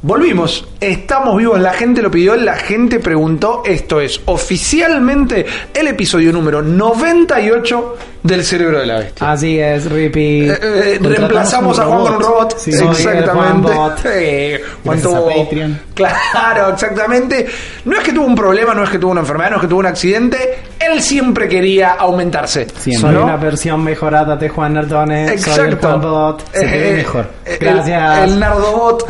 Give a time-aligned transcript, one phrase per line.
[0.00, 6.32] Volvimos, estamos vivos, la gente lo pidió, la gente preguntó, esto es oficialmente el episodio
[6.32, 9.30] número 98 del cerebro de la bestia.
[9.30, 10.48] Así es, Rippy.
[10.50, 12.58] Eh, eh, reemplazamos a Juan con un robot.
[12.58, 13.68] Sí, soy el exactamente.
[13.72, 13.94] Juan.
[14.06, 14.60] Eh,
[15.02, 15.48] tuvo-.
[15.94, 17.46] Claro, exactamente.
[17.84, 19.68] No es que tuvo un problema, no es que tuvo una enfermedad, no es que
[19.68, 20.58] tuvo un accidente.
[20.78, 22.66] Él siempre quería aumentarse.
[22.78, 23.00] Siempre.
[23.00, 23.24] Soy ¿no?
[23.24, 25.26] una versión mejorada de Juan Nardone.
[25.38, 25.88] Soy el Exacto.
[25.88, 26.52] Juan Bot.
[26.52, 27.26] Se ve Eh, mejor.
[27.60, 28.18] Gracias.
[28.18, 29.04] El, el Nardobot.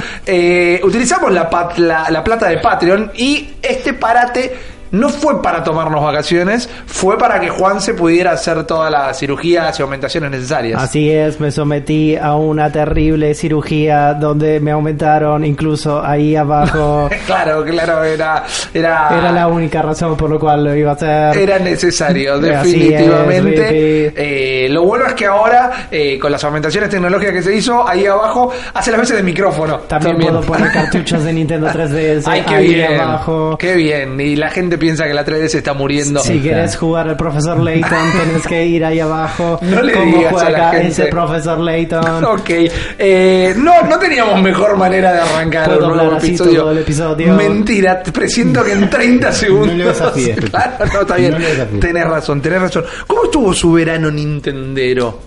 [0.85, 4.55] Utilizamos la, pat- la, la plata de Patreon y este parate
[4.91, 9.79] no fue para tomarnos vacaciones, fue para que Juan se pudiera hacer todas las cirugías
[9.79, 10.83] y aumentaciones necesarias.
[10.83, 17.09] Así es, me sometí a una terrible cirugía donde me aumentaron incluso ahí abajo.
[17.29, 21.37] Claro, claro, era, era, Era la única razón por la cual lo iba a hacer.
[21.37, 24.13] Era necesario, es, definitivamente.
[24.17, 28.07] Eh, lo bueno es que ahora, eh, con las aumentaciones tecnológicas que se hizo, ahí
[28.07, 29.79] abajo hace las veces de micrófono.
[29.81, 33.01] También, puedo poner cartuchos de Nintendo 3DS Ay, qué ahí bien.
[33.01, 33.57] abajo.
[33.59, 34.19] Qué bien.
[34.21, 36.21] Y la gente piensa que la 3D se está muriendo.
[36.21, 39.59] Si quieres jugar al profesor Layton, tienes que ir ahí abajo.
[39.63, 40.89] No le ¿Cómo digas a la juega gente.
[40.89, 42.25] ese profesor Layton?
[42.25, 42.51] Ok,
[42.99, 46.61] eh, no, no teníamos mejor manera de arrancar Puedo un nuevo episodio.
[46.63, 47.35] todo el episodio.
[47.35, 49.69] Mentira, te presiento que en 30 segundos.
[49.99, 50.51] No lo.
[50.51, 51.33] Claro, no, está bien.
[51.33, 52.85] No lo tenés razón, tenés razón.
[53.07, 55.19] ¿Cómo estuvo su verano Nintendero?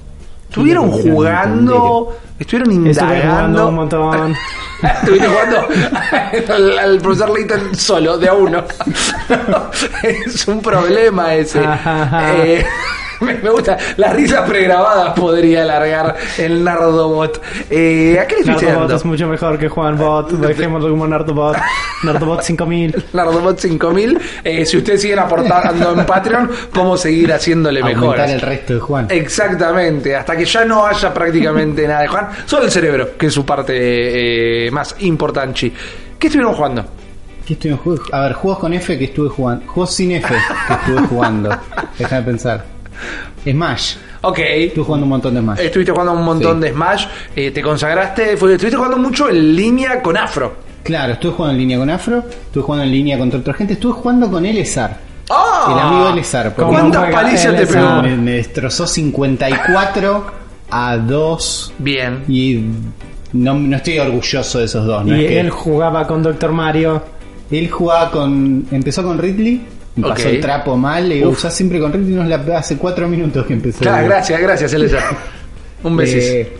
[0.51, 2.17] ¿Estuvieron ¿Cómo que verano jugando?
[2.37, 3.67] ¿Estuvieron Estuve jugando indagando?
[3.69, 4.35] un montón.
[5.01, 5.67] Estuviste jugando
[6.53, 8.63] al, al profesor Layton solo, de a uno.
[10.03, 11.59] es un problema ese.
[11.65, 12.33] Ajá, ajá.
[12.35, 12.65] Eh,
[13.21, 13.77] me, me gusta.
[13.97, 17.41] Las risas pregrabadas podría alargar el Nardobot.
[17.69, 20.29] Eh, ¿A qué le estuviste Nardobot es mucho mejor que Juan Bot.
[20.31, 21.57] Dejémoslo como Nardobot.
[22.03, 23.03] Nardobot 5000.
[23.13, 24.19] Nardobot 5000.
[24.43, 28.31] Eh, si ustedes siguen aportando en Patreon, podemos seguir haciéndole Aumentar mejoras.
[28.31, 29.07] el resto de Juan.
[29.09, 33.33] Exactamente, hasta que ya no haya prácticamente nada de Juan, solo el cerebro, que es
[33.33, 35.71] su parte eh, más importante.
[36.19, 36.85] ¿Qué estuvieron jugando?
[37.45, 38.03] ¿Qué estuve jugando?
[38.11, 39.65] A ver, juegos con F que estuve jugando.
[39.67, 40.27] Juegos sin F
[40.67, 41.49] que estuve jugando.
[41.99, 42.65] Déjame pensar.
[43.43, 43.95] Smash.
[44.21, 44.39] Ok.
[44.39, 45.59] Estuve jugando un montón de Smash.
[45.59, 46.63] Estuviste jugando un montón Sí.
[46.67, 50.53] de Smash, eh, te consagraste, fue- estuviste jugando mucho en línea con Afro.
[50.83, 52.23] Claro, estuve jugando en línea con Afro.
[52.29, 53.73] Estuve jugando en línea contra otra gente.
[53.73, 54.97] Estuve jugando con Elezar.
[55.29, 55.69] ¡Ah!
[55.73, 56.53] El amigo Elezar.
[56.55, 58.01] ¿Cuántas palizas te pegó?
[58.01, 60.25] Me, me destrozó 54
[60.69, 61.73] a 2.
[61.77, 62.23] Bien.
[62.27, 62.63] Y
[63.33, 65.05] no, no estoy orgulloso de esos dos.
[65.05, 65.15] ¿no?
[65.15, 67.01] Y Es que él jugaba con Doctor Mario.
[67.49, 68.65] él jugaba con.
[68.71, 69.61] Empezó con Ridley.
[69.95, 71.09] Me pasó el trapo mal.
[71.09, 73.79] Le digo, usás siempre con es la, hace 4 minutos que empezó.
[73.79, 74.99] Claro, gracias, gracias, Elisa.
[75.83, 76.23] Un besis.
[76.23, 76.51] Eh,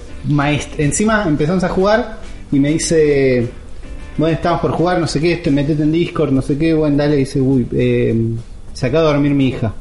[0.77, 2.19] Encima empezamos a jugar
[2.51, 3.47] y me dice,
[4.17, 6.97] bueno, estamos por jugar, no sé qué, este, metete en Discord, no sé qué, bueno,
[6.97, 8.15] dale, dice, uy, eh,
[8.73, 9.73] se acaba de dormir mi hija,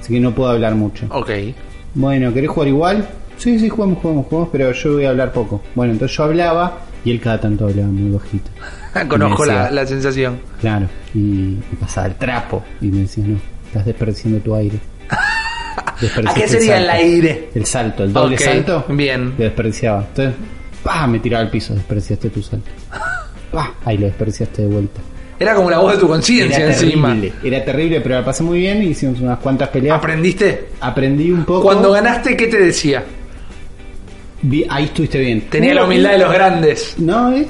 [0.00, 1.06] así que no puedo hablar mucho.
[1.10, 1.30] ok.
[1.94, 3.08] Bueno, ¿querés jugar igual?
[3.36, 5.60] Sí, sí, jugamos, jugamos, jugamos, pero yo voy a hablar poco.
[5.74, 8.50] Bueno, entonces yo hablaba y él cada tanto hablaba muy bajito.
[9.08, 10.40] Conozco Y la, la sensación.
[10.60, 14.78] Claro, y me pasaba el trapo y me decía, no, estás desperdiciando tu aire.
[16.26, 17.02] ¿A qué sería el salto".
[17.02, 17.48] aire?
[17.54, 18.84] El salto, el doble salto.
[18.88, 19.34] bien.
[19.38, 20.04] Lo desperdiciaba.
[20.08, 20.34] Entonces,
[20.82, 21.06] ¡pah!
[21.06, 22.70] me tiraba al piso, desperdiciaste tu salto.
[23.52, 23.72] ¡Pah!
[23.84, 25.00] Ahí lo desperdiciaste de vuelta.
[25.38, 27.16] Era como la voz de tu conciencia encima.
[27.42, 28.82] era terrible, pero la pasé muy bien.
[28.82, 29.96] Hicimos unas cuantas peleas.
[29.98, 30.68] ¿Aprendiste?
[30.80, 31.62] Aprendí un poco.
[31.62, 33.02] Cuando ganaste, ¿qué te decía?
[34.68, 35.42] Ahí estuviste bien.
[35.42, 36.94] Tenía la humildad de los grandes.
[36.98, 37.46] No, es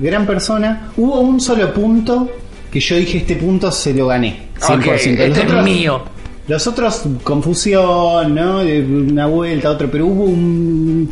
[0.00, 0.90] gran persona.
[0.96, 2.28] Hubo un solo punto
[2.72, 4.48] que yo dije: Este punto se lo gané.
[4.60, 4.74] 100%.
[4.78, 6.02] Ok, este Los es otros- mío.
[6.48, 8.58] Los otros, confusión, ¿no?
[8.60, 11.08] De Una vuelta, otro, pero hubo un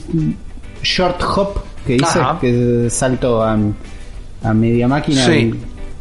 [0.83, 2.39] short hop que hice, Ajá.
[2.41, 3.57] que salto a,
[4.43, 5.55] a media máquina, Sí.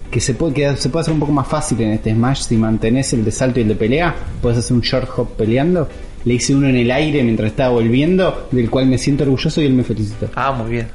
[0.10, 2.56] que se puede, que se puede hacer un poco más fácil en este Smash si
[2.58, 5.88] mantenés el de salto y el de pelea, puedes hacer un short hop peleando.
[6.26, 9.66] Le hice uno en el aire mientras estaba volviendo, del cual me siento orgulloso y
[9.66, 10.30] él me felicitó.
[10.36, 10.88] Ah, muy bien.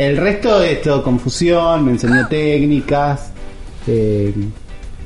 [0.00, 3.32] El resto es todo confusión, me enseñó técnicas.
[3.86, 4.32] eh,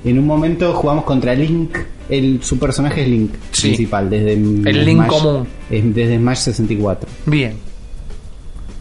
[0.05, 1.77] en un momento jugamos contra Link.
[2.09, 3.69] El, su personaje es Link Sí.
[3.69, 5.47] principal, desde El Link común.
[5.71, 7.09] es- desde Smash 64.
[7.27, 7.55] Bien.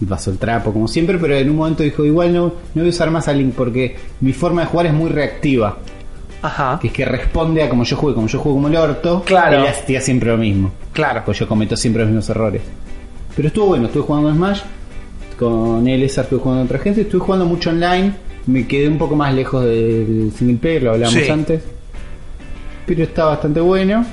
[0.08, 2.90] Pasó el trapo, como siempre, pero en un momento dijo: Igual no, no voy a
[2.90, 5.78] usar más a Link porque mi forma de jugar es muy reactiva.
[6.42, 6.78] Ajá.
[6.82, 9.24] Que es que responde a como yo juego, como yo juego como el orto.
[9.26, 9.60] Claro.
[9.62, 10.72] Él hacía siempre lo mismo.
[10.92, 11.22] Claro.
[11.26, 12.62] Pues yo cometo siempre los mismos errores.
[13.36, 14.62] Pero estuvo bueno, estuve jugando Smash.
[15.38, 17.02] Con él, esa estuve jugando a otra gente.
[17.02, 18.14] Estuve jugando mucho online.
[18.46, 21.30] Me quedé un poco más lejos del single player, lo hablábamos Sí.
[21.32, 21.62] antes.
[22.86, 24.06] Pero está bastante bueno.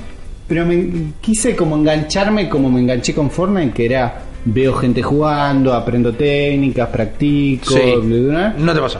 [0.47, 0.89] Pero me
[1.21, 6.89] quise como engancharme como me enganché con Fortnite, que era veo gente jugando, aprendo técnicas,
[6.89, 7.79] practico, Sí.
[7.79, 8.55] bla, bla, bla.
[8.57, 8.99] No te pasó.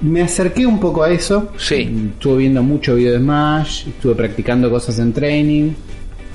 [0.00, 1.50] Me acerqué un poco a eso.
[1.56, 2.08] Sí.
[2.14, 5.70] Estuve viendo mucho video de Smash, estuve practicando cosas en training.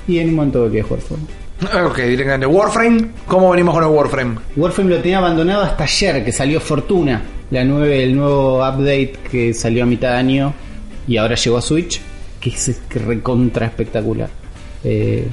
[0.06, 1.32] Y en un momento volví a jugar Fortnite.
[1.86, 2.46] Ok, directamente.
[2.46, 4.36] Warframe, ¿cómo venimos con el Warframe?
[4.56, 9.52] Warframe lo tenía abandonado hasta ayer, que salió Fortuna, la nueve, el nuevo update que
[9.54, 10.54] salió a mitad de año
[11.06, 12.00] y ahora llegó a Switch,
[12.40, 14.28] que es recontra espectacular.
[14.84, 15.26] Eh,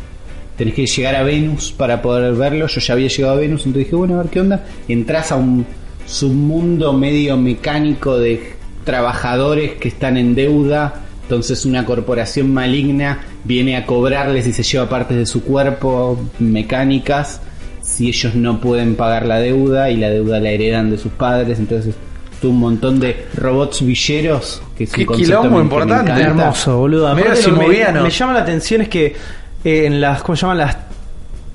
[0.58, 2.68] tenés que llegar a Venus para poder verlo.
[2.68, 4.66] Yo ya había llegado a Venus, entonces dije, bueno, a ver qué onda.
[4.88, 5.66] Entrás a un
[6.08, 11.02] submundo medio mecánico de trabajadores que están en deuda.
[11.24, 17.40] Entonces una corporación maligna viene a cobrarles y se lleva partes de su cuerpo mecánicas
[17.82, 21.60] si ellos no pueden pagar la deuda y la deuda la heredan de sus padres.
[21.60, 21.96] Entonces
[22.44, 26.12] un montón de robots villeros que es un Qué concepto quilombo que me importante.
[26.12, 26.42] encanta.
[26.44, 27.08] Hermoso, boludo.
[27.08, 28.02] Aparte, simoviano.
[28.02, 29.16] me, me llama la atención es que
[29.64, 30.58] eh, en las, ¿cómo se llaman?
[30.60, 30.78] Las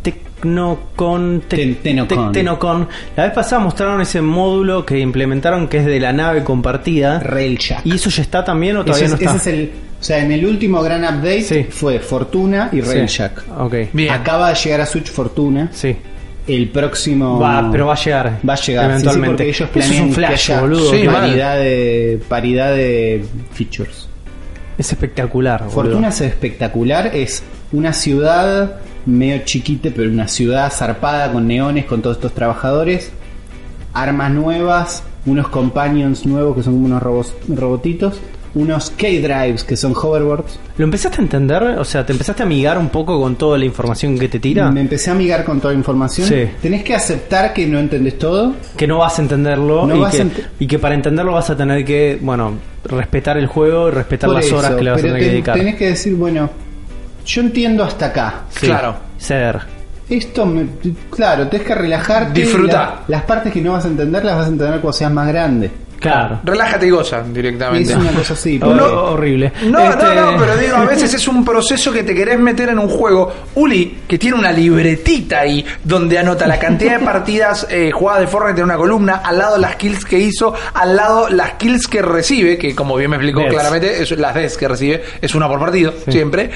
[0.02, 2.32] Tecnocon, Ten- Tenocon.
[2.32, 2.88] Tenocon.
[3.16, 7.20] La vez pasada mostraron ese módulo que implementaron que es de la nave compartida.
[7.20, 7.84] Railjack.
[7.86, 9.30] ¿Y eso ya está también o todavía es, no está?
[9.36, 9.70] ese es el,
[10.00, 11.66] o sea, en el último gran update Sí.
[11.68, 12.88] fue Fortuna y Sí.
[12.88, 13.44] Railjack.
[13.60, 13.74] Ok.
[13.92, 14.12] Bien.
[14.12, 15.68] Acaba de llegar a Switch Fortuna.
[15.72, 15.94] Sí.
[16.46, 17.38] El próximo.
[17.38, 18.38] Va, pero va a llegar.
[18.48, 19.28] Va a llegar, sí, sí, Eventualmente.
[19.36, 20.90] porque ellos Eso es planean un que flash, haya boludo.
[20.90, 21.14] Sí, que- mal.
[21.20, 24.08] paridad de, paridad de features.
[24.78, 25.74] Es espectacular, boludo.
[25.74, 27.42] Fortuna es espectacular, es
[27.72, 33.12] una ciudad medio chiquita, pero una ciudad zarpada con neones, con todos estos trabajadores,
[33.92, 38.18] armas nuevas, unos companions nuevos que son como unos robos- robotitos,
[38.54, 40.58] unos K-Drives que son hoverboards.
[40.76, 41.62] ¿Lo empezaste a entender?
[41.78, 44.70] O sea, ¿te empezaste a amigar un poco con toda la información que te tira?
[44.70, 46.26] Me empecé a amigar con toda la información.
[46.26, 46.48] Sí.
[46.60, 48.54] Tenés que aceptar que no entendés todo.
[48.76, 51.32] que no vas a entenderlo No y, vas que, a ent- y que para entenderlo
[51.32, 52.54] vas a tener que, bueno,
[52.84, 55.24] respetar el juego y respetar Por las eso, horas que le vas a tener que
[55.24, 55.56] ten- dedicar.
[55.58, 56.50] tenés que decir, bueno,
[57.26, 58.42] yo entiendo hasta acá.
[58.50, 58.96] Sí, Claro.
[59.18, 59.60] Ceder.
[60.08, 60.66] Esto, me,
[61.08, 62.40] claro, tenés que relajarte.
[62.40, 63.02] Disfrutar.
[63.06, 65.28] La- las partes que no vas a entender las vas a entender cuando seas más
[65.28, 65.70] grande.
[66.00, 66.40] Claro.
[66.42, 67.92] Relájate y goza directamente.
[67.92, 68.58] Es una cosa así.
[68.62, 69.52] Oh, porque- horrible.
[69.66, 72.70] No, Este, no, no, pero digo, a veces es un proceso que te querés meter
[72.70, 73.32] en un juego.
[73.54, 78.26] Uli, que tiene una libretita ahí donde anota la cantidad de partidas eh, jugadas de
[78.28, 82.02] Fortnite en una columna, al lado las kills que hizo, al lado las kills que
[82.02, 85.60] recibe, que como bien me explicó claramente, es, las veces que recibe es una por
[85.60, 86.12] partido, Sí.
[86.12, 86.50] siempre.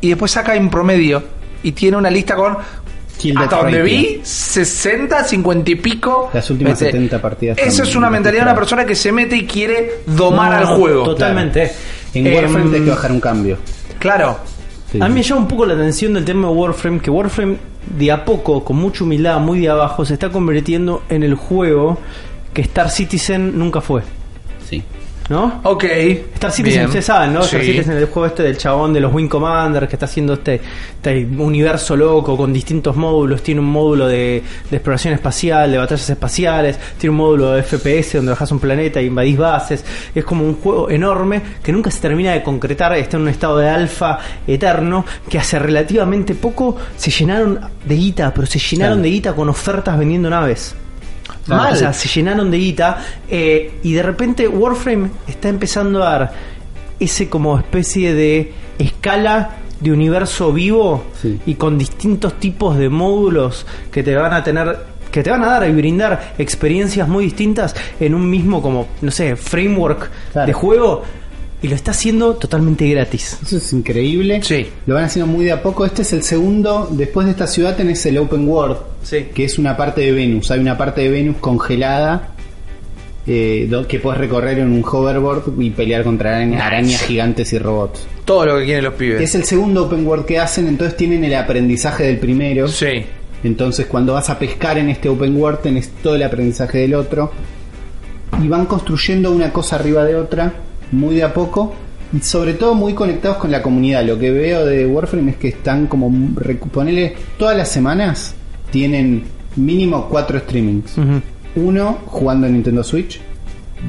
[0.00, 1.22] Y después saca en promedio
[1.62, 2.56] y tiene una lista con.
[3.20, 6.30] Kill Death hasta donde vi, 60, 50 y pico.
[6.32, 9.36] Las últimas Este, 70 partidas Esa es una mentalidad de una persona que se mete
[9.36, 11.04] y quiere domar no, al juego.
[11.04, 11.70] Totalmente.
[12.14, 13.58] En Em, Warframe tenés que bajar un cambio.
[13.98, 14.38] Claro.
[14.90, 17.56] Sí, A mí me llama un poco la atención del tema de Warframe, que Warframe
[17.96, 21.98] de a poco, con mucha humildad, muy de abajo, se está convirtiendo en el juego
[22.52, 24.02] que Star Citizen nunca fue.
[24.68, 24.82] Sí.
[25.30, 25.60] ¿No?
[25.62, 25.84] Ok.
[26.34, 27.42] Star Citizen, ustedes saben, ¿no?
[27.42, 27.66] Star Sí.
[27.68, 30.60] Citizen es el juego este del chabón de los Wing Commanders que está haciendo este,
[30.96, 33.40] este universo loco con distintos módulos.
[33.40, 36.76] Tiene un módulo de, de exploración espacial, de batallas espaciales.
[36.98, 39.84] Tiene un módulo de FPS donde bajás un planeta e invadís bases.
[40.12, 42.92] Es como un juego enorme que nunca se termina de concretar.
[42.96, 44.18] Está en un estado de alfa
[44.48, 49.02] eterno que hace relativamente poco se llenaron de guita, pero se llenaron Claro.
[49.04, 50.74] de guita con ofertas vendiendo naves.
[51.46, 51.72] Mal.
[51.72, 52.98] O sea, se llenaron de guita
[53.28, 56.32] eh, y de repente Warframe está empezando a dar
[57.00, 61.40] ese como especie de escala de universo vivo Sí.
[61.46, 65.46] y con distintos tipos de módulos que te van a tener que te van a
[65.46, 70.46] dar y brindar experiencias muy distintas en un mismo como no sé framework Claro.
[70.46, 71.02] de juego
[71.62, 74.40] y lo está haciendo totalmente gratis Eso es increíble.
[74.42, 74.66] Sí.
[74.86, 75.84] Lo van haciendo muy de a poco.
[75.84, 76.88] Este es el segundo.
[76.90, 78.78] Después de esta ciudad tenés el Open World.
[79.02, 79.26] Sí.
[79.34, 80.50] Que es una parte de Venus.
[80.50, 82.34] Hay una parte de Venus congelada.
[83.26, 88.06] eh, que puedes recorrer en un hoverboard y pelear contra araña- arañas gigantes y robots.
[88.24, 89.20] Todo lo que quieren los pibes.
[89.20, 92.66] Es el segundo open world que hacen, entonces tienen el aprendizaje del primero.
[92.66, 93.04] Sí.
[93.44, 97.30] Entonces cuando vas a pescar en este open world tenés todo el aprendizaje del otro.
[98.42, 100.52] Y van construyendo una cosa arriba de otra,
[100.92, 101.74] muy de a poco.
[102.12, 104.04] Y sobre todo muy conectados con la comunidad.
[104.04, 106.12] Lo que veo de Warframe es que están como...
[106.72, 108.34] Ponele, todas las semanas
[108.70, 109.24] tienen
[109.56, 110.96] mínimo cuatro streamings.
[111.56, 113.20] Uno jugando en Nintendo Switch,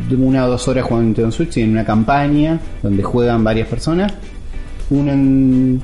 [0.09, 3.67] de una o dos horas jugando en Nintendo Switch, tienen una campaña donde juegan varias
[3.67, 4.13] personas.
[4.89, 5.81] Uno en,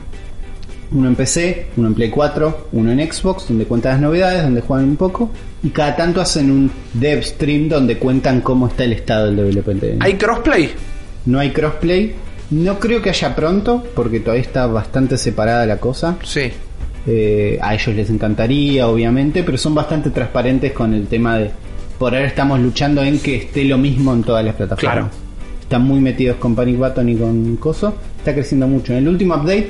[0.92, 4.62] uno en PC, uno en Play 4, uno en Xbox, donde cuentan las novedades, donde
[4.62, 5.32] juegan un poco.
[5.64, 10.02] Y cada tanto hacen un dev stream donde cuentan cómo está el estado del development.
[10.02, 10.70] ¿Hay crossplay?
[11.28, 12.16] No hay crossplay.
[12.50, 16.16] No creo que haya pronto, porque todavía está bastante separada la cosa.
[16.24, 16.50] Sí.
[17.06, 21.52] Eh, a ellos les encantaría, obviamente, pero son bastante transparentes con el tema de.
[22.00, 24.94] Por ahora estamos luchando en que esté lo mismo en todas las plataformas.
[24.94, 25.10] Claro.
[25.62, 27.94] Están muy metidos con Panic Button y con Coso.
[28.18, 28.94] Está creciendo mucho.
[28.94, 29.70] En el último update,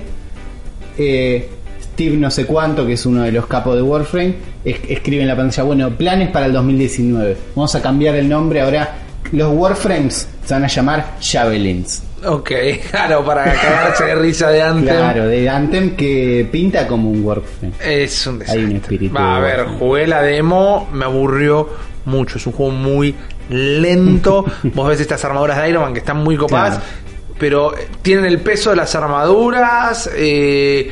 [0.97, 1.49] eh,
[1.81, 5.27] Steve no sé cuánto, que es uno de los capos de Warframe, es- escribe en
[5.29, 7.35] la pantalla, bueno, planes para el 2019.
[7.55, 8.95] Vamos a cambiar el nombre ahora.
[9.31, 12.03] Los Warframes se van a llamar Javelins.
[12.25, 12.51] Ok,
[12.89, 14.95] claro, para cagarse de risa de antes.
[14.95, 17.73] Claro, de Anthem que pinta como un Warframe.
[17.83, 18.77] Es un Hay un desastre.
[18.77, 21.69] espíritu Va, a ver, jugué la demo, me aburrió
[22.05, 22.37] mucho.
[22.37, 23.13] Es un juego muy
[23.49, 24.45] lento.
[24.63, 27.35] Vos ves estas armaduras de Iron Man que están muy copadas, Claro.
[27.39, 30.09] pero tienen el peso de las armaduras.
[30.15, 30.91] eh,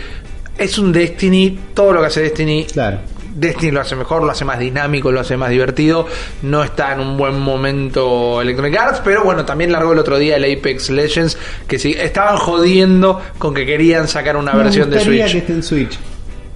[0.58, 2.66] es un Destiny, todo lo que hace Destiny.
[2.72, 3.00] Claro.
[3.36, 6.08] Destiny lo hace mejor, lo hace más dinámico, lo hace más divertido.
[6.42, 10.38] No está en un buen momento Electronic Arts, pero bueno, también largó el otro día
[10.38, 11.38] el Apex Legends,
[11.68, 15.32] que sí, estaban jodiendo con que querían sacar una Me versión de gustaría Switch.
[15.34, 16.00] que esté en Switch.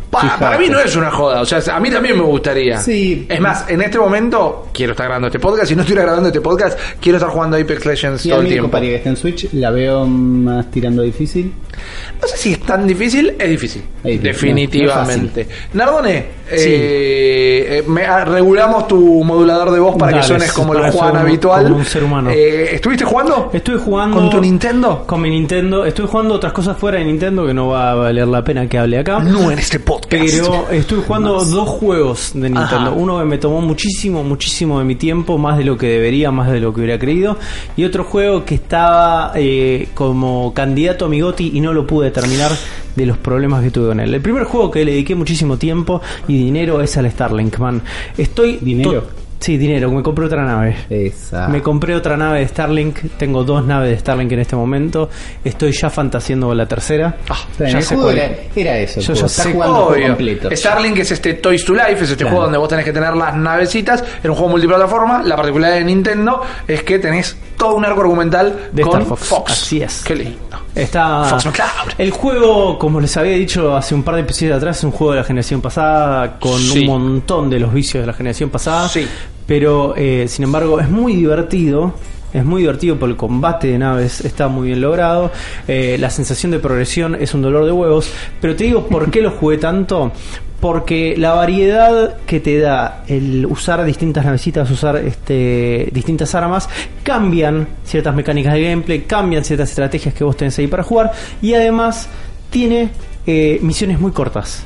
[0.09, 2.79] Pa- para mí no es una joda, o sea, a mí también me gustaría.
[2.79, 3.27] Sí.
[3.29, 5.67] Es más, en este momento quiero estar grabando este podcast.
[5.67, 8.55] Si no estuviera grabando este podcast, quiero estar jugando Apex Legends a todo mí el
[8.55, 8.79] me tiempo.
[8.81, 9.53] que esté en Switch.
[9.53, 11.53] La veo más tirando difícil.
[12.19, 13.83] No sé si es tan difícil, es difícil.
[13.97, 15.47] Es difícil, definitivamente.
[15.73, 16.69] Nardone, Sí.
[16.71, 20.91] eh, eh, me- ah, regulamos tu modulador de voz para Dale, que suenes como para
[20.91, 21.63] Juan un- habitual.
[21.63, 22.29] como un ser humano.
[22.31, 23.49] Eh, ¿Estuviste jugando?
[23.53, 24.17] Estoy jugando.
[24.17, 25.03] ¿Con tu Nintendo?
[25.05, 25.85] Con mi Nintendo.
[25.85, 28.77] Estoy jugando otras cosas fuera de Nintendo que no va a valer la pena que
[28.77, 29.19] hable acá.
[29.19, 30.09] No en este podcast.
[30.09, 32.89] Pero estoy jugando dos juegos de Nintendo.
[32.89, 32.91] Ajá.
[32.91, 36.51] Uno que me tomó muchísimo, muchísimo de mi tiempo, más de lo que debería, más
[36.51, 37.37] de lo que hubiera creído.
[37.77, 42.11] Y otro juego que estaba eh, como candidato a mi GOTY y no lo pude
[42.11, 42.51] terminar
[42.99, 44.13] de los problemas que tuve con él.
[44.13, 47.81] El primer juego que le dediqué muchísimo tiempo y dinero es al Starlink, man.
[48.17, 48.57] Estoy...
[48.57, 49.07] ¿Dinero?
[49.39, 50.75] Sí, dinero, me compré otra nave.
[50.89, 51.47] Esa.
[51.47, 55.09] Me compré otra nave de Starlink, tengo dos naves de Starlink en este momento,
[55.45, 57.15] estoy ya fantaseando con la tercera.
[57.57, 58.99] Bien, ya el sé juego era, era eso.
[58.99, 60.07] Yo ya Está sé jugando Obvio.
[60.07, 60.49] completo.
[60.53, 62.29] Starlink es este Toys to Life, es este Claro.
[62.31, 64.03] juego donde vos tenés que tener las navecitas.
[64.21, 68.69] En un juego multiplataforma, la particularidad de Nintendo es que tenés todo un arco argumental
[68.73, 69.51] De con Star Fox.
[69.53, 70.03] Así es.
[70.03, 70.37] Qué lindo.
[70.75, 71.93] Está Fox McCloud.
[71.97, 75.13] el juego, como les había dicho hace un par de episodios atrás, es un juego
[75.13, 76.81] de la generación pasada con Sí.
[76.81, 78.87] un montón de los vicios de la generación pasada.
[78.87, 79.07] Sí.
[79.49, 81.95] Pero eh, sin embargo es muy divertido.
[82.31, 85.31] Es muy divertido por el combate de naves, está muy bien logrado.
[85.67, 88.13] Eh, la sensación de progresión es un dolor de huevos.
[88.39, 90.11] Pero te digo por qué lo jugué tanto.
[90.59, 96.69] Porque la variedad que te da el usar distintas navecitas, usar este, distintas armas,
[97.01, 101.11] cambian ciertas mecánicas de gameplay, cambian ciertas estrategias que vos tenés ahí para jugar.
[101.41, 102.07] Y además
[102.51, 102.91] tiene
[103.25, 104.63] eh, misiones muy cortas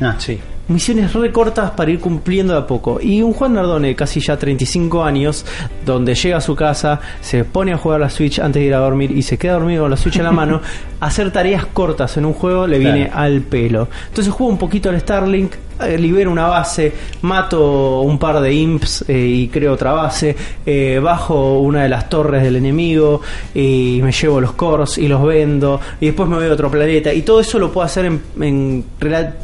[0.00, 0.38] Ah, Sí.
[0.68, 3.00] Misiones re cortas para ir cumpliendo de a poco.
[3.00, 5.44] Y un Juan Nardone, casi ya 35 años,
[5.84, 8.78] donde llega a su casa, se pone a jugar la Switch antes de ir a
[8.78, 10.60] dormir y se queda dormido con la Switch en la mano,
[11.00, 13.88] hacer tareas cortas en un juego le viene al pelo.
[14.08, 15.54] Entonces juego un poquito al Starlink,
[15.98, 21.58] libero una base, mato un par de imps eh, y creo otra base, eh, bajo
[21.58, 23.20] una de las torres del enemigo
[23.54, 27.12] y me llevo los cores y los vendo y después me voy a otro planeta
[27.12, 28.84] y todo eso lo puedo hacer en, en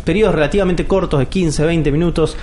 [0.04, 2.36] periodos relativamente cortos de 15, 20 minutos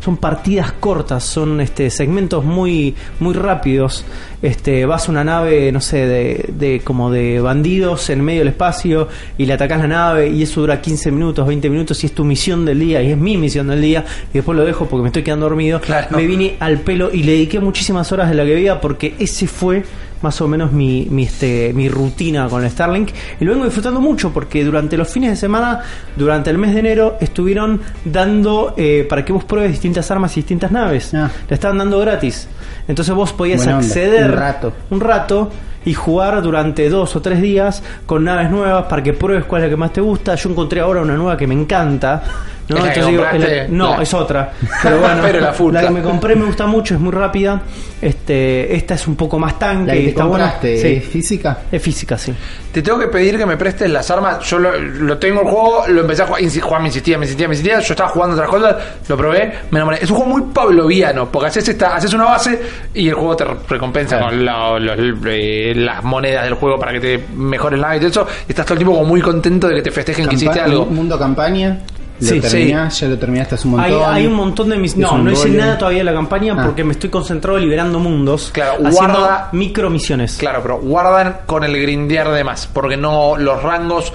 [0.00, 4.04] son partidas cortas, son este segmentos muy muy rápidos.
[4.44, 8.48] Este, vas a una nave, no sé, de, de como de bandidos en medio del
[8.48, 9.08] espacio
[9.38, 12.26] y le atacas la nave y eso dura 15 minutos, 20 minutos y es tu
[12.26, 15.08] misión del día y es mi misión del día y después lo dejo porque me
[15.08, 15.80] estoy quedando dormido.
[15.80, 16.14] Claro.
[16.14, 19.46] Me vine al pelo y le dediqué muchísimas horas de la que veía porque ese
[19.46, 19.82] fue
[20.20, 23.10] más o menos mi, mi, este, mi rutina con el Starlink
[23.40, 25.80] y lo vengo disfrutando mucho porque durante los fines de semana,
[26.16, 30.40] durante el mes de enero, estuvieron dando eh, para que vos pruebes distintas armas y
[30.40, 31.14] distintas naves.
[31.14, 31.30] Ah.
[31.48, 32.48] Le estaban dando gratis.
[32.88, 33.86] Entonces vos podías Buena onda.
[33.86, 34.72] acceder Un rato.
[34.90, 35.50] un rato
[35.86, 39.66] y jugar durante dos o tres días con naves nuevas para que pruebes cuál es
[39.66, 40.34] la que más te gusta.
[40.34, 42.22] Yo encontré ahora una nueva que me encanta.
[42.68, 42.76] ¿No?
[42.78, 44.52] ¿Es la Entonces digo, la- no, La- es otra.
[44.82, 47.60] Pero bueno, Pero la full, que me compré me gusta mucho, es muy rápida.
[48.00, 50.44] Este, esta es un poco más tanque La que y te está buena.
[50.52, 50.88] compraste, Sí.
[50.96, 51.58] ¿es física?
[51.72, 52.34] Es física, sí.
[52.72, 54.40] Te tengo que pedir que me prestes las armas.
[54.48, 56.42] Yo lo, lo tengo el juego, lo empecé a jugar.
[56.42, 57.80] insi- Juan me insistía, me insistía, me insistía.
[57.80, 58.76] Yo estaba jugando otras cosas,
[59.08, 59.98] lo probé, me enamoré.
[60.02, 62.60] Es un juego muy pavloviano, porque haces, esta, haces una base
[62.92, 64.30] y el juego te recompensa Claro.
[64.32, 67.98] con la- los- eh, las monedas del juego para que te mejore el nave y
[68.00, 68.26] todo eso.
[68.48, 70.64] Y estás todo el tiempo como muy contento de que te festejen que hiciste Campa-
[70.70, 70.86] algo.
[70.86, 71.78] Mundo campaña.
[72.20, 74.14] Lo Sí, terminás, ya lo terminaste hace un Hay, montón.
[74.14, 74.96] hay un montón de mis.
[74.96, 76.62] No, no hice nada todavía de la campaña Ah.
[76.64, 78.50] porque me estoy concentrado liberando mundos.
[78.52, 80.36] Claro, haciendo guarda- micro misiones.
[80.36, 84.12] Claro, pero guardan con el grindear de más, porque no los rangos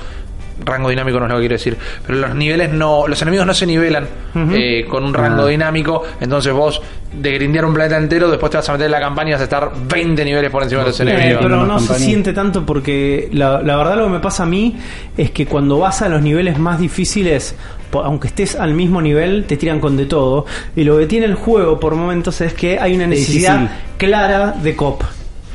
[0.65, 3.53] rango dinámico no es lo que quiero decir, pero los niveles no, los enemigos no
[3.53, 4.07] se nivelan
[4.53, 5.47] eh, con un rango Ah.
[5.47, 6.81] dinámico, entonces vos
[7.13, 9.41] de grindear un planeta entero, después te vas a meter en la campaña y vas
[9.41, 11.41] a estar 20 niveles por encima de los Eh, Eh, enemigos.
[11.43, 14.75] pero no se siente tanto porque la, la verdad lo que me pasa a mí
[15.17, 17.55] es que cuando vas a los niveles más difíciles,
[17.91, 20.45] aunque estés al mismo nivel, te tiran con de todo.
[20.75, 24.51] Y lo que tiene el juego por momentos es que hay una Es necesidad clara
[24.61, 25.01] de cop.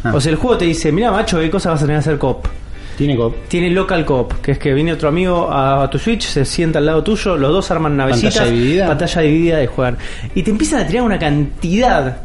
[0.02, 0.12] Ah.
[0.14, 2.18] O sea, el juego te dice, mira macho, ¿qué cosas vas a tener que hacer
[2.18, 2.46] cop?
[2.96, 3.18] Tiene.
[3.48, 6.86] Tiene local cop, que es que viene otro amigo a, tu Switch, se sienta al
[6.86, 8.86] lado tuyo, los dos arman navecitas, Pantalla dividida.
[8.86, 9.98] pantalla dividida y juegan.
[10.34, 12.18] Y te empiezan a tirar una cantidad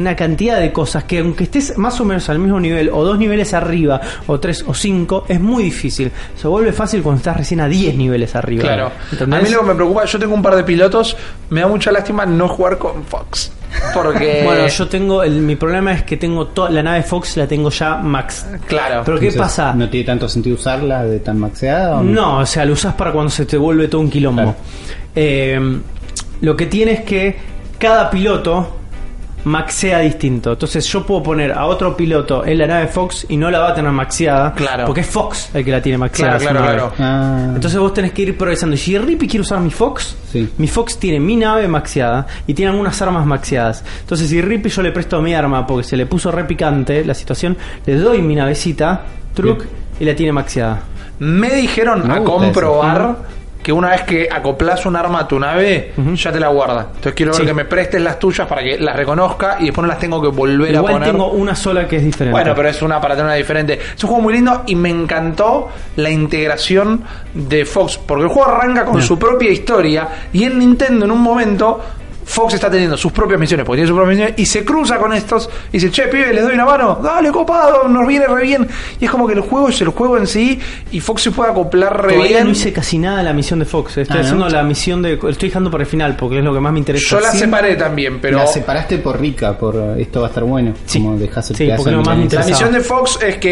[0.00, 3.18] una cantidad de cosas que aunque estés más o menos al mismo nivel, o dos
[3.18, 6.10] niveles arriba, o tres o cinco, es muy difícil.
[6.36, 8.62] Se vuelve fácil cuando estás recién a 10 niveles arriba.
[8.62, 8.92] Claro.
[9.12, 9.40] ¿Entendés?
[9.40, 11.16] A mí lo que me preocupa, yo tengo un par de pilotos,
[11.50, 13.52] me da mucha lástima no jugar con Fox.
[13.94, 14.42] Porque.
[14.50, 17.70] Bueno, yo tengo, el, mi problema es que tengo toda la nave Fox la tengo
[17.70, 18.46] ya max.
[18.66, 19.02] Claro.
[19.04, 19.74] Pero ¿qué pasa?
[19.74, 21.98] ¿No tiene tanto sentido usarla de tan maxeada?
[21.98, 24.42] o No, o sea, lo usas para cuando se te vuelve todo un quilombo.
[24.42, 24.56] Claro.
[25.14, 25.80] Eh,
[26.40, 27.36] lo que tiene es que
[27.78, 28.79] cada piloto
[29.44, 30.52] maxea distinto.
[30.52, 33.68] Entonces yo puedo poner a otro piloto en la nave Fox y no la va
[33.70, 34.52] a tener maxeada.
[34.54, 34.84] Claro.
[34.86, 36.38] Porque es Fox el que la tiene maxeada.
[36.38, 36.92] Claro, claro, claro.
[36.98, 38.74] Ah, Entonces vos tenés que ir progresando.
[38.74, 40.48] Y si Rippy quiere usar mi Fox, Sí.
[40.58, 43.84] mi Fox tiene mi nave maxeada y tiene algunas armas maxeadas.
[44.00, 47.14] Entonces si Rippy yo le presto mi arma porque se le puso re picante la
[47.14, 47.56] situación,
[47.86, 49.02] le doy mi navecita,
[49.34, 49.68] truc, Bien.
[50.00, 50.80] y la tiene maxeada.
[51.18, 53.16] Me dijeron Me a comprobar
[53.70, 56.14] que una vez que acoplas un arma a tu nave, Ujú.
[56.16, 56.86] ya te la guarda.
[56.88, 57.46] Entonces quiero ver Sí.
[57.46, 60.26] que me prestes las tuyas para que las reconozca y después no las tengo que
[60.26, 61.10] volver a Igual poner.
[61.12, 62.32] tengo una sola que es diferente.
[62.32, 63.78] Bueno, pero es una para tener una diferente.
[63.96, 68.48] Es un juego muy lindo y me encantó la integración de Fox, porque el juego
[68.50, 71.80] arranca con su propia historia y en Nintendo en un momento
[72.30, 75.12] Fox está teniendo sus propias misiones, porque tiene sus propias misiones, y se cruza con
[75.12, 78.68] estos y dice, che, pibe, les doy una mano, dale, copado, nos viene re bien.
[79.00, 80.58] Y es como que el juego es el juego en sí
[80.92, 82.44] y Fox se puede acoplar re Todavía bien.
[82.44, 83.96] no hice casi nada de la misión de Fox.
[83.98, 84.24] Estoy Ah, ¿no?
[84.26, 85.14] haciendo la misión de.
[85.14, 87.04] Estoy dejando para el final porque es lo que más me interesa.
[87.16, 87.38] Yo la Sí.
[87.38, 90.72] separé también, pero La separaste por rica, por eh, esto va a estar bueno.
[90.86, 90.98] Sí.
[91.00, 93.50] Como dejas el Sí, porque lo más me la misión de Fox es que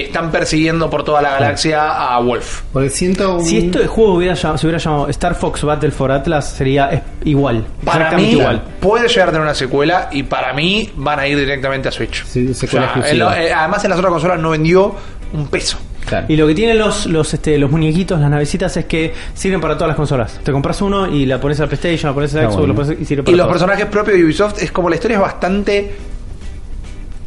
[0.06, 2.62] están persiguiendo por toda la galaxia a Wolf.
[2.72, 3.44] Porque siento un...
[3.44, 7.64] Si esto de juego hubiera se hubiera llamado Star Fox Battle for Atlas, sería igual.
[7.84, 8.62] Para exactamente mí igual.
[8.80, 12.24] puede llegar a tener una secuela y para mí van a ir directamente a Switch.
[12.24, 13.10] Sí, secuela O sea, exclusiva.
[13.36, 14.94] en lo- eh, además en las otras consolas no vendió
[15.32, 15.78] un peso.
[16.06, 16.24] Claro.
[16.30, 19.74] Y lo que tienen los, los, este, los muñequitos, las navecitas, es que sirven para
[19.74, 20.40] todas las consolas.
[20.42, 22.72] Te compras uno y la pones a la PlayStation, la pones a la Xbox, bueno.
[22.72, 23.52] lo pones y sirve Y para los todo.
[23.52, 25.92] personajes propios de Ubisoft es como la historia es bastante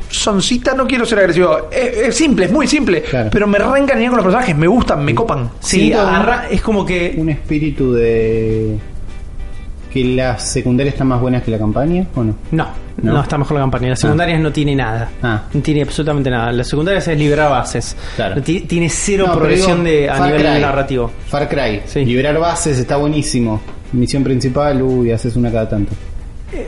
[0.09, 1.69] soncita, no quiero ser agresivo.
[1.71, 3.29] Es, es simple, es muy simple, Claro.
[3.31, 5.51] pero me reencariñé con los personajes, me gustan, me copan.
[5.59, 5.93] Sí,
[6.50, 7.13] es como que.
[7.17, 8.77] un espíritu de...
[9.91, 12.36] Que las secundarias están más buenas que la campaña, ¿o no?
[12.51, 12.67] No,
[13.01, 13.21] no, ¿No?
[13.21, 13.89] está mejor la campaña.
[13.89, 15.09] Las secundarias no tiene nada.
[15.22, 15.44] Ah.
[15.53, 16.51] No tiene absolutamente nada.
[16.53, 17.96] Las secundarias es liberar bases.
[18.15, 18.42] Claro.
[18.42, 20.61] Tiene cero No, progresión digo, de, a Far nivel Cry.
[20.61, 21.11] narrativo.
[21.27, 21.81] Far Cry.
[21.85, 22.05] Sí.
[22.05, 23.59] Liberar bases está buenísimo.
[23.92, 25.92] Misión principal, uy, haces una cada tanto.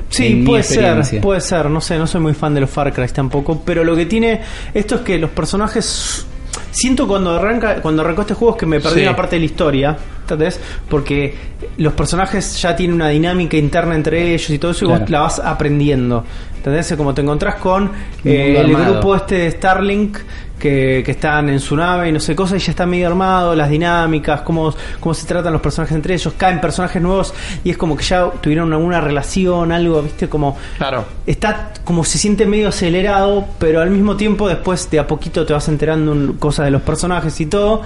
[0.10, 2.70] Sí, En mi puede ser, puede ser, no sé, no soy muy fan de los
[2.70, 4.40] Far Cry tampoco, pero lo que tiene
[4.74, 6.26] esto es que los personajes
[6.72, 9.08] siento cuando arranca cuando arrancó este juego es que me perdí Sí.
[9.08, 10.60] una parte de la historia, ¿entendés?
[10.90, 11.36] Porque
[11.78, 15.02] los personajes ya tienen una dinámica interna entre ellos y todo eso y Claro.
[15.02, 16.24] vos la vas aprendiendo.
[16.58, 16.94] ¿Entendés?
[16.96, 17.92] Como te encontrás con
[18.24, 20.18] eh, el grupo este de Starlink
[20.64, 23.54] que, que están en su nave y no sé cosas y ya está medio armado,
[23.54, 27.34] las dinámicas, cómo, cómo se tratan los personajes entre ellos, caen personajes nuevos
[27.66, 31.04] y es como que ya tuvieron alguna relación, algo, viste, como Claro.
[31.28, 35.52] está como se siente medio acelerado, pero al mismo tiempo después de a poquito te
[35.52, 37.82] vas enterando en cosas de los personajes y todo.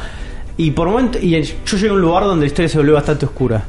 [0.55, 3.25] Y por momento, y yo llegué a un lugar donde la historia se volvió bastante
[3.25, 3.63] oscura.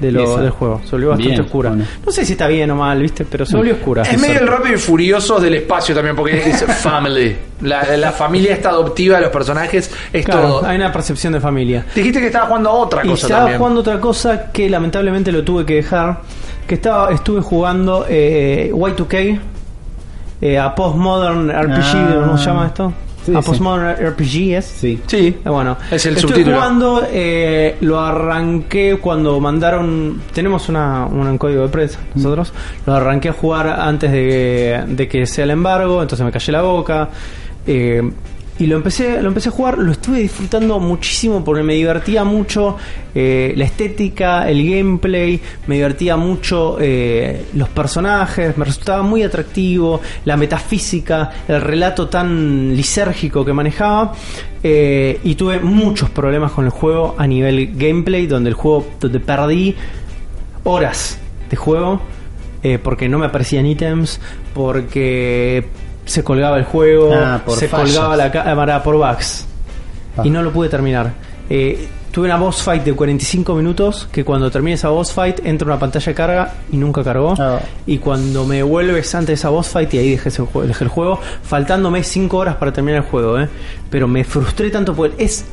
[0.00, 1.68] De lo, del juego, se volvió bastante Bien, oscura.
[1.70, 1.84] bueno.
[2.04, 3.24] No sé si está bien o mal, ¿viste?
[3.24, 4.02] Pero se volvió oscura.
[4.02, 7.34] Es medio el rápido y furioso del espacio también, porque es family.
[7.62, 10.66] La, la familia esta adoptiva de los personajes es Claro, todo.
[10.66, 11.86] hay una percepción de familia.
[11.94, 13.58] Dijiste que estaba jugando a otra Y cosa estaba también.
[13.58, 16.20] jugando otra cosa que lamentablemente lo tuve que dejar.
[16.66, 19.40] Que estaba, estuve jugando eh, Y2K,
[20.42, 22.20] eh, a Postmodern RPG, Ah.
[22.26, 22.92] ¿cómo se llama esto?
[23.26, 23.48] Sí, a sí.
[23.48, 24.64] Postmodern RPG es.
[24.64, 25.00] Sí.
[25.06, 25.36] Sí.
[25.44, 26.56] Eh, Bueno, Es el estoy subtítulo.
[26.56, 32.52] jugando, eh, lo arranqué cuando mandaron, tenemos una, un código de prensa nosotros,
[32.86, 36.62] lo arranqué a jugar antes de, de que sea el embargo, entonces me callé la
[36.62, 37.08] boca.
[37.66, 38.02] eh,
[38.58, 42.76] y lo empecé, lo empecé a jugar, lo estuve disfrutando muchísimo porque me divertía mucho
[43.14, 50.00] eh, la estética, el gameplay, me divertía mucho eh, los personajes, me resultaba muy atractivo,
[50.24, 54.14] la metafísica, el relato tan lisérgico que manejaba.
[54.62, 59.20] eh, y tuve muchos problemas con el juego a nivel gameplay, donde el juego, donde
[59.20, 59.76] perdí
[60.64, 61.18] horas
[61.50, 62.00] de juego
[62.82, 64.20] porque no me aparecían ítems,
[64.52, 65.64] porque
[66.06, 67.92] se colgaba el juego, Ah, se fallas.
[67.94, 69.44] colgaba la cámara por bugs
[70.16, 70.22] Ah.
[70.24, 71.12] y no lo pude terminar.
[71.50, 71.86] Eh,
[72.16, 75.78] tuve una boss fight de 45 minutos que cuando termine esa boss fight entra una
[75.78, 77.34] pantalla de carga y nunca cargó.
[77.38, 77.60] Ah.
[77.86, 80.88] Y cuando me vuelves antes de esa boss fight y ahí dejé, ese dejé el
[80.88, 83.38] juego, faltándome 5 horas para terminar el juego.
[83.38, 83.50] ¿eh?
[83.90, 85.44] Pero me frustré tanto porque es,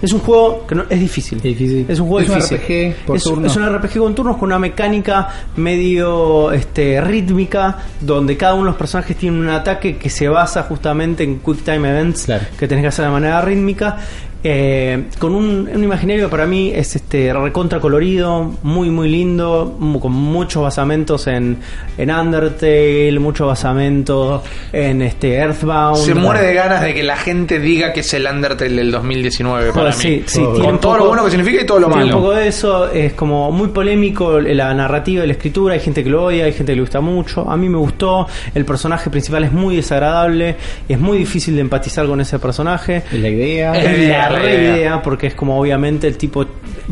[0.00, 1.38] es un juego que no, es difícil.
[1.38, 1.86] Es difícil.
[1.88, 2.56] Es un juego Es un.
[2.56, 3.46] RPG por es, turno.
[3.48, 8.70] es un RPG con turnos con una mecánica medio este, rítmica donde cada uno de
[8.70, 12.44] los personajes tiene un ataque que se basa justamente en quick time events Claro.
[12.56, 13.98] que tenés que hacer de manera rítmica
[14.44, 19.76] eh, con un, un imaginario que para mí es este recontra colorido, muy muy lindo,
[20.00, 21.58] con muchos basamentos en,
[21.96, 25.96] en Undertale, muchos basamentos en este Earthbound.
[25.98, 29.70] Se muere de ganas de que la gente diga que es el Undertale del 2019
[29.70, 30.22] para Bueno, sí, mí.
[30.26, 32.08] sí, Con tiene Con todo lo poco- bueno que significa y todo lo tiene un
[32.10, 32.20] malo.
[32.22, 36.10] poco de eso, es como muy polémico la narrativa y la escritura, hay gente que
[36.10, 39.44] lo odia, hay gente que le gusta mucho, a mí me gustó, el personaje principal
[39.44, 40.56] es muy desagradable,
[40.88, 43.02] es muy difícil de empatizar con ese personaje.
[43.12, 43.72] Es la idea.
[43.72, 43.84] La
[44.32, 44.76] la re idea.
[44.76, 46.44] idea, porque es como obviamente el tipo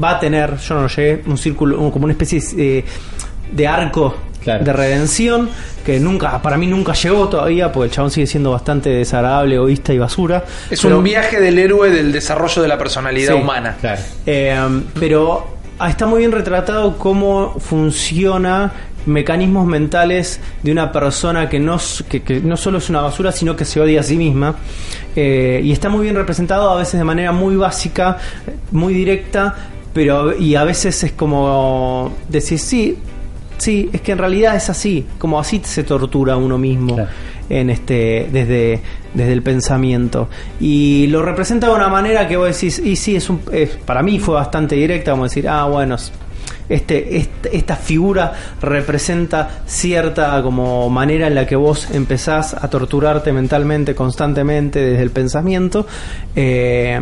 [0.03, 2.85] va a tener, yo no lo llegué, un círculo, como una especie de,
[3.53, 4.64] de arco Claro.
[4.64, 5.50] de redención
[5.85, 9.92] que nunca, para mí nunca llegó todavía, porque el chabón sigue siendo bastante desagradable, egoísta
[9.92, 10.44] y basura.
[10.70, 13.38] Es Pero- un viaje del héroe del desarrollo de la personalidad Sí.
[13.38, 13.76] humana.
[13.79, 14.00] Claro.
[14.24, 14.59] Eh,
[14.98, 15.46] pero
[15.79, 18.72] ah, está muy bien retratado cómo funciona
[19.06, 23.56] mecanismos mentales de una persona que no, que, que no solo es una basura, sino
[23.56, 24.56] que se odia a sí misma.
[25.16, 28.18] Eh, y está muy bien representado a veces de manera muy básica,
[28.70, 29.54] muy directa,
[29.92, 32.98] pero y a veces es como decir, sí,
[33.58, 37.10] sí, es que en realidad es así, como así se tortura a uno mismo Claro.
[37.48, 38.80] en este desde,
[39.12, 40.28] desde el pensamiento
[40.60, 44.02] y lo representa de una manera que vos decís y sí es un es- para
[44.04, 45.96] mí fue bastante directa como decir ah bueno
[46.70, 53.33] este, este- esta figura representa cierta como manera en la que vos empezás a torturarte
[53.33, 55.87] mentalmente constantemente desde el pensamiento
[56.35, 57.00] eh,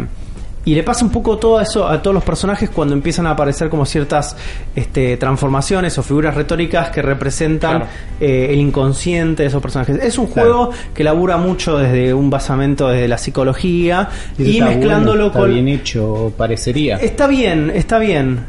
[0.65, 3.71] y le pasa un poco todo eso a todos los personajes cuando empiezan a aparecer
[3.71, 4.37] como ciertas
[4.77, 7.87] este, transformaciones o figuras retóricas que representan Claro.
[8.21, 9.97] eh, el inconsciente de esos personajes.
[10.03, 10.67] Es un Claro.
[10.67, 15.55] juego que labura mucho desde un basamento desde la psicología y mezclándolo bueno, está con...
[15.55, 16.97] bien hecho, parecería.
[16.97, 18.41] Está bien, está bien.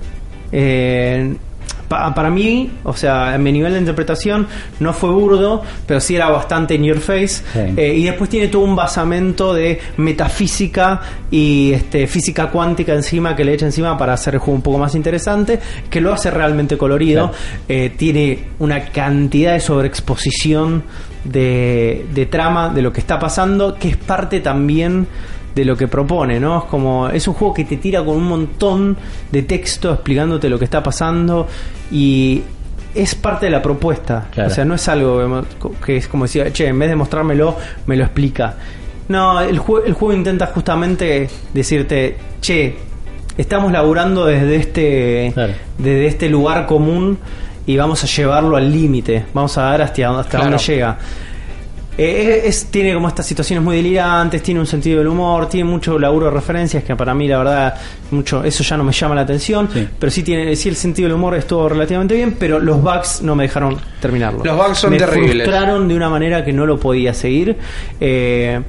[0.52, 1.36] Eh,
[1.88, 4.48] pa- para mí, o sea, en mi nivel de interpretación
[4.80, 7.28] no fue burdo, pero sí era bastante in your face.
[7.28, 7.60] Sí.
[7.78, 13.44] Eh, y después tiene todo un basamento de metafísica y este, física cuántica encima que
[13.44, 15.60] le echa encima para hacer el juego un poco más interesante,
[15.90, 17.30] que lo hace realmente colorido.
[17.30, 17.44] Claro.
[17.68, 20.84] Eh, tiene una cantidad de sobreexposición
[21.24, 25.08] de, de trama de lo que está pasando, que es parte también
[25.56, 26.60] de lo que propone, ¿no?
[26.60, 28.96] Es como es un juego que te tira con un montón
[29.32, 31.48] de texto explicándote lo que está pasando
[31.92, 32.42] y
[32.96, 34.28] es parte de la propuesta.
[34.32, 34.50] Claro.
[34.50, 35.44] O sea, no es algo
[35.86, 37.56] que- es como decir, che, en vez de mostrármelo,
[37.88, 38.56] me lo explica.
[39.10, 42.76] No, el, jue- el juego intenta justamente decirte, che,
[43.38, 45.54] estamos laburando desde este, Claro.
[45.78, 47.18] desde este lugar común
[47.66, 49.26] y vamos a llevarlo al límite.
[49.34, 50.46] Vamos a dar hasta, hasta Claro.
[50.46, 50.98] dónde llega.
[52.02, 56.00] Eh, es- tiene como estas situaciones muy delirantes, tiene un sentido del humor, tiene mucho
[56.00, 57.76] laburo de referencias que para mí la verdad
[58.12, 59.86] mucho eso ya no me llama la atención, Sí.
[60.00, 63.36] pero sí tiene sí el sentido del humor estuvo relativamente bien, pero los bugs no
[63.36, 64.46] me dejaron terminarlo.
[64.46, 65.44] Los bugs son me terribles.
[65.46, 67.58] frustraron de una manera que no lo podía seguir.
[68.00, 68.62] Eh,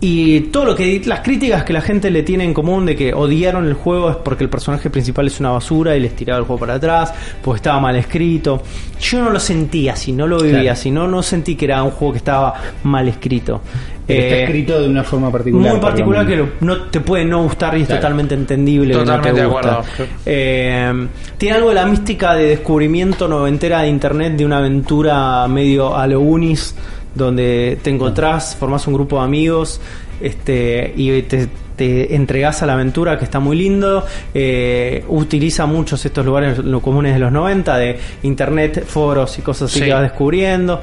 [0.00, 3.12] y todo lo que las críticas que la gente le tiene en común de que
[3.12, 6.44] odiaron el juego es porque el personaje principal es una basura y les tiraba el
[6.44, 8.62] juego para atrás, porque estaba mal escrito.
[9.00, 10.72] Yo no lo sentí así, no lo vivía Claro.
[10.74, 13.60] así, no, no sentí que era un juego que estaba mal escrito.
[14.06, 15.70] Pero está Eh, escrito de una forma particular.
[15.72, 18.00] muy particular que lo- no te puede no gustar y es Claro.
[18.00, 19.68] totalmente entendible que no Totalmente te de gusta.
[19.80, 20.12] acuerdo.
[20.24, 25.94] Eh, tiene algo de la mística de descubrimiento noventera de internet de una aventura medio
[25.94, 26.74] a lo Unis
[27.18, 29.80] donde te encontrás, formás un grupo de amigos
[30.20, 34.04] este y te, te entregás a la aventura que está muy lindo
[34.34, 39.70] eh, utiliza muchos estos lugares lo comunes de los 90 de internet foros y cosas
[39.70, 39.84] así Sí.
[39.84, 40.80] que vas descubriendo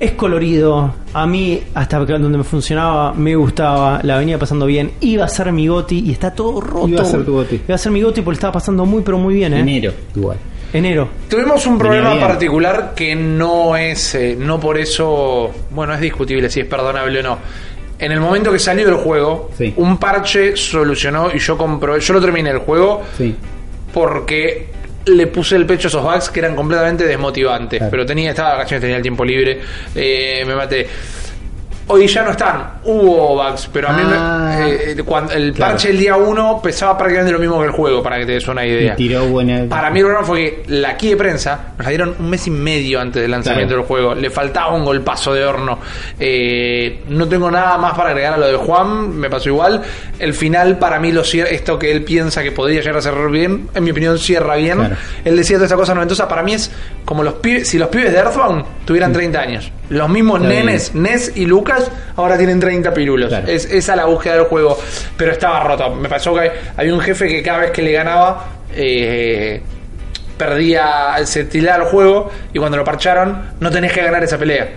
[0.00, 0.94] es colorido.
[1.12, 4.00] A mí, hasta donde me funcionaba, me gustaba.
[4.02, 4.92] La venía pasando bien.
[5.02, 6.88] Iba a ser mi goti y está todo roto.
[6.88, 7.60] Iba a ser tu goti.
[7.68, 9.60] Iba a ser mi goti porque estaba pasando muy, pero muy bien, ¿eh?
[9.60, 10.38] Enero, igual.
[10.72, 11.08] Enero.
[11.28, 16.60] Tuvimos un problema particular que no es, eh, no por eso, bueno, es discutible si
[16.60, 17.38] es perdonable o no.
[17.98, 19.74] En el momento que salió el juego, Sí.
[19.76, 23.34] un parche solucionó y yo compré, yo lo terminé el juego Sí.
[23.92, 24.68] porque
[25.06, 27.78] le puse el pecho a esos bugs que eran completamente desmotivantes.
[27.78, 27.90] Claro.
[27.90, 29.60] Pero tenía, estaba de vacaciones, tenía el tiempo libre,
[29.94, 30.86] eh, me maté.
[31.92, 34.66] Hoy ya no están, hubo bugs, pero a mí me- Ah.
[34.68, 35.72] eh, cuando el Claro.
[35.72, 38.46] parche el día 1 pesaba prácticamente lo mismo que el juego, para que te des
[38.46, 38.92] una idea.
[38.92, 39.64] Y tiró buena.
[39.68, 42.46] Para mí el problema fue que la key de prensa nos la dieron un mes
[42.46, 43.82] y medio antes del lanzamiento Claro.
[43.82, 44.14] del juego.
[44.14, 45.78] Le faltaba un golpazo de horno.
[46.18, 49.82] Eh, no tengo nada más para agregar a lo de Juan, me pasó igual.
[50.18, 53.30] El final para mí lo cierra, esto que él piensa que podría llegar a cerrar
[53.30, 54.78] bien, en mi opinión cierra bien.
[54.78, 54.96] Claro.
[55.24, 56.70] Él decía toda esa cosa noventosa, para mí es
[57.04, 59.72] como los pibes, si los pibes de Earthbound tuvieran 30 años.
[59.88, 61.79] Los mismos nenes, Nes y Lucas,
[62.16, 63.28] ahora tienen 30 pirulos.
[63.28, 63.46] Claro.
[63.48, 64.78] Es esa la búsqueda del juego.
[65.16, 65.90] Pero estaba roto.
[65.94, 69.62] Me pasó que había un jefe que cada vez que le ganaba, eh,
[70.36, 74.68] perdía, se tiraba el juego y cuando lo parcharon, no tenés que ganar esa pelea.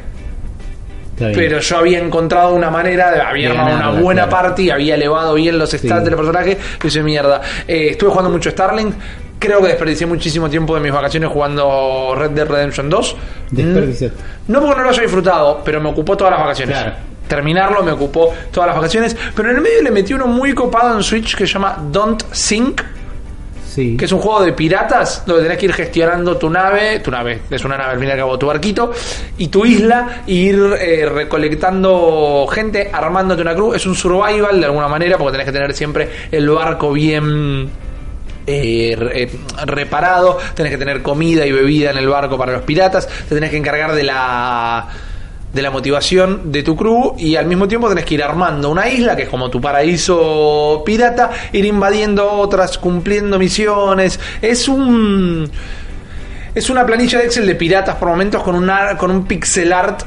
[1.17, 4.47] Pero yo había encontrado una manera, de, había armado una buena claro.
[4.47, 6.05] party, había elevado bien los stats Sí.
[6.05, 7.41] del personaje, y hice mierda.
[7.67, 8.95] Eh, estuve jugando mucho Starlink.
[9.39, 13.15] Creo que desperdicié muchísimo tiempo de mis vacaciones jugando Red Dead Redemption 2.
[13.51, 14.17] Desperdiciaste.
[14.47, 16.77] Mm, No porque no lo haya disfrutado, pero me ocupó todas las vacaciones.
[16.77, 16.95] Claro.
[17.27, 19.15] Terminarlo me ocupó todas las vacaciones.
[19.35, 22.23] Pero en el medio le metí uno muy copado en Switch que se llama Don't
[22.31, 22.81] Sink
[23.73, 23.97] Sí.
[23.97, 27.41] que es un juego de piratas donde tenés que ir gestionando tu nave, tu nave,
[27.49, 28.91] es una nave al fin y al cabo, tu barquito,
[29.39, 33.77] y tu isla, e ir eh, recolectando gente, armándote una cruz.
[33.77, 37.67] Es un survival de alguna manera, porque tenés que tener siempre el barco bien
[38.45, 39.31] eh, eh,
[39.65, 43.49] reparado, tenés que tener comida y bebida en el barco para los piratas, te tenés
[43.49, 44.87] que encargar de la
[45.53, 48.89] de la motivación de tu crew y al mismo tiempo tenés que ir armando una
[48.89, 54.19] isla que es como tu paraíso pirata, ir invadiendo otras, cumpliendo misiones.
[54.41, 55.49] Es un
[56.55, 60.03] es una planilla de Excel de piratas por momentos con un con un pixel art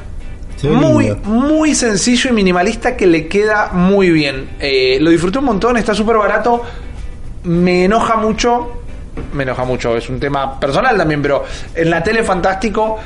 [0.62, 1.28] muy, lindo.
[1.28, 4.48] muy sencillo y minimalista que le queda muy bien.
[4.58, 6.62] Eh, lo disfruté un montón, está súper barato.
[7.44, 8.82] Me enoja mucho.
[9.32, 12.98] Me enoja mucho, es un tema personal también, pero en la tele fantástico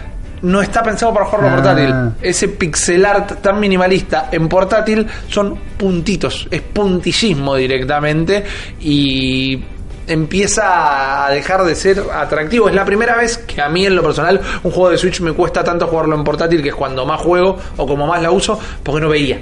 [0.42, 1.54] no está pensado para jugarlo Ah.
[1.54, 1.94] portátil.
[2.22, 8.44] Ese pixel art tan minimalista en portátil son puntitos, es puntillismo directamente
[8.80, 9.62] y
[10.06, 12.68] empieza a dejar de ser atractivo.
[12.68, 15.32] Es la primera vez que a mí en lo personal un juego de Switch me
[15.32, 18.58] cuesta tanto jugarlo en portátil, que es cuando más juego o como más la uso,
[18.82, 19.40] porque no veía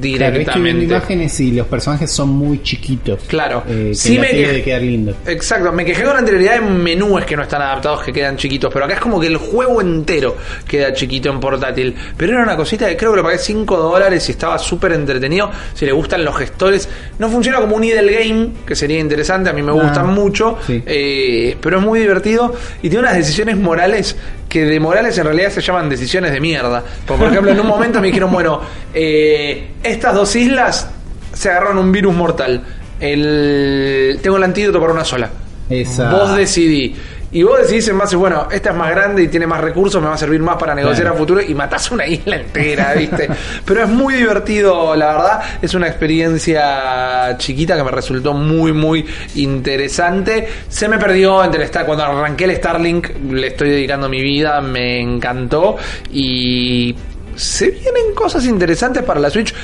[0.00, 0.84] Claro, estoy viendo directamente.
[0.84, 3.20] imágenes y los personajes son muy chiquitos.
[3.26, 3.62] Claro.
[3.68, 5.14] Eh, Sí me tele quej- de quedar lindo.
[5.26, 8.84] Exacto, me quejé con anterioridad en menúes que no están adaptados, que quedan chiquitos, pero
[8.84, 11.94] acá es como que el juego entero queda chiquito en portátil.
[12.16, 15.50] Pero era una cosita que creo que lo pagué 5 dólares y estaba súper entretenido.
[15.74, 19.52] Si le gustan los gestores, no funciona como un idle game, que sería interesante, a
[19.52, 20.82] mí me Ah, gustan mucho, sí.
[20.86, 24.16] eh, pero es muy divertido y tiene unas decisiones morales
[24.48, 26.82] que de morales en realidad se llaman decisiones de mierda.
[27.06, 28.60] Porque, por ejemplo, en un momento me dijeron, bueno,
[28.92, 30.88] eh, estas dos islas
[31.32, 32.62] se agarraron un virus mortal.
[32.98, 35.30] El, tengo el antídoto para una sola.
[35.68, 36.10] Esa.
[36.10, 36.94] Vos decidí.
[37.32, 40.08] Y vos decidís en base, bueno, esta es más grande y tiene más recursos, me
[40.08, 41.14] va a servir más para negociar Claro.
[41.14, 43.30] a futuro y matás una isla entera, ¿viste?
[43.64, 45.40] Pero es muy divertido, la verdad.
[45.62, 50.48] Es una experiencia chiquita que me resultó muy, muy interesante.
[50.68, 54.60] Se me perdió entre el Star, cuando arranqué el Starlink, le estoy dedicando mi vida,
[54.60, 55.76] me encantó.
[56.12, 56.96] Y
[57.40, 59.54] se vienen cosas interesantes para la Switch.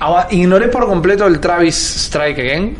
[0.00, 2.76] Ahora, Ignoré por completo el Travis Strike Again.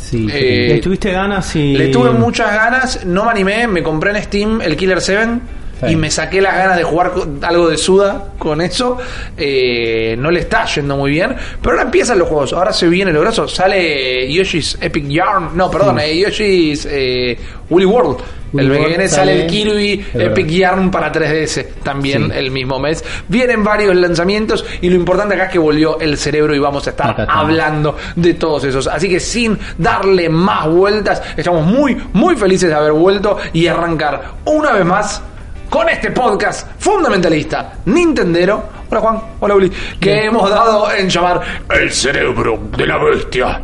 [0.00, 1.74] Sí, Eh, ¿Le tuviste ganas y.?
[1.76, 5.40] Le tuve muchas ganas, no me animé, me compré en Steam el Killer 7
[5.80, 5.88] Sí.
[5.94, 8.98] y me saqué las ganas de jugar algo de Suda con eso.
[9.36, 13.10] Eh, no le está yendo muy bien, pero ahora empiezan los juegos, ahora se viene
[13.12, 13.48] lo grosso.
[13.48, 17.36] Sale Yoshi's Epic Yarn, no, perdón, eh, Yoshi's eh,
[17.68, 18.18] Woolly World.
[18.54, 20.04] El viene sale el Kirby.
[20.14, 22.38] Epic Yarn para 3DS también Sí.
[22.38, 23.02] el mismo mes.
[23.28, 26.90] Vienen varios lanzamientos y lo importante acá es que volvió el cerebro y vamos a
[26.90, 28.86] estar hablando de todos esos.
[28.86, 34.22] Así que sin darle más vueltas, estamos muy, muy felices de haber vuelto y arrancar
[34.44, 35.22] una vez más
[35.70, 38.64] con este podcast fundamentalista Nintendero.
[38.90, 43.60] Hola Juan, hola Uli, que hemos dado en llamar El cerebro de la bestia.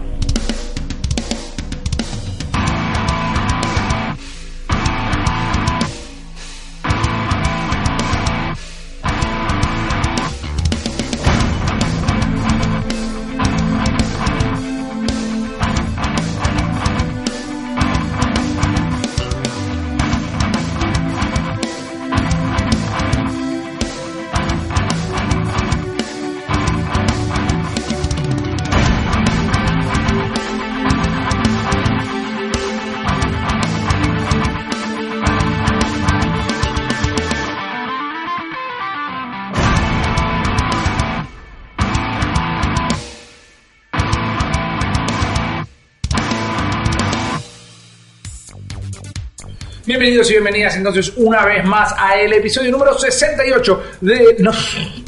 [49.99, 54.53] Bienvenidos y bienvenidas entonces una vez más a el episodio número 68 de no,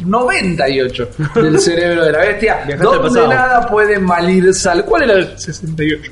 [0.04, 4.84] 98 del cerebro de la bestia, donde nada puede malir sal.
[4.84, 6.10] ¿Cuál era el 68?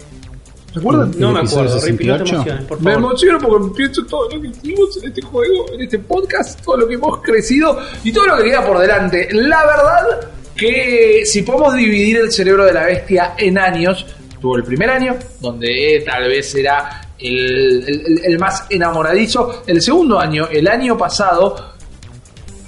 [0.76, 1.12] ¿Recuerdan?
[1.18, 2.34] No me ¿El episodio acuerdo, Rippy, no te 68?
[2.36, 2.98] emociones, por Me favor.
[3.08, 6.86] emociono porque pienso todo lo que hicimos en este juego, en este podcast, todo lo
[6.86, 9.28] que hemos crecido y todo lo que queda por delante.
[9.32, 14.06] La verdad que si podemos dividir el cerebro de la bestia en años,
[14.40, 20.46] tuvo el primer año, donde tal vez era el, el- más enamoradizo, el segundo año,
[20.50, 21.74] el año pasado,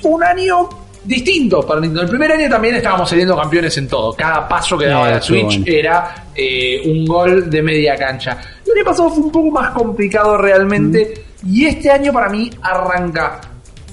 [0.03, 0.69] un año
[1.05, 2.03] distinto para Nintendo.
[2.03, 4.13] El primer año también estábamos saliendo campeones en todo.
[4.15, 5.65] Cada paso que daba la Switch bueno.
[5.67, 8.39] era eh, un gol de media cancha.
[8.67, 11.25] El año pasado fue un poco más complicado realmente.
[11.47, 13.41] Y este año para mí arranca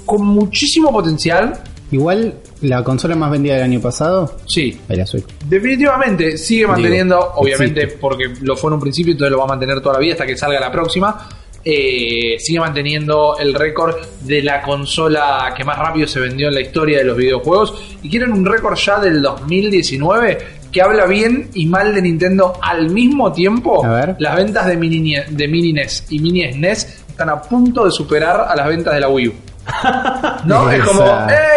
[0.06, 1.54] con muchísimo potencial.
[1.91, 5.26] Igual, la consola más vendida del año pasado, Sí, es la Switch.
[5.47, 8.00] definitivamente sigue manteniendo, Digo, obviamente existe.
[8.02, 10.26] porque lo fue en un principio, entonces lo va a mantener toda la vida hasta
[10.26, 11.30] que salga la próxima.
[11.69, 16.62] Eh, sigue manteniendo el récord de la consola que más rápido se vendió en la
[16.62, 17.97] historia de los videojuegos.
[18.04, 20.38] Y quieren un récord ya del 2019
[20.71, 23.84] que habla bien y mal de Nintendo al mismo tiempo.
[23.86, 24.15] A ver.
[24.19, 28.45] Las ventas de Mini, de Mini NES y Mini SNES están a punto de superar
[28.50, 29.34] a las ventas de la Wii U.
[30.45, 30.69] ¿No?
[30.71, 31.03] Es como.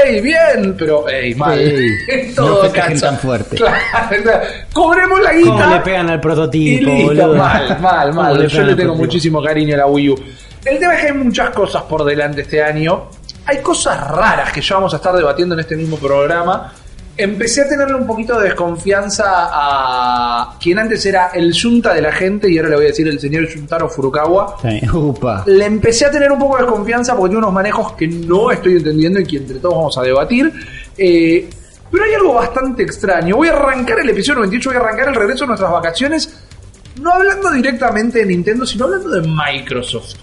[0.05, 0.75] ¡ey, bien!
[0.79, 1.59] Pero, ¡ey, mal!
[1.59, 3.07] Ey, Es no todo festejen cacho.
[3.07, 3.57] tan fuerte.
[3.57, 3.77] Claro,
[4.73, 5.67] cobremos la ¿Cómo guita.
[5.75, 7.07] le pegan al y prototipo, listo.
[7.07, 7.35] boludo?
[7.37, 8.39] Mal, mal, ¿Cómo mal.
[8.43, 10.15] le Yo le tengo muchísimo cariño a la Wii U.
[10.65, 13.07] El tema es que hay muchas cosas por delante este año.
[13.47, 16.73] Hay cosas raras que ya vamos a estar debatiendo en este mismo programa.
[17.23, 22.13] Empecé a tenerle un poquito de desconfianza a quien antes era el yunta de la
[22.13, 24.57] gente y ahora le voy a decir el señor Yuntaro Furukawa.
[24.63, 25.45] Sí, Upa.
[25.47, 28.77] Le empecé a tener un poco de desconfianza porque tiene unos manejos que no estoy
[28.77, 30.53] entendiendo y que entre todos vamos a debatir.
[30.97, 31.49] Eh,
[31.91, 33.37] pero hay algo bastante extraño.
[33.37, 36.35] Voy a arrancar el episodio 98, voy a arrancar el regreso de nuestras vacaciones,
[37.01, 40.15] no hablando directamente de Nintendo, sino hablando de Microsoft.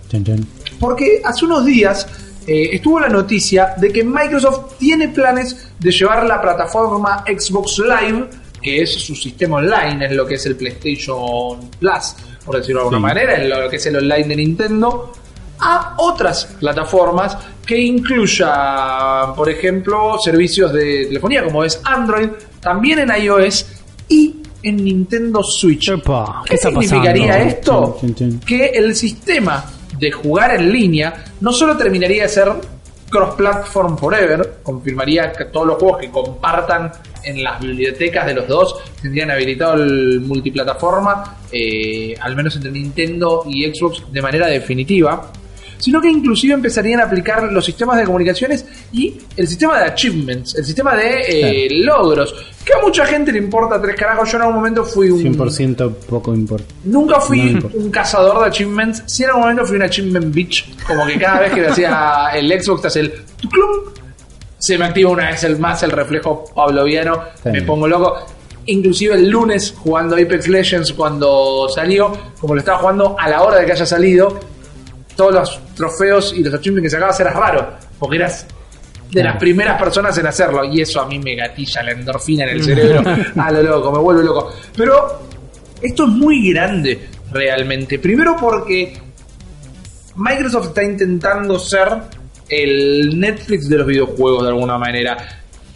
[0.79, 2.07] Porque hace unos días
[2.47, 8.27] eh, estuvo la noticia de que Microsoft tiene planes de llevar la plataforma Xbox Live,
[8.61, 12.85] que es su sistema online, en lo que es el PlayStation Plus, por decirlo de
[12.87, 13.01] alguna Sí.
[13.15, 15.11] manera, en lo que es el online de Nintendo,
[15.59, 22.29] a otras plataformas que incluya, por ejemplo, servicios de telefonía como es Android,
[22.61, 23.65] también en iOS
[24.07, 25.89] y en Nintendo Switch.
[25.89, 27.97] Epa, ¿qué ¿Qué, está significaría pasando?
[27.99, 27.99] esto?
[28.45, 29.65] Que el sistema
[29.99, 32.51] de jugar en línea no solo terminaría de ser
[33.09, 36.91] cross-platform forever, confirmaría que todos los juegos que compartan
[37.23, 43.43] en las bibliotecas de los dos tendrían habilitado el multiplataforma, eh, al menos entre Nintendo
[43.47, 45.31] y Xbox de manera definitiva,
[45.77, 50.55] sino que inclusive empezarían a aplicar los sistemas de comunicaciones y el sistema de achievements,
[50.55, 51.21] el sistema de
[51.65, 52.33] eh, logros,
[52.65, 54.29] que a mucha gente le importa tres carajos.
[54.31, 55.21] Yo en algún momento fui un...
[55.23, 56.65] 100% poco importa.
[56.83, 57.77] Nunca No fui importa.
[57.77, 59.03] un cazador de achievements.
[59.05, 60.83] Si en algún momento fui un achievement bitch.
[60.85, 63.69] Como que cada vez que me hacía el Xbox te hace el tuclum,
[64.59, 67.21] se me activa una vez el más el reflejo pavloviano.
[67.35, 68.15] Está Me pongo loco.
[68.65, 72.11] Inclusive el lunes jugando Apex Legends cuando salió,
[72.41, 74.37] como lo estaba jugando a la hora de que haya salido,
[75.17, 77.73] todos los trofeos y los achievements que sacabas eras raro.
[77.99, 78.45] Porque eras
[79.11, 80.63] de las primeras personas en hacerlo.
[80.63, 83.03] Y eso a mí me gatilla la endorfina en el cerebro.
[83.35, 84.53] a lo loco, me vuelve loco.
[84.75, 85.19] Pero
[85.81, 87.99] esto es muy grande realmente.
[87.99, 88.93] Primero porque
[90.15, 91.89] Microsoft está intentando ser
[92.47, 95.17] el Netflix de los videojuegos de alguna manera.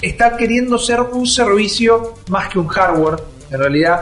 [0.01, 3.19] Está queriendo ser un servicio más que un hardware,
[3.51, 4.01] en realidad.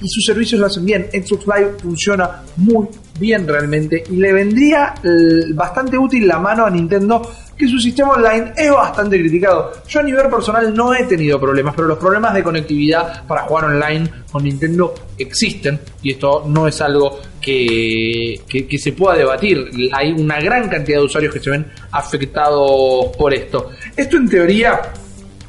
[0.00, 1.08] Y sus servicios lo hacen bien.
[1.12, 4.04] Xbox Live funciona muy bien realmente.
[4.10, 7.22] Y le vendría eh, bastante útil la mano a Nintendo
[7.56, 9.72] que su sistema online es bastante criticado.
[9.86, 13.66] Yo a nivel personal no he tenido problemas, pero los problemas de conectividad para jugar
[13.66, 19.70] online con Nintendo existen y esto no es algo que, que, se pueda debatir.
[19.92, 23.70] Hay una gran cantidad de usuarios que se ven afectados por esto.
[23.96, 24.80] Esto en teoría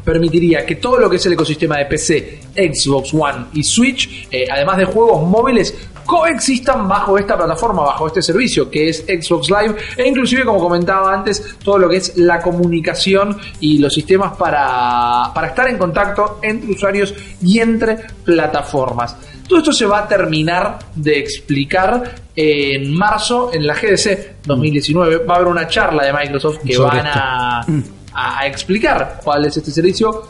[0.03, 4.45] permitiría que todo lo que es el ecosistema de PC, Xbox One y Switch, eh,
[4.51, 5.73] además de juegos móviles,
[6.05, 11.13] coexistan bajo esta plataforma, bajo este servicio que es Xbox Live e inclusive como comentaba
[11.13, 16.39] antes, todo lo que es la comunicación y los sistemas para, para estar en contacto
[16.41, 19.15] entre usuarios y entre plataformas.
[19.47, 25.17] Todo esto se va a terminar de explicar en marzo en la GDC 2019.
[25.25, 27.65] Va a haber una charla de Microsoft que Sobre van a-
[28.13, 30.23] a explicar cuál es este servicio.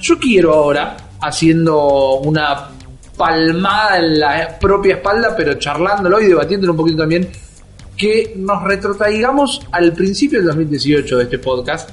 [0.00, 2.68] Yo quiero ahora, haciendo una
[3.26, 7.28] palmada en la propia espalda, pero charlándolo y debatiéndolo un poquito también,
[7.96, 11.90] que nos retrotraigamos al principio del 2018 de este podcast,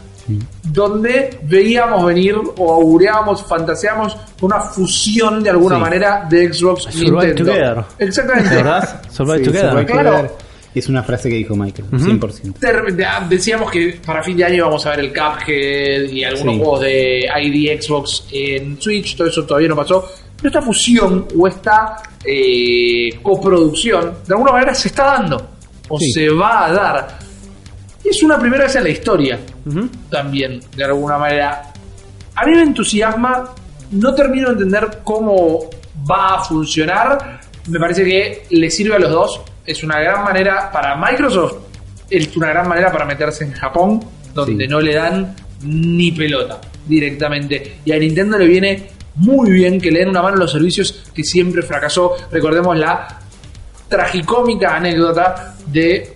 [0.63, 5.81] donde veíamos venir o augureábamos, fantaseamos con una fusión de alguna Sí.
[5.81, 7.45] manera de Xbox y Nintendo.
[7.45, 7.83] together.
[7.99, 8.55] Exactamente.
[8.55, 9.01] ¿Verdad?
[9.11, 9.69] Survive Sí, Together.
[9.71, 10.09] Survive Claro.
[10.11, 10.31] Together
[10.75, 12.59] Es una frase que dijo Michael, 100%.
[12.59, 16.23] Ter- de- ah, Decíamos que para fin de año vamos a ver el Cuphead y
[16.23, 16.59] algunos Sí.
[16.59, 20.05] juegos de ID Xbox en Switch, todo eso todavía no pasó.
[20.41, 25.49] Pero esta fusión o esta eh, coproducción de alguna manera se está dando
[25.89, 26.11] o Sí.
[26.11, 27.19] se va a dar.
[28.03, 29.39] Es una primera vez en la historia
[30.09, 31.73] también, de alguna manera.
[32.35, 33.53] A mí me entusiasma,
[33.91, 35.69] no termino de entender cómo
[36.09, 37.41] va a funcionar.
[37.67, 39.41] Me parece que le sirve a los dos.
[39.65, 41.55] Es una gran manera para Microsoft,
[42.09, 43.99] es una gran manera para meterse en Japón,
[44.33, 44.69] donde Sí.
[44.69, 47.79] no le dan ni pelota directamente.
[47.85, 51.03] Y a Nintendo le viene muy bien que le den una mano a los servicios
[51.13, 52.15] que siempre fracasó.
[52.31, 53.19] Recordemos la
[53.87, 56.13] tragicómica anécdota de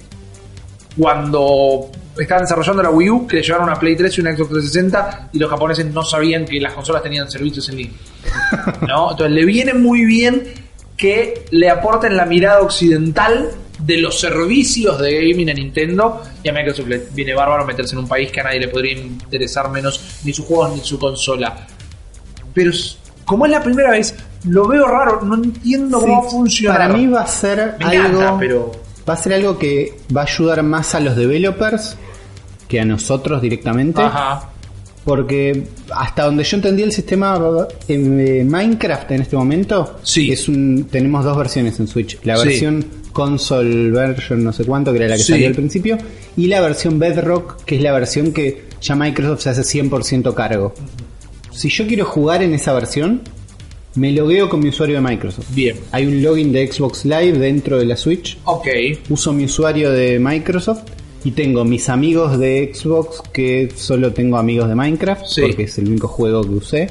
[0.97, 4.49] cuando estaban desarrollando la Wii U, que le llevaron una Play 3 y una Xbox
[4.49, 7.97] 360 y los japoneses no sabían que las consolas tenían servicios en línea.
[8.87, 9.11] ¿No?
[9.11, 10.43] Entonces le viene muy bien
[10.95, 16.53] que le aporten la mirada occidental de los servicios de gaming a Nintendo y a
[16.53, 20.21] Microsoft le viene bárbaro meterse en un país que a nadie le podría interesar menos
[20.23, 21.67] ni sus juegos ni su consola.
[22.53, 22.71] Pero
[23.25, 26.77] como es la primera vez, lo veo raro, no entiendo cómo va a Sí, funcionar.
[26.77, 28.19] Para mí va a ser Me algo.
[28.19, 28.71] encanta, pero-
[29.07, 31.97] Va a ser algo que va a ayudar más a los developers
[32.69, 34.01] que a nosotros directamente.
[34.01, 34.49] Ajá.
[35.03, 37.37] Porque hasta donde yo entendí el sistema
[37.89, 40.31] en eh, Minecraft en este momento Sí.
[40.31, 42.47] es un tenemos dos versiones en Switch, la Sí.
[42.47, 45.33] versión console version no sé cuánto que era la que Sí.
[45.33, 45.97] salió al principio
[46.37, 50.73] y la versión Bedrock que es la versión que ya Microsoft se hace 100% cargo.
[51.53, 53.21] Si yo quiero jugar en esa versión
[53.95, 55.53] me logueo con mi usuario de Microsoft.
[55.53, 55.75] Bien.
[55.91, 58.37] Hay un login de Xbox Live dentro de la Switch.
[58.45, 58.67] Ok.
[59.09, 60.81] Uso mi usuario de Microsoft
[61.23, 65.41] y tengo mis amigos de Xbox que solo tengo amigos de Minecraft Sí.
[65.41, 66.89] porque es el único juego que usé.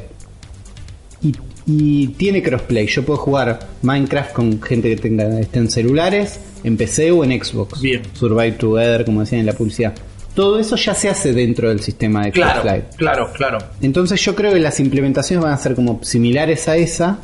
[1.23, 1.33] Y,
[1.67, 2.87] y tiene crossplay.
[2.87, 7.43] Yo puedo jugar Minecraft con gente que tenga esté en celulares, en PC o en
[7.43, 7.81] Xbox.
[7.81, 8.03] Bien.
[8.13, 9.93] Survive Together, como decían en la publicidad.
[10.35, 12.85] Todo eso ya se hace dentro del sistema de Claro, Live.
[12.97, 13.59] claro, claro.
[13.83, 17.18] Entonces yo creo que las implementaciones van a ser como similares a esa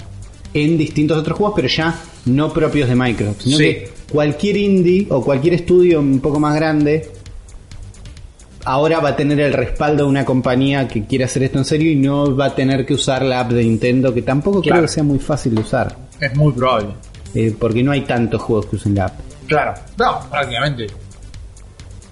[0.53, 1.95] en distintos otros juegos, pero ya
[2.27, 3.65] no propios de Microsoft, sino Sí.
[3.65, 7.11] que cualquier indie o cualquier estudio un poco más grande
[8.65, 11.91] ahora va a tener el respaldo de una compañía que quiere hacer esto en serio
[11.91, 14.81] y no va a tener que usar la app de Nintendo, que tampoco Claro.
[14.81, 16.89] creo que sea muy fácil de usar, Es muy probable.
[17.35, 19.15] eh, porque no hay tantos juegos que usen la app.
[19.47, 19.75] Claro.
[19.99, 20.87] No, prácticamente.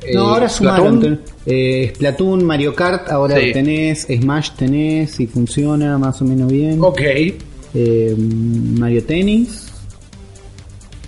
[0.03, 0.99] No, Eh, ahora sumaron.
[0.99, 1.21] Splatoon.
[1.47, 3.53] eh, Splatoon, Mario Kart, ahora Sí.
[3.53, 6.79] tenés, Smash tenés y funciona más o menos bien.
[6.83, 7.01] Ok.
[7.75, 9.69] eh, Mario Tennis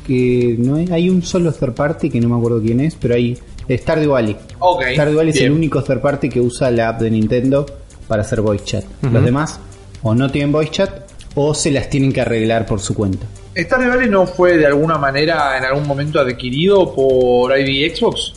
[0.07, 3.15] que no hay, hay un solo third party que no me acuerdo quién es pero
[3.15, 3.39] hay
[3.71, 4.83] Stardew Valley Ok.
[4.95, 5.53] Stardew Valley es Bien.
[5.53, 7.67] el único third party que usa la app de Nintendo
[8.07, 9.61] para hacer voice chat los demás
[10.03, 10.91] o no tienen voice chat
[11.35, 13.27] o se las tienen que arreglar por su cuenta
[13.57, 18.33] ¿Stardew Valley no fue de alguna manera en algún momento adquirido por ID Xbox?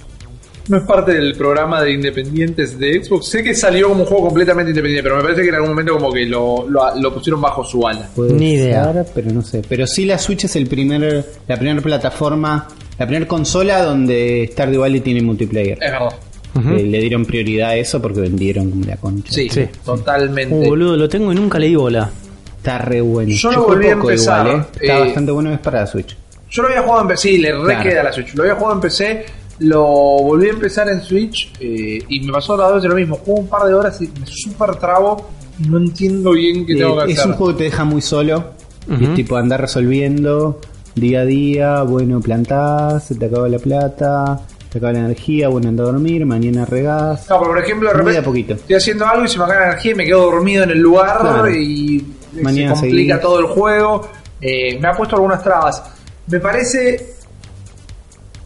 [0.67, 3.27] No es parte del programa de independientes de Xbox.
[3.27, 5.93] Sé que salió como un juego completamente independiente, pero me parece que en algún momento
[5.93, 8.09] como que lo, lo, lo pusieron bajo su ala.
[8.15, 8.93] Ni idea.
[8.93, 12.67] ser, pero no sé pero sí la Switch es el primer la primera plataforma
[12.99, 16.13] la primera consola donde Stardew Valley tiene multiplayer Es verdad.
[16.53, 19.65] Le dieron prioridad a eso porque vendieron como la concha Sí, Sí.
[19.85, 20.53] totalmente.
[20.53, 22.09] Uh, boludo, lo tengo y nunca le di bola.
[22.57, 23.31] Está re bueno.
[23.33, 24.65] Yo lo jugué volví a empezar, igual, ¿eh?
[24.81, 26.15] Está eh, bastante bueno, es para la Switch.
[26.49, 27.89] Yo lo había jugado en PC, sí, le re Claro.
[27.89, 28.33] queda la Switch.
[28.35, 29.25] Lo había jugado en PC,
[29.61, 33.15] lo volví a empezar en Switch eh, y me pasó la vez lo mismo.
[33.17, 37.01] Juego un par de horas y me super trabo y no entiendo bien qué tengo
[37.01, 37.31] Eh, que es hacer.
[37.31, 38.43] un juego que te deja muy solo.
[38.89, 40.59] es tipo andar resolviendo
[40.95, 41.83] día a día.
[41.83, 44.41] Bueno, plantás, se te acaba la plata,
[44.71, 45.47] te acaba la energía.
[45.49, 47.29] Bueno, anda a dormir, mañana regás.
[47.29, 48.53] No, pero por ejemplo, de repente de a poquito.
[48.55, 50.79] estoy haciendo algo y se me acaba la energía y me quedo dormido en el
[50.79, 51.49] lugar Claro.
[51.51, 52.03] y
[52.41, 53.21] Mañana se complica seguís.
[53.21, 54.07] todo el juego.
[54.41, 55.83] Eh, me ha puesto algunas trabas.
[56.27, 57.13] Me parece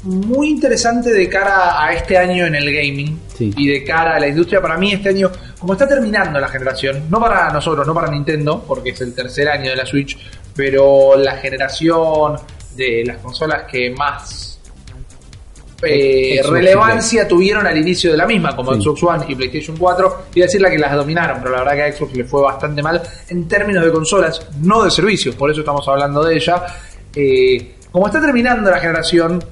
[0.06, 3.52] muy interesante de cara a este año en el gaming Sí.
[3.58, 4.62] y de cara a la industria.
[4.62, 8.64] Para mí este año, como está terminando la generación, no para nosotros, no para Nintendo,
[8.68, 10.18] porque es el tercer año de la Switch,
[10.56, 12.38] pero la generación
[12.78, 14.60] de las consolas que más
[15.84, 18.82] eh, relevancia tuvieron al inicio de la misma, como Sí.
[18.82, 21.92] Xbox One y PlayStation 4, y decirle que las dominaron, pero la verdad que a
[21.94, 25.86] Xbox le fue bastante mal en términos de consolas, no de servicios, por eso estamos
[25.88, 26.64] hablando de ella.
[27.14, 29.44] Eh, como está terminando la generación,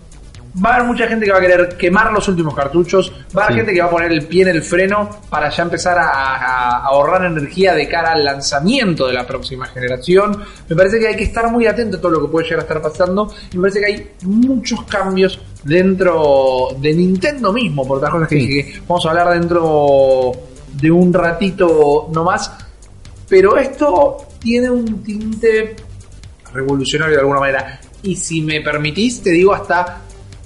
[0.64, 3.46] va a haber mucha gente que va a querer quemar los últimos cartuchos, va a
[3.46, 3.60] haber Sí.
[3.62, 6.86] gente que va a poner el pie en el freno para ya empezar a, a
[6.86, 10.44] ahorrar energía de cara al lanzamiento de la próxima generación.
[10.70, 12.64] Me parece que hay que estar muy atento a todo lo que puede llegar a
[12.64, 13.34] estar pasando.
[13.52, 18.40] Y me parece que hay muchos cambios dentro de Nintendo mismo, por otras cosas que
[18.40, 18.48] Sí.
[18.48, 20.32] que vamos a hablar dentro
[20.74, 22.52] de un ratito nomás.
[23.30, 25.76] Pero esto tiene un tinte
[26.54, 27.80] revolucionario de alguna manera.
[28.04, 30.02] Y si me permitís, te digo hasta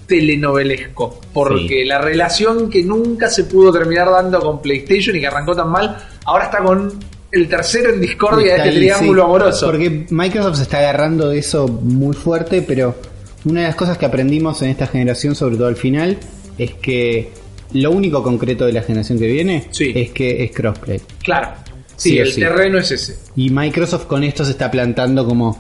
[0.08, 1.20] telenovelesco.
[1.34, 1.86] Porque Sí.
[1.86, 5.98] la relación que nunca se pudo terminar dando con PlayStation y que arrancó tan mal,
[6.26, 6.94] ahora está con
[7.32, 9.26] el tercero en discordia de este triángulo sí.
[9.26, 9.66] amoroso.
[9.68, 12.96] Porque Microsoft se está agarrando de eso muy fuerte, pero
[13.46, 16.18] una de las cosas que aprendimos en esta generación, sobre todo al final,
[16.58, 17.30] es que
[17.74, 19.92] lo único concreto de la generación que viene Sí.
[19.94, 21.02] es que es crossplay.
[21.24, 21.50] Claro.
[21.98, 22.42] Sí, el sí.
[22.42, 23.18] terreno es ese.
[23.36, 25.60] Y Microsoft con esto se está plantando como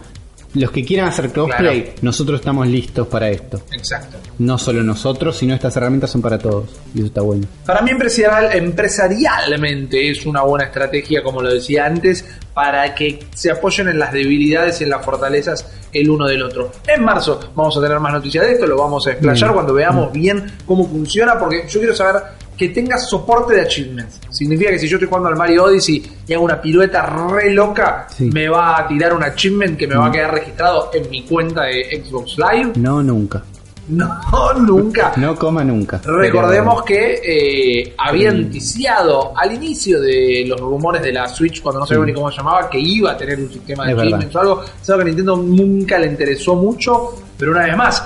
[0.53, 3.61] los que quieran hacer crossplay, nosotros estamos listos para esto.
[3.71, 4.17] Exacto.
[4.39, 6.69] No solo nosotros, sino estas herramientas son para todos.
[6.93, 7.47] Y eso está bueno.
[7.65, 13.51] Para mí empresarial, empresarialmente es una buena estrategia, como lo decía antes, para que se
[13.51, 16.71] apoyen en las debilidades y en las fortalezas el uno del otro.
[16.87, 20.11] En marzo vamos a tener más noticias de esto, lo vamos a explayar cuando veamos
[20.11, 22.23] bien cómo funciona, porque yo quiero saber
[22.57, 24.19] que tenga soporte de achievements.
[24.29, 28.07] Significa que si yo estoy jugando al Mario Odyssey y hago una pirueta re loca,
[28.09, 28.29] Sí.
[28.33, 31.63] me va a tirar un achievement que me va a quedar registrado en mi cuenta
[31.63, 32.71] de Xbox Live.
[32.75, 33.43] No, nunca.
[33.89, 35.13] No, nunca.
[35.15, 36.01] No coma nunca.
[36.03, 41.85] Recordemos que eh, habían ticiado al inicio de los rumores de la Switch, cuando no
[41.85, 44.63] sabíamos ni cómo se llamaba, que iba a tener un sistema de achievements o algo.
[44.81, 48.03] Es algo que Nintendo nunca le interesó mucho, pero una vez más,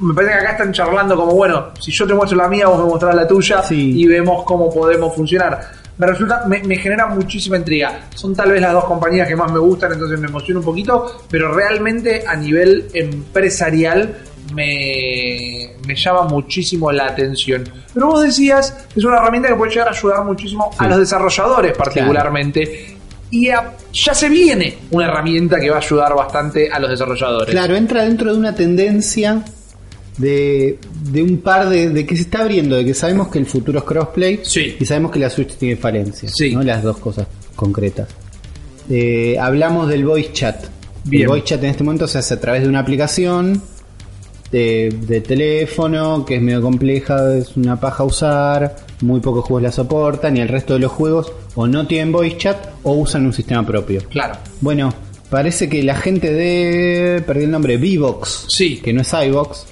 [0.00, 2.78] me parece que acá están charlando como, bueno, si yo te muestro la mía, vos
[2.78, 3.92] me mostrás la tuya Sí.
[4.00, 5.60] y vemos cómo podemos funcionar.
[5.98, 8.00] Me resulta, me, me genera muchísima intriga.
[8.14, 11.22] Son tal vez las dos compañías que más me gustan, entonces me emociona un poquito,
[11.30, 14.14] pero realmente a nivel empresarial
[14.54, 17.64] me, me llama muchísimo la atención.
[17.94, 20.98] Pero vos decías que es una herramienta que puede llegar a ayudar muchísimo a los
[20.98, 22.96] desarrolladores particularmente.
[23.30, 27.50] Y a- ya se viene una herramienta que va a ayudar bastante a los desarrolladores.
[27.50, 29.42] Claro, entra dentro de una tendencia
[30.18, 30.78] de,
[31.10, 33.78] de un par de, de que se está abriendo, de que sabemos que el futuro
[33.80, 34.76] es crossplay Sí.
[34.80, 36.54] y sabemos que la Switch tiene falencias, Sí.
[36.54, 36.62] ¿no?
[36.62, 38.08] las dos cosas concretas.
[38.88, 40.64] Eh, hablamos del voice chat.
[41.04, 41.22] Bien.
[41.22, 43.60] El voice chat en este momento se hace a través de una aplicación
[44.50, 49.72] de, de teléfono que es medio compleja, es una paja usar, muy pocos juegos la
[49.72, 53.32] soportan y el resto de los juegos o no tienen voice chat o usan un
[53.32, 54.00] sistema propio.
[54.08, 54.36] Claro.
[54.60, 54.94] Bueno,
[55.30, 57.22] parece que la gente de.
[57.26, 58.46] Perdí el nombre, Vivox.
[58.48, 58.78] Sí.
[58.82, 59.66] Que no es iVox.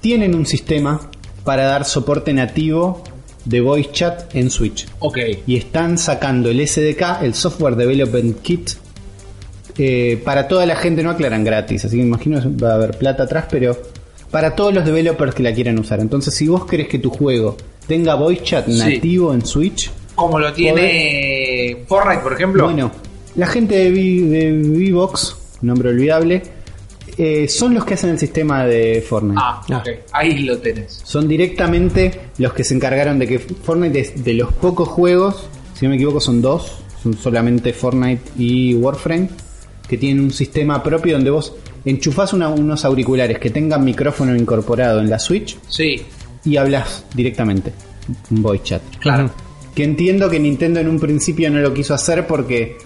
[0.00, 1.00] Tienen un sistema
[1.44, 3.02] para dar soporte nativo
[3.44, 4.86] de voice chat en Switch.
[5.00, 5.18] Ok.
[5.46, 8.70] Y están sacando el SDK, el Software Development Kit.
[9.80, 12.98] eh, para toda la gente, no aclaran gratis, así que me imagino va a haber
[12.98, 13.76] plata atrás, pero
[14.28, 16.00] para todos los developers que la quieran usar.
[16.00, 18.76] Entonces, si vos querés que tu juego tenga voice chat Sí.
[18.76, 22.64] nativo en Switch, Como lo tiene Fortnite, por ejemplo.
[22.64, 22.90] bueno,
[23.36, 26.42] la gente de, de Vivox, nombre olvidable,
[27.18, 29.40] eh, son los que hacen el sistema de Fortnite.
[29.42, 29.88] Ah, ok.
[30.12, 31.00] Ahí lo tenés.
[31.04, 35.84] Son directamente los que se encargaron de que Fortnite es de los pocos juegos, si
[35.84, 39.28] no me equivoco son dos, son solamente Fortnite y Warframe,
[39.88, 41.54] que tienen un sistema propio donde vos
[41.84, 46.02] enchufás una- unos auriculares que tengan micrófono incorporado en la Switch Sí,
[46.44, 47.72] y hablas directamente,
[48.30, 48.82] un voice chat.
[49.00, 49.30] claro.
[49.74, 52.76] Que entiendo que Nintendo en un principio no lo quiso hacer porque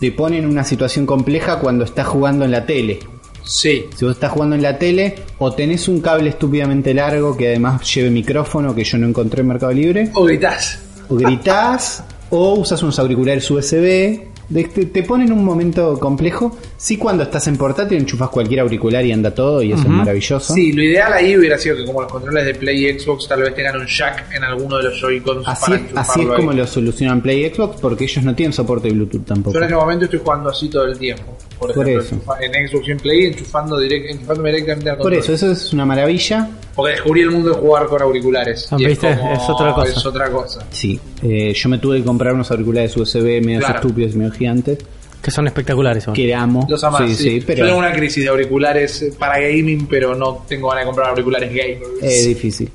[0.00, 3.00] te pone en una situación compleja cuando estás jugando en la tele.
[3.44, 3.84] Sí.
[3.96, 7.82] Si vos estás jugando en la tele, o tenés un cable estúpidamente largo que además
[7.94, 10.78] lleve micrófono que yo no encontré en Mercado Libre, O gritás.
[11.08, 14.28] o gritás, o usas unos auriculares USB.
[14.48, 16.56] De- Te, te pone en un momento complejo.
[16.76, 20.52] Sí, cuando estás en portátil enchufas cualquier auricular y anda todo, y eso es maravilloso.
[20.52, 23.42] Sí, lo ideal ahí hubiera sido que como los controles de Play y Xbox tal
[23.42, 26.50] vez tengan un jack en alguno de los Joy-Cons Así, para es- así es como
[26.50, 26.56] ahí.
[26.56, 29.52] lo solucionan Play y Xbox, porque ellos no tienen soporte de Bluetooth tampoco.
[29.54, 31.36] Yo en este momento estoy jugando así todo el tiempo.
[31.58, 32.36] Por Por ejemplo, eso.
[32.40, 35.22] en Xbox y en Play enchufando direct, enchufándome directamente al Por control.
[35.22, 36.50] eso, eso es una maravilla.
[36.74, 38.66] Porque descubrí el mundo de jugar con auriculares.
[38.72, 39.16] Ah, Y ¿viste?
[39.16, 39.90] como- Es otra cosa.
[39.92, 40.66] Es otra cosa.
[40.70, 43.76] Sí, eh, yo me tuve que comprar unos auriculares USB medio Claro.
[43.76, 44.78] estúpidos y medio gigantes,
[45.22, 46.04] Que son espectaculares.
[46.04, 46.14] son.
[46.14, 46.66] que amo.
[46.68, 47.22] Los amas, sí, sí.
[47.22, 50.82] sí, pero Yo tengo una crisis de auriculares eh, para gaming, pero no tengo ganas
[50.82, 51.82] de comprar auriculares gamers.
[52.02, 52.70] es difícil.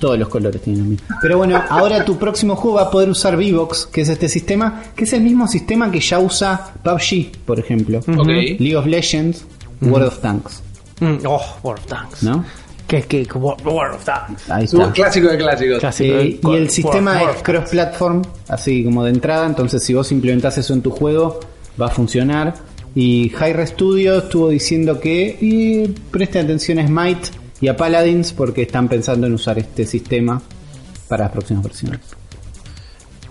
[0.00, 0.96] Todos los colores tienen.
[1.20, 4.82] Pero bueno, ahora tu próximo juego va a poder usar Vivox, que es este sistema,
[4.94, 7.98] que es el mismo sistema que ya usa PUBG, por ejemplo.
[7.98, 8.26] Ok.
[8.28, 9.44] League of Legends,
[9.80, 10.62] World of Tanks,
[11.00, 12.22] Mm, oh, World of Tanks.
[12.22, 12.44] ¿no?
[12.88, 14.50] ¿Qué, qué, qué- World of Tanks?
[14.50, 14.92] Ahí Es un está.
[14.94, 15.78] clásico de clásicos.
[15.78, 16.14] Clásico.
[16.16, 20.10] Eh, y el sistema World- es World cross-platform, así como de entrada, entonces si vos
[20.10, 21.38] implementás eso en tu juego,
[21.80, 22.54] va a funcionar.
[22.94, 27.28] Y Hyre Studio estuvo diciendo que y presten atención a Smite
[27.60, 30.40] y a Paladins porque están pensando en usar este sistema
[31.08, 32.00] para las próximas versiones.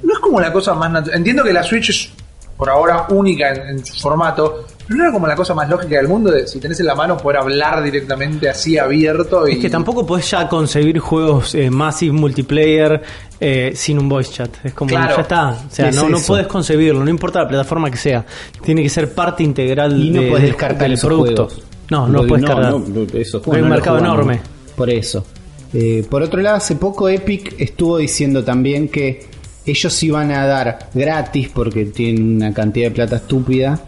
[0.03, 1.17] No es como la cosa más natural.
[1.17, 2.09] Entiendo que la Switch es
[2.55, 6.07] por ahora única en, en su formato, no era como la cosa más lógica del
[6.07, 9.47] mundo de si tenés en la mano poder hablar directamente así abierto.
[9.47, 9.53] Y...
[9.53, 13.01] Es que tampoco podés ya concebir juegos eh, massive multiplayer
[13.39, 14.49] eh, sin un voice chat.
[14.63, 15.15] Es como, Claro.
[15.15, 15.49] ya está.
[15.49, 18.25] O sea, ¿Qué no, es no puedes concebirlo, no importa la plataforma que sea.
[18.63, 21.45] Tiene que ser parte integral Y no de- descartar del esos producto.
[21.47, 21.63] juegos.
[21.89, 22.71] No, no puedes cargar.
[22.73, 24.39] no, esos juegos Hay un no los mercado enorme.
[24.75, 25.25] Por eso.
[25.73, 29.25] Eh, por otro lado, hace poco Epic estuvo diciendo también que
[29.65, 33.79] ellos iban a dar gratis, porque tienen una cantidad de plata estúpida,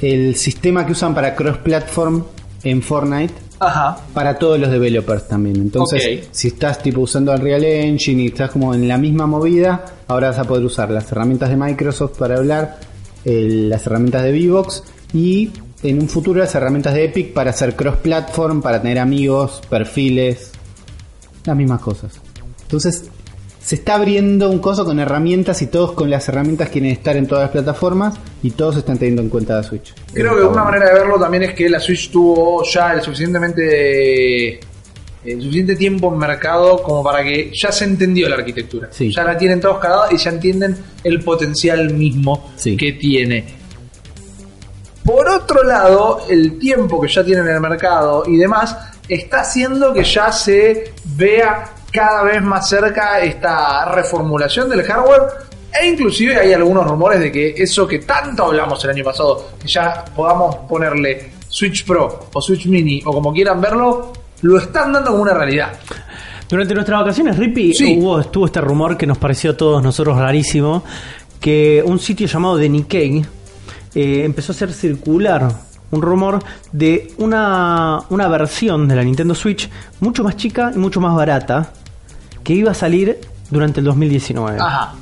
[0.00, 2.24] el sistema que usan para cross-platform
[2.64, 3.98] en Fortnite Ajá.
[4.14, 5.56] para todos los developers también.
[5.56, 10.28] Entonces, si estás tipo usando Unreal Engine y estás como en la misma movida, ahora
[10.30, 12.78] vas a poder usar las herramientas de Microsoft para hablar,
[13.24, 14.82] el- las herramientas de Vivox
[15.12, 15.50] y
[15.82, 20.50] en un futuro las herramientas de Epic para hacer cross-platform, para tener amigos, perfiles,
[21.44, 22.12] las mismas cosas.
[22.62, 23.04] Entonces,
[23.68, 27.26] se está abriendo un coso con herramientas y todos con las herramientas quieren estar en
[27.26, 29.92] todas las plataformas y todos están teniendo en cuenta la Switch.
[30.10, 34.58] Creo que una manera de verlo también es que la Switch tuvo ya el suficientemente
[35.22, 38.88] el suficiente tiempo en mercado como para que ya se entendió la arquitectura.
[38.90, 39.12] Sí.
[39.12, 42.74] Ya la tienen todos cagados y ya entienden el potencial mismo Sí.
[42.74, 43.44] que tiene.
[45.04, 48.74] Por otro lado, el tiempo que ya tienen en el mercado y demás
[49.06, 55.22] está haciendo que ya se vea cada vez más cerca esta reformulación del hardware
[55.80, 59.68] e inclusive hay algunos rumores de que eso que tanto hablamos el año pasado, que
[59.68, 64.12] ya podamos ponerle Switch Pro o Switch Mini o como quieran verlo,
[64.42, 65.72] lo están dando como una realidad.
[66.48, 67.98] Durante nuestras vacaciones, Rippy, Sí.
[67.98, 70.82] hubo, estuvo este rumor que nos pareció a todos nosotros rarísimo,
[71.40, 73.24] que un sitio llamado The Nikkei
[73.94, 75.48] eh, empezó a hacer circular
[75.90, 76.38] un rumor
[76.72, 79.68] de una, una versión de la Nintendo Switch
[80.00, 81.72] mucho más chica y mucho más barata
[82.44, 83.18] que iba a salir
[83.50, 84.58] durante el 2019.
[84.60, 84.94] Ajá.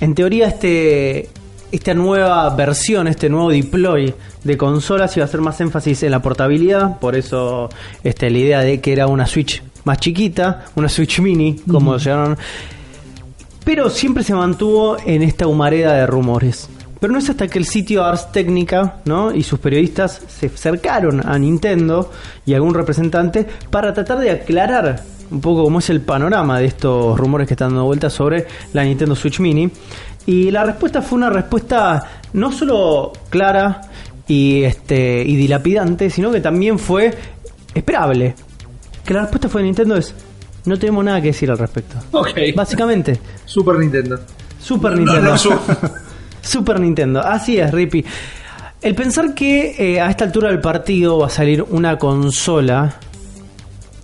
[0.00, 1.28] En teoría, este,
[1.70, 6.20] esta nueva versión, este nuevo deploy de consolas iba a hacer más énfasis en la
[6.20, 7.68] portabilidad, por eso
[8.02, 12.10] este, la idea de que era una Switch más chiquita, una Switch mini, como se
[12.10, 12.36] llamaron.
[13.64, 16.68] Pero siempre se mantuvo en esta humareda de rumores.
[17.02, 19.34] Pero no es hasta que el sitio Ars Technica ¿no?
[19.34, 22.12] y sus periodistas se acercaron a Nintendo
[22.46, 26.66] y a algún representante para tratar de aclarar un poco cómo es el panorama de
[26.66, 29.68] estos rumores que están dando vueltas sobre la Nintendo Switch Mini.
[30.26, 33.80] Y la respuesta fue una respuesta no solo clara
[34.28, 37.12] y, este, y dilapidante, sino que también fue
[37.74, 38.36] esperable.
[39.04, 40.14] Que la respuesta fue de Nintendo es,
[40.66, 41.96] no tenemos nada que decir al respecto.
[42.12, 42.28] Ok.
[42.54, 44.20] Básicamente, Super Nintendo.
[44.60, 45.32] Super No, Nintendo.
[45.32, 45.60] no,
[46.42, 48.04] Super Nintendo, así es, Rippy.
[48.80, 52.96] El pensar que eh, a esta altura del partido va a salir una consola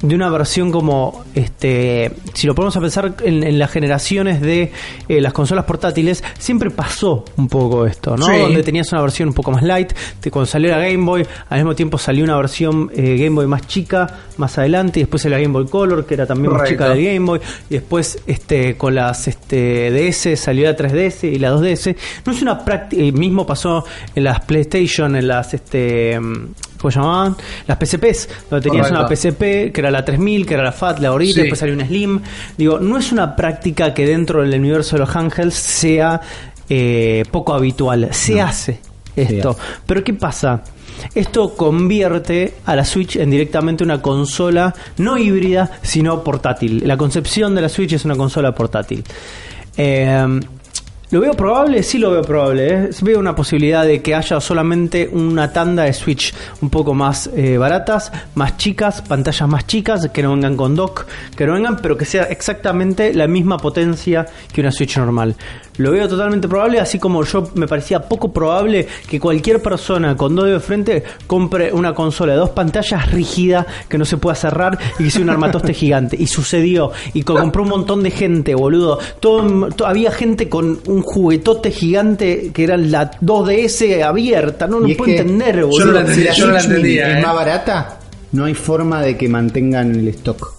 [0.00, 4.72] de una versión como, este, si lo ponemos a pensar en, en las generaciones de
[5.08, 8.26] eh, las consolas portátiles, siempre pasó un poco esto, ¿no?
[8.26, 8.38] Sí.
[8.38, 11.58] Donde tenías una versión un poco más light, te- cuando salió la Game Boy, al
[11.58, 15.38] mismo tiempo salió una versión eh, Game Boy más chica más adelante, y después la
[15.38, 18.94] Game Boy Color, que era también más chica del Game Boy, y después este con
[18.94, 21.96] las este DS salió la 3DS y la 2DS.
[22.24, 23.84] No es una práctica, mismo pasó
[24.14, 26.34] en las PlayStation, en las este mm,
[26.78, 27.36] ¿cómo se llamaban?
[27.66, 29.06] Las PSPs, donde tenías Correcto.
[29.06, 31.40] una PSP que era la 3000, que era la FAT, la Sí.
[31.40, 32.20] después salió una Slim.
[32.56, 36.20] Digo, no es una práctica que dentro del universo de los handhelds sea
[36.68, 38.08] eh, poco habitual.
[38.12, 38.80] Se hace
[39.16, 39.50] esto.
[39.50, 39.60] hace.
[39.86, 40.62] Pero ¿qué pasa?
[41.14, 46.82] Esto convierte a la Switch en directamente una consola no híbrida, sino portátil.
[46.86, 49.04] La concepción de la Switch es una consola portátil.
[49.76, 50.40] Eh,
[51.10, 51.82] ¿Lo veo probable?
[51.82, 52.68] Sí lo veo probable.
[52.68, 52.90] ¿eh?
[53.00, 57.56] Veo una posibilidad de que haya solamente una tanda de Switch un poco más eh,
[57.56, 61.96] baratas, más chicas, pantallas más chicas, que no vengan con dock, que no vengan, pero
[61.96, 65.34] que sea exactamente la misma potencia que una Switch normal.
[65.78, 70.34] Lo veo totalmente probable, así como yo me parecía poco probable que cualquier persona con
[70.36, 74.34] dos dedos de frente compre una consola de dos pantallas rígida que no se pueda
[74.34, 76.16] cerrar y que sea un armatoste gigante.
[76.18, 76.90] Y sucedió.
[77.14, 78.98] Y co- compró un montón de gente, boludo.
[79.20, 84.66] Todo, to- había gente con un juguetote gigante que era la 2DS abierta.
[84.66, 85.86] No, no puedo entender, Yo boludo.
[86.02, 87.22] no la yo no la entendía, es ¿eh?
[87.26, 87.98] más barata,
[88.32, 90.54] no hay forma de que mantengan el stock.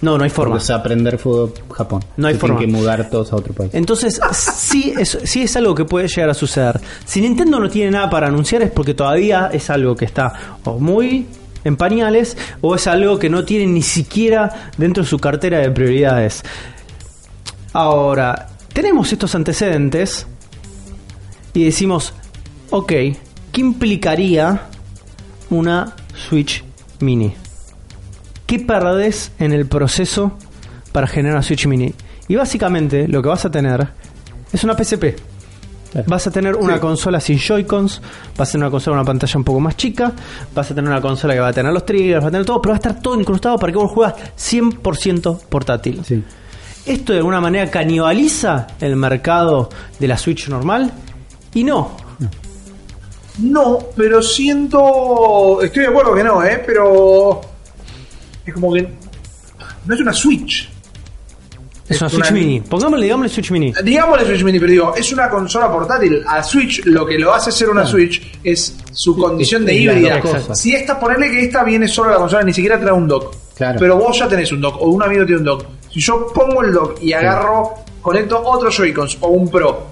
[0.00, 0.54] No, no hay forma.
[0.54, 2.04] Porque se va a prender fuego Japón.
[2.16, 2.58] No hay Se forma.
[2.58, 3.70] Tienen que mudar todos a otro país.
[3.74, 6.80] Entonces, sí es, sí es algo que puede llegar a suceder.
[7.04, 10.78] Si Nintendo no tiene nada para anunciar es porque todavía es algo que está o
[10.78, 11.26] muy
[11.64, 15.70] en pañales o es algo que no tiene ni siquiera dentro de su cartera de
[15.70, 16.44] prioridades.
[17.72, 20.26] Ahora, tenemos estos antecedentes
[21.54, 22.14] y decimos,
[22.70, 24.62] ok, ¿qué implicaría
[25.50, 26.64] una Switch
[27.00, 27.34] Mini?
[28.48, 30.32] ¿Qué perdés en el proceso
[30.90, 31.94] para generar una Switch Mini?
[32.28, 33.88] Y básicamente lo que vas a tener
[34.50, 35.16] es una PSP.
[36.06, 36.80] Vas a tener una Sí.
[36.80, 38.00] consola sin Joy-Cons,
[38.38, 40.12] vas a tener una consola con una pantalla un poco más chica,
[40.54, 42.60] vas a tener una consola que va a tener los triggers, va a tener todo,
[42.62, 46.02] pero va a estar todo incrustado para que vos juegas 100% portátil.
[46.04, 46.22] Sí.
[46.86, 49.68] ¿Esto de alguna manera canibaliza el mercado
[49.98, 50.90] de la Switch normal?
[51.52, 51.96] Y no.
[53.38, 55.60] No, pero siento.
[55.62, 56.62] Estoy de acuerdo que no, ¿eh?
[56.66, 57.40] Pero.
[58.48, 58.88] Es como que.
[59.86, 60.68] No es una Switch.
[61.88, 62.60] Es, Es una Switch una- Mini.
[62.60, 63.72] Pongámosle, digámosle Switch Mini.
[63.82, 66.22] Digámosle Switch Mini, pero digo, es una consola portátil.
[66.26, 70.20] A Switch lo que lo hace ser una Switch es su condición de híbrida.
[70.54, 73.34] Si esta, ponerle que esta viene solo la consola, ni siquiera trae un dock.
[73.56, 73.78] Claro.
[73.80, 75.64] Pero vos ya tenés un dock, o un amigo tiene un dock.
[75.92, 79.86] Si yo pongo el dock y agarro, conecto otro Joy-Cons o un Pro,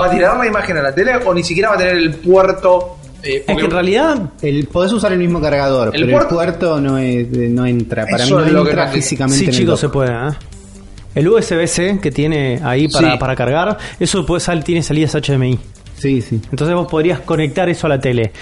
[0.00, 2.14] ¿va a tirar la imagen a la tele o ni siquiera va a tener el
[2.14, 2.95] puerto
[3.26, 6.40] Eh, Es que porque- en realidad El, podés usar el mismo cargador, El pero puerto-
[6.42, 8.06] el puerto no, es- no entra.
[8.06, 10.10] Para Eso mí es no lo entra físicamente Sí, en el chicos, se puede.
[10.12, 10.32] ¿eh?
[11.14, 13.18] El USB-C que tiene ahí para, Sí.
[13.18, 15.58] para cargar, eso puede sal, tiene salidas HDMI.
[15.96, 16.40] Sí, sí.
[16.50, 18.32] Entonces vos podrías conectar eso a la tele.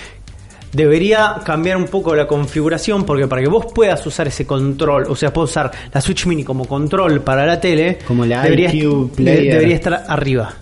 [0.72, 5.14] Debería cambiar un poco la configuración porque para que vos puedas usar ese control, o
[5.14, 9.12] sea, puedes usar la Switch Mini como control para la tele, Como la debería, iQ
[9.14, 9.53] Player.
[9.55, 10.53] debería estar arriba.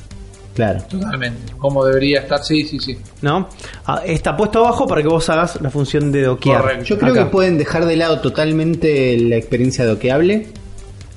[0.55, 0.83] Claro.
[0.89, 1.53] Totalmente.
[1.59, 2.99] Como debería estar, sí, sí, sí.
[3.23, 3.49] ¿No?
[3.87, 6.61] Ah, Está puesto abajo para que vos hagas la función de doquear.
[6.61, 6.85] Correcto.
[6.85, 7.25] Yo creo Acá.
[7.25, 10.49] que pueden dejar de lado totalmente la experiencia doqueable.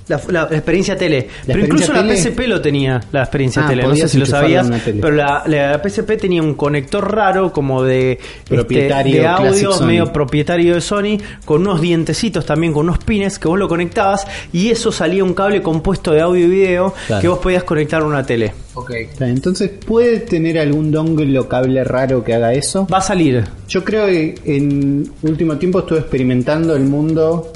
[0.08, 1.28] La, la- la experiencia tele.
[1.47, 2.45] ¿La pero incluso la experiencia tele?
[2.45, 3.84] PSP lo tenía, la experiencia Ah, tele.
[3.84, 4.70] No sé si lo sabías.
[4.86, 10.14] Pero la, la PSP tenía un conector raro, como de, este, Propietario, de audio, medio
[10.14, 14.28] propietario de Sony, con unos dientecitos también, con unos pines que vos lo conectabas.
[14.53, 17.22] Y eso salía un cable compuesto de audio y video Claro.
[17.22, 18.53] que vos podías conectar a una tele.
[18.76, 18.91] Ok.
[19.22, 22.86] Entonces, ¿puede tener algún dongle o cable raro que haga eso?
[22.93, 23.43] Va a salir.
[23.70, 27.53] Yo creo que en último tiempo estuve experimentando el mundo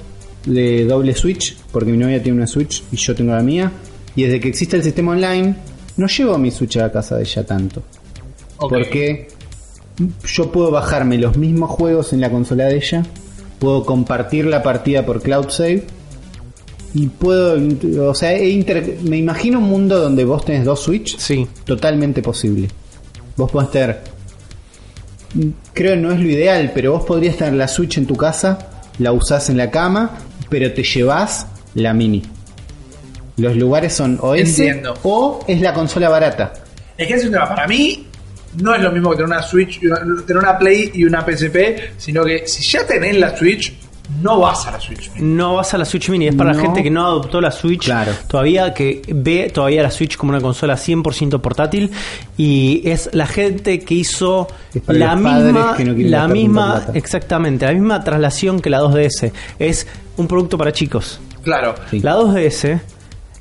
[0.50, 3.72] de doble Switch, porque mi novia tiene una Switch y yo tengo la mía.
[4.16, 5.56] Y desde que existe el sistema online,
[5.98, 7.84] no llevo mi Switch a la casa de ella tanto.
[8.58, 9.28] Porque
[10.26, 13.04] yo puedo bajarme los mismos juegos en la consola de ella,
[13.60, 15.84] puedo compartir la partida por Cloud Save
[16.94, 17.58] y puedo,
[18.10, 21.48] o sea, inter- me imagino un mundo donde vos tenés dos Switch, Sí.
[21.66, 22.68] totalmente posible.
[23.38, 24.02] Vos podés tener,
[25.74, 28.58] creo que no es lo ideal, pero vos podrías tener la Switch en tu casa,
[28.98, 30.18] la usás en la cama,
[30.50, 31.46] pero te llevas
[31.76, 32.24] la mini.
[33.38, 34.98] Los lugares son o ese Entiendo.
[35.04, 36.54] o es la consola barata.
[36.98, 37.48] Es que es un tema.
[37.48, 38.06] Para mí,
[38.62, 41.22] no es lo mismo que tener una Switch, y una- tener una Play y una
[41.26, 43.74] PSP, sino que si ya tenés la Switch,
[44.22, 45.12] no vas a la Switch.
[45.14, 45.36] Mini.
[45.36, 46.64] No vas a la Switch Mini, es para la No.
[46.64, 48.12] gente que no adoptó la Switch Claro.
[48.28, 51.92] todavía, que ve todavía la Switch como una consola 100% portátil
[52.38, 54.48] y es la gente que hizo
[54.88, 59.32] la misma, que no quieren la misma, exactamente, la misma traslación que la 2DS.
[59.60, 59.88] Es
[60.18, 61.20] un producto para chicos.
[61.44, 61.76] Claro.
[61.90, 62.00] Sí.
[62.02, 62.80] La 2DS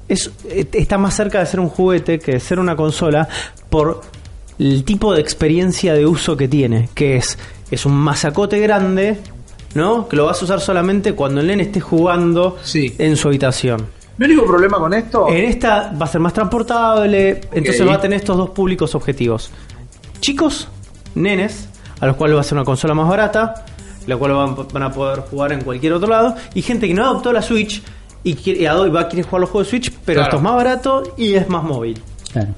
[0.08, 3.28] es, eh, está más cerca de ser un juguete que de ser una consola
[3.68, 4.00] por
[4.58, 7.38] el tipo de experiencia de uso que tiene, que es,
[7.70, 9.18] es un masacote grande,
[9.78, 10.06] ¿no?
[10.08, 12.94] Que lo vas a usar solamente cuando el nene esté jugando Sí.
[12.98, 13.86] en su habitación.
[14.18, 15.28] Mi único problema con esto.
[15.28, 19.50] En esta va a ser más transportable, entonces va a tener estos dos públicos objetivos.
[20.20, 20.68] Chicos,
[21.14, 21.68] nenes,
[22.00, 23.64] a los cuales va a ser una consola más barata,
[24.06, 27.04] la cual van, van a poder jugar en cualquier otro lado, y gente que no
[27.04, 27.82] adoptó la Switch
[28.24, 30.24] y, quiere, y va a querer jugar los juegos de Switch, pero Claro.
[30.24, 32.00] esto es más barato y es más móvil.
[32.32, 32.48] Claro.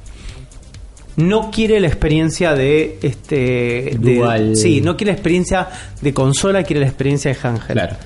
[1.20, 4.56] No quiere la experiencia de este de- Dual.
[4.56, 5.68] sí, no quiere la experiencia
[6.00, 7.72] de consola, quiere la experiencia de handheld.
[7.72, 7.96] Claro.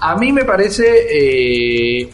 [0.00, 0.84] A mí me parece.
[1.10, 2.10] eh,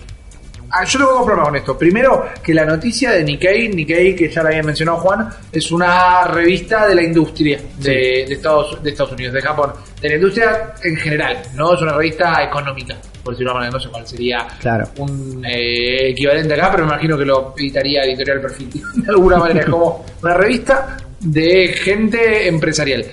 [0.70, 1.78] ah, yo tengo dos problemas con esto.
[1.78, 6.24] Primero, que la noticia de Nikkei, Nikkei, que ya la había mencionado Juan, es una
[6.24, 9.72] revista de la industria de, de Estados, de Estados Unidos, de Japón.
[10.00, 13.72] De la industria en general, no es una revista económica, por decirlo de una manera.
[13.72, 14.88] No sé cuál sería Claro.
[14.98, 19.60] un eh, equivalente acá, pero me imagino que lo editaría Editorial Perfil de alguna manera.
[19.60, 23.04] Es como una revista de gente empresarial.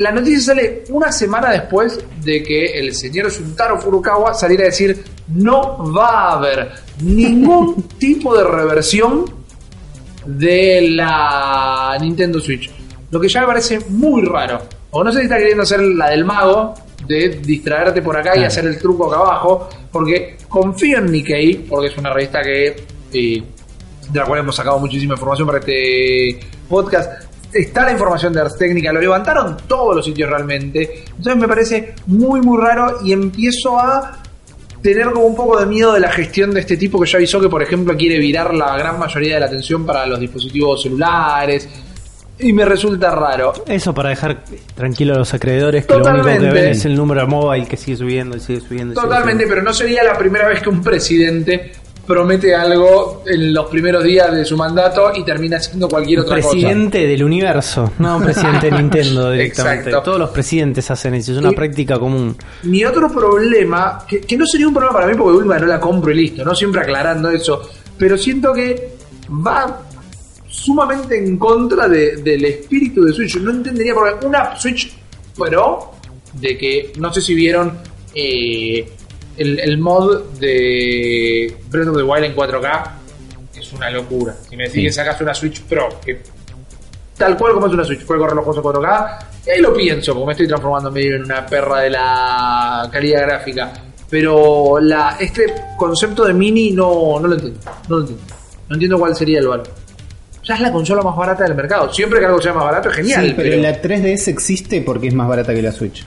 [0.00, 5.04] La noticia sale una semana después de que el señor Suntaro Furukawa saliera a decir
[5.28, 6.70] no va a haber
[7.02, 9.26] ningún tipo de reversión
[10.24, 12.70] de la Nintendo Switch.
[13.10, 14.62] Lo que ya me parece muy raro.
[14.90, 16.72] O no sé si está queriendo hacer la del mago,
[17.06, 18.46] de distraerte por acá y Claro.
[18.48, 22.68] hacer el truco acá abajo, porque confío en Nikkei, porque es una revista que
[23.12, 23.42] eh,
[24.10, 26.40] de la cual hemos sacado muchísima información para este
[26.70, 27.29] podcast.
[27.52, 31.04] Está la información de Ars Técnica, lo levantaron todos los sitios realmente.
[31.08, 34.18] Entonces me parece muy, muy raro y empiezo a
[34.82, 37.40] tener como un poco de miedo de la gestión de este tipo que ya avisó
[37.40, 41.68] que, por ejemplo, quiere virar la gran mayoría de la atención para los dispositivos celulares.
[42.42, 43.52] Y me resulta raro.
[43.66, 44.42] Eso para dejar
[44.74, 46.48] tranquilo a los acreedores que lo único Totalmente.
[46.48, 48.94] que ven es el número mobile que sigue subiendo y sigue subiendo.
[48.94, 51.72] y sigue Totalmente, pero no sería la primera vez que un presidente
[52.10, 56.50] promete algo en los primeros días de su mandato y termina haciendo cualquier otra cosa.
[56.50, 59.88] presidente del universo, no un presidente de Nintendo directamente.
[59.90, 60.02] Exacto.
[60.04, 62.36] Todos los presidentes hacen eso, es una Y- práctica común.
[62.64, 65.78] Mi otro problema, que, que no sería un problema para mí porque Ulma no la
[65.80, 67.62] compro y listo, no siempre aclarando eso,
[67.96, 68.94] pero siento que
[69.46, 69.82] va
[70.48, 73.36] sumamente en contra de- del espíritu de Switch.
[73.36, 74.92] No entendería porque una Switch
[75.38, 75.92] Pro,
[76.34, 77.78] de que no sé si vieron
[78.14, 78.90] eh,
[79.40, 82.90] el, el mod de Breath of the Wild en 4K,
[83.58, 84.34] es una locura.
[84.48, 84.82] Si me decís Sí.
[84.84, 86.20] que sacas una Switch Pro, que
[87.16, 89.18] tal cual como es una Switch, puede correr los juegos en 4K.
[89.46, 93.22] Y ahí lo pienso, porque me estoy transformando medio en una perra de la calidad
[93.22, 93.72] gráfica.
[94.08, 97.60] Pero la, este concepto de mini no, no lo entiendo.
[97.88, 98.24] No lo entiendo.
[98.68, 99.68] No entiendo cuál sería el valor.
[100.44, 101.92] ya es la consola más barata del mercado.
[101.92, 103.26] Siempre que algo sea más barato es genial.
[103.26, 106.04] Sí, pero, la 3DS existe porque es más barata que la Switch.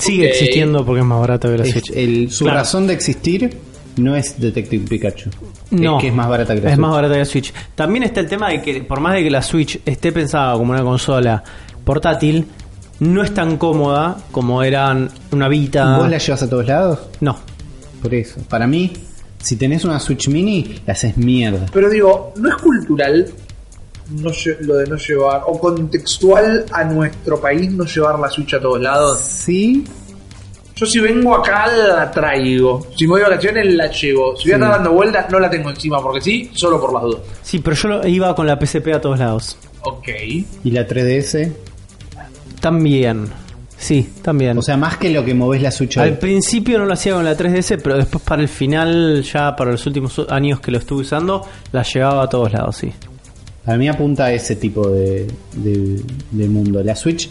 [0.00, 1.90] Sigue existiendo porque es más barato que la Es- Switch.
[1.94, 2.58] el- su Claro.
[2.60, 3.56] razón de existir
[3.96, 5.30] no es Detective Pikachu.
[5.70, 6.80] No, es que es más barata que la es Switch.
[6.80, 7.52] más barata que la Switch.
[7.74, 10.72] También está el tema de que, por más de que la Switch esté pensada como
[10.72, 11.42] una consola
[11.84, 12.46] portátil,
[13.00, 15.96] no es tan cómoda como eran una Vita.
[15.98, 16.98] ¿Vos la llevas a todos lados?
[17.20, 17.38] No.
[18.02, 18.40] Por eso.
[18.48, 18.92] Para mí,
[19.42, 21.66] si tenés una Switch Mini, la haces mierda.
[21.72, 23.26] Pero digo, ¿no es cultural
[24.10, 28.54] no lle- lo de no llevar, o contextual a nuestro país no llevar la Switch
[28.54, 29.18] a todos lados?
[29.20, 29.84] Sí,
[30.76, 32.86] Yo si vengo acá la traigo.
[32.96, 34.34] Si me voy de vacaciones la llevo.
[34.34, 37.02] Si voy a estar dando vueltas no la tengo encima porque sí, solo por las
[37.02, 37.20] dudas.
[37.42, 39.58] Sí, pero yo lo- iba con la PSP a todos lados.
[39.82, 40.08] Ok.
[40.64, 41.52] y la 3DS.
[42.60, 43.28] También.
[43.76, 44.56] Sí, también.
[44.58, 45.96] O sea, más que lo que movés la Switch.
[45.98, 49.72] Al principio no lo hacía con la 3DS, pero después para el final, ya para
[49.72, 52.92] los últimos años que lo estuve usando, la llevaba a todos lados, sí.
[53.70, 56.02] Para mí apunta a ese tipo de, de-
[56.32, 56.82] de mundo.
[56.82, 57.30] La Switch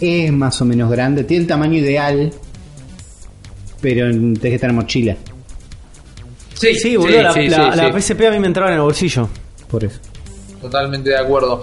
[0.00, 2.30] es más o menos grande, tiene el tamaño ideal,
[3.80, 5.16] pero tenés que tener mochila.
[6.54, 8.00] Sí, Sí, boludo, la, sí, la- sí, la sí.
[8.14, 9.28] PSP a mí me entraba en el bolsillo.
[9.68, 9.98] Por eso.
[10.60, 11.62] Totalmente de acuerdo.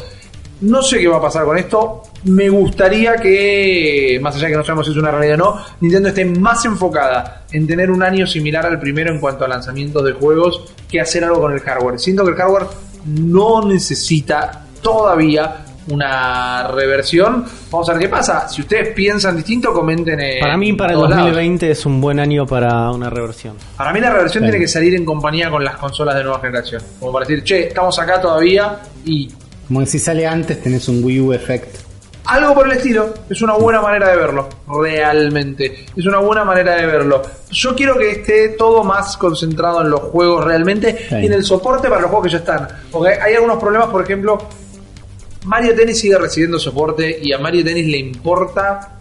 [0.59, 2.01] No sé qué va a pasar con esto.
[2.25, 5.61] Me gustaría que, más allá de que no sabemos si es una realidad o no,
[5.79, 10.03] Nintendo esté más enfocada en tener un año similar al primero en cuanto a lanzamientos
[10.03, 11.99] de juegos que hacer algo con el hardware.
[11.99, 12.65] Siento que el hardware
[13.07, 17.45] no necesita todavía una reversión.
[17.71, 18.47] Vamos a ver qué pasa.
[18.49, 21.25] Si ustedes piensan distinto, comenten en Para mí, para el todos lados.
[21.27, 23.55] 2020 es un buen año para una reversión.
[23.75, 26.81] Para mí la reversión tiene que salir en compañía con las consolas de nueva generación.
[26.99, 29.29] Como para decir, che, estamos acá todavía y
[29.67, 31.86] Como que si sale antes tenés un Wii U Effect.
[32.27, 35.85] Algo por el estilo, es una buena manera de verlo, realmente.
[35.95, 37.21] Es una buena manera de verlo.
[37.51, 41.15] Yo quiero que esté todo más concentrado en los juegos realmente Sí.
[41.15, 42.67] y en el soporte para los juegos que ya están.
[42.91, 44.37] Porque hay algunos problemas, por ejemplo,
[45.45, 48.96] Mario Tennis sigue recibiendo soporte y a Mario Tennis le importa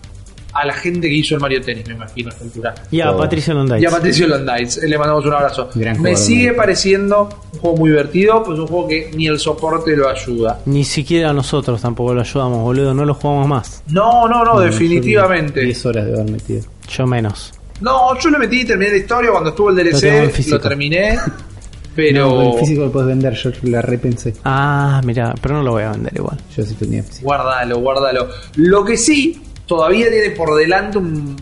[0.59, 2.75] a la gente que hizo el Mario Tennis, me imagino, a esta altura.
[2.91, 3.17] Y a.
[3.17, 3.83] Patricio Londaitz.
[3.83, 5.69] Y a Patricio Londaitz, le mandamos un abrazo.
[5.75, 9.39] Gran me jugador, sigue pareciendo un juego muy divertido, pues un juego que ni el
[9.39, 10.61] soporte lo ayuda.
[10.67, 12.95] Ni siquiera nosotros tampoco lo ayudamos, boludo.
[12.95, 13.83] No lo jugamos más.
[13.89, 15.61] No, no, no, No, definitivamente.
[15.61, 16.63] yo 10 horas de haber metido.
[16.89, 17.53] Yo menos.
[17.81, 20.57] No, yo lo metí y terminé la historia cuando estuvo el Lo DLC, físico.
[20.57, 21.19] lo terminé.
[21.95, 24.35] Pero No, el físico lo puedes vender, yo la repensé.
[24.45, 26.37] Ah, mira, pero no lo voy a vender igual.
[26.55, 27.25] Yo sí tenía físico.
[27.25, 28.29] guárdalo, guárdalo.
[28.57, 31.37] Lo que sí todavía tiene por delante un,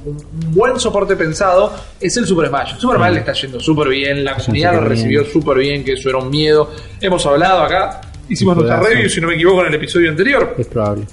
[0.50, 2.78] buen soporte pensado es el Super Smash.
[2.78, 6.08] Super Smash le está yendo súper bien, la comunidad lo recibió súper bien, que eso
[6.08, 6.70] era un miedo.
[7.00, 10.54] Hemos hablado acá, hicimos nuestra review, si no me equivoco, en el episodio anterior.
[10.58, 11.06] Es probable.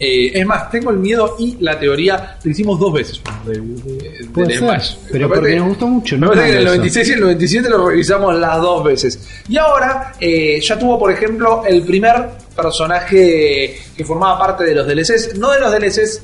[0.00, 2.38] Eh, es más, tengo el miedo y la teoría.
[2.44, 3.60] Lo hicimos dos veces de,
[4.32, 4.94] Puede del ser, Smash.
[5.10, 7.04] pero Me porque nos gustó mucho, Me no parece que en el tanto eso.
[7.04, 9.28] 96 y el 97 lo revisamos las dos veces.
[9.48, 12.28] Y ahora eh, ya tuvo, por ejemplo, el primer
[12.58, 15.36] personaje que formaba parte de los DLCs.
[15.38, 16.22] No de los DLCs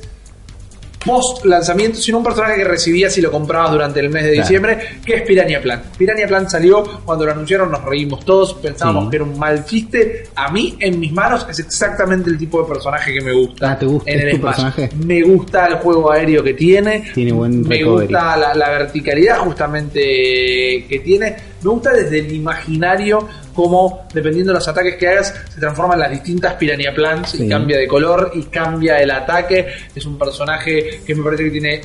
[1.05, 4.41] post lanzamiento, sino un personaje que recibías si lo comprabas durante el mes de Claro.
[4.47, 5.85] diciembre, que es Piranha Plant.
[5.97, 9.09] Piranha Plant salió cuando lo anunciaron, nos reímos todos, pensábamos Sí.
[9.11, 10.23] que era un mal chiste.
[10.35, 13.73] A mí, en mis manos, es exactamente el tipo de personaje que me gusta.
[13.73, 14.09] Ah, ¿te gusta?
[14.09, 14.89] en ¿Es el tu personaje?
[15.05, 17.11] Me gusta el juego aéreo que tiene.
[17.13, 18.07] Tiene buen Me recovery.
[18.07, 21.35] gusta la, la verticalidad justamente que tiene.
[21.61, 26.11] Me gusta desde el imaginario cómo, dependiendo de los ataques que hagas, se transforman las
[26.11, 29.67] distintas Piranha Plants y cambia de color y cambia el ataque.
[29.95, 31.81] Es un personaje que me parece que tiene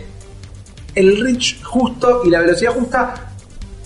[0.95, 3.15] el reach justo y la velocidad justa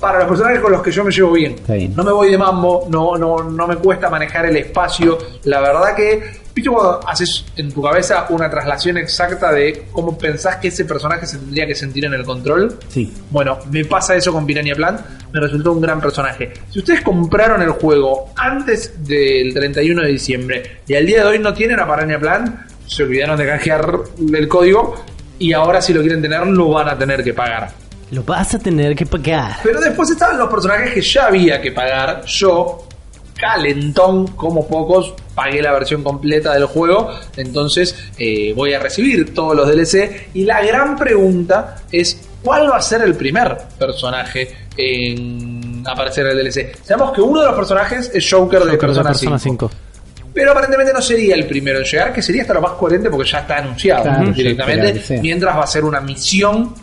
[0.01, 1.57] para los personajes con los que yo me llevo bien.
[1.69, 1.95] Bien.
[1.95, 5.19] No me voy de mambo, no, no, no me cuesta manejar el espacio.
[5.45, 10.57] La verdad que, ¿viste cuando haces en tu cabeza una traslación exacta de cómo pensás
[10.57, 12.79] que ese personaje se tendría que sentir en el control?
[12.89, 13.13] Sí.
[13.31, 15.01] Bueno, me pasa eso con Piranha Plant,
[15.33, 16.53] me resultó un gran personaje.
[16.71, 21.39] Si ustedes compraron el juego antes del 31 de diciembre y al día de hoy
[21.39, 23.87] no tienen a Piranha Plant, se olvidaron de canjear
[24.33, 25.05] el código
[25.39, 27.71] y ahora si lo quieren tener lo van a tener que pagar.
[28.11, 29.57] Lo vas a tener que pagar.
[29.63, 32.25] Pero después estaban los personajes que ya había que pagar.
[32.27, 32.87] Yo,
[33.39, 37.11] calentón, como pocos, pagué la versión completa del juego.
[37.37, 40.29] Entonces eh, voy a recibir todos los DLC.
[40.35, 46.39] Y la gran pregunta es: ¿cuál va a ser el primer personaje en aparecer en
[46.39, 46.77] el DLC?
[46.83, 49.69] Sabemos que uno de los personajes es Joker, de Joker de Persona, Persona 5.
[49.69, 49.81] 5.
[50.35, 53.31] Pero aparentemente no sería el primero en llegar, que sería hasta lo más coherente porque
[53.31, 55.21] ya está anunciado Claro, directamente.
[55.21, 56.75] Mientras va a ser una misión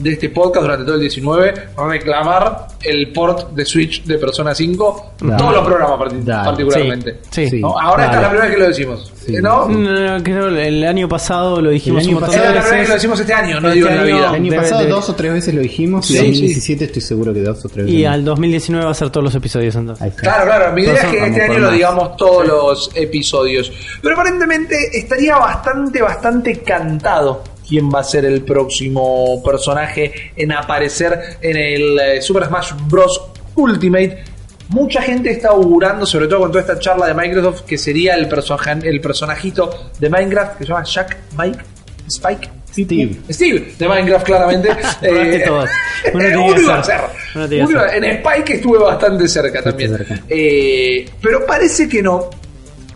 [0.00, 1.54] de este podcast durante todo el 19
[1.88, 5.36] reclamar el port de Switch de Persona 5, Dale.
[5.36, 6.44] todos los programas Dale.
[6.48, 7.18] particularmente.
[7.30, 7.60] Sí, sí.
[7.62, 9.12] Ahora esta es la primera vez que lo decimos.
[9.26, 9.32] Sí.
[9.34, 9.68] ¿No?
[9.68, 12.60] No, no, creo el año pasado lo dijimos El un año montón de es la
[12.62, 12.82] primera vez veces.
[12.84, 14.28] que lo decimos este año, no Este digo en la vida.
[14.30, 16.24] El año pasado debe- dos o tres veces lo dijimos Sí, y sí.
[16.26, 18.00] 2017 estoy seguro que dos o tres veces.
[18.00, 20.14] Y al 2019 va a ser todos los episodios entonces.
[20.14, 20.72] Claro, claro.
[20.72, 23.70] Mi idea es que este año lo digamos todos los episodios.
[24.00, 31.38] Pero aparentemente estaría bastante, bastante cantado quién va a ser el próximo personaje en aparecer
[31.40, 33.22] en el eh, Super Smash Bros.
[33.54, 34.24] Ultimate.
[34.70, 38.28] Mucha gente está augurando, sobre todo con toda esta charla de Microsoft, que sería el,
[38.28, 41.58] personaje, el personajito de Minecraft que se llama Jack, Mike,
[42.08, 42.50] Spike.
[42.72, 43.16] Steve.
[43.30, 44.68] Steve de Minecraft, claramente.
[45.46, 45.70] Todos.
[46.14, 47.00] Uno eh, uno iba a ser.
[47.34, 49.96] Uno en Spike estuve bastante cerca también.
[49.96, 50.20] cerca.
[50.28, 52.30] Eh, pero parece que no.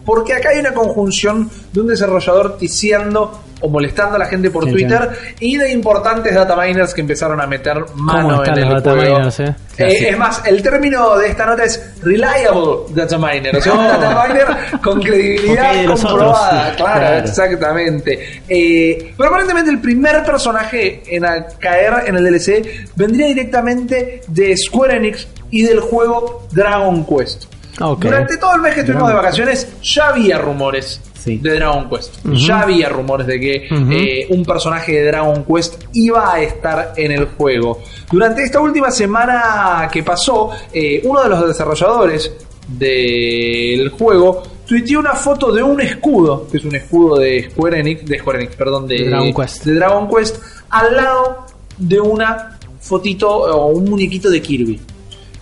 [0.05, 4.67] Porque acá hay una conjunción de un desarrollador ticiando o molestando a la gente por
[4.67, 5.09] Twitter
[5.41, 8.97] y de importantes data miners que empezaron a meter mano en el juego.
[9.19, 9.55] miners, eh?
[9.79, 13.57] Eh, es más, el término de esta nota es reliable data miner.
[13.57, 16.75] O sea, un data miner con credibilidad comprobada.
[16.77, 17.17] Claro, Claro.
[17.27, 18.43] exactamente.
[18.49, 24.57] Eh, pero aparentemente el primer personaje en a caer en el DLC vendría directamente de
[24.57, 27.45] Square Enix y del juego Dragon Quest.
[27.81, 28.05] Ok.
[28.05, 31.39] Durante todo el mes que estuvimos de vacaciones ya había rumores Sí.
[31.39, 32.17] de Dragon Quest.
[32.35, 37.13] Ya había rumores de que eh, un personaje de Dragon Quest iba a estar en
[37.13, 37.81] el juego.
[38.13, 42.31] Durante esta última semana que pasó, eh, uno de los desarrolladores
[42.69, 48.05] del juego tuiteó una foto de un escudo, que es un escudo de Square Enix,
[48.05, 49.65] de Square Enix, perdón, De Dragon Quest.
[49.65, 50.37] de Dragon Quest,
[50.71, 51.47] al lado
[51.79, 54.81] de una fotito o un muñequito de Kirby.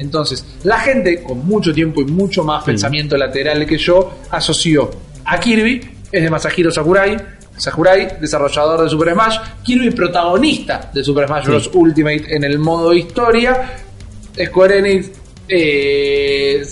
[0.02, 4.90] Entonces, la gente con mucho tiempo y mucho más pensamiento lateral que yo asoció
[5.24, 5.80] a Kirby,
[6.10, 7.16] es de Masahiro Sakurai,
[7.56, 11.70] Sakurai, desarrollador de Super Smash, Kirby protagonista de Super Smash Bros.
[11.72, 13.74] Ultimate en el modo historia,
[14.44, 15.10] Square Enix,
[15.48, 16.66] eh,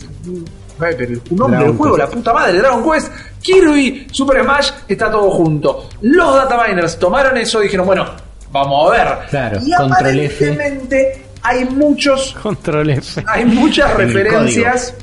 [0.80, 5.10] ay, pero un nombre del juego, la puta madre, Dragon Quest, Kirby, Super Smash, está
[5.10, 5.88] todo junto.
[6.02, 8.06] Los dataminers tomaron eso y dijeron, bueno,
[8.50, 9.28] vamos a ver.
[9.28, 13.22] Claro, y aparentemente hay muchos Control F.
[13.26, 14.94] hay muchas referencias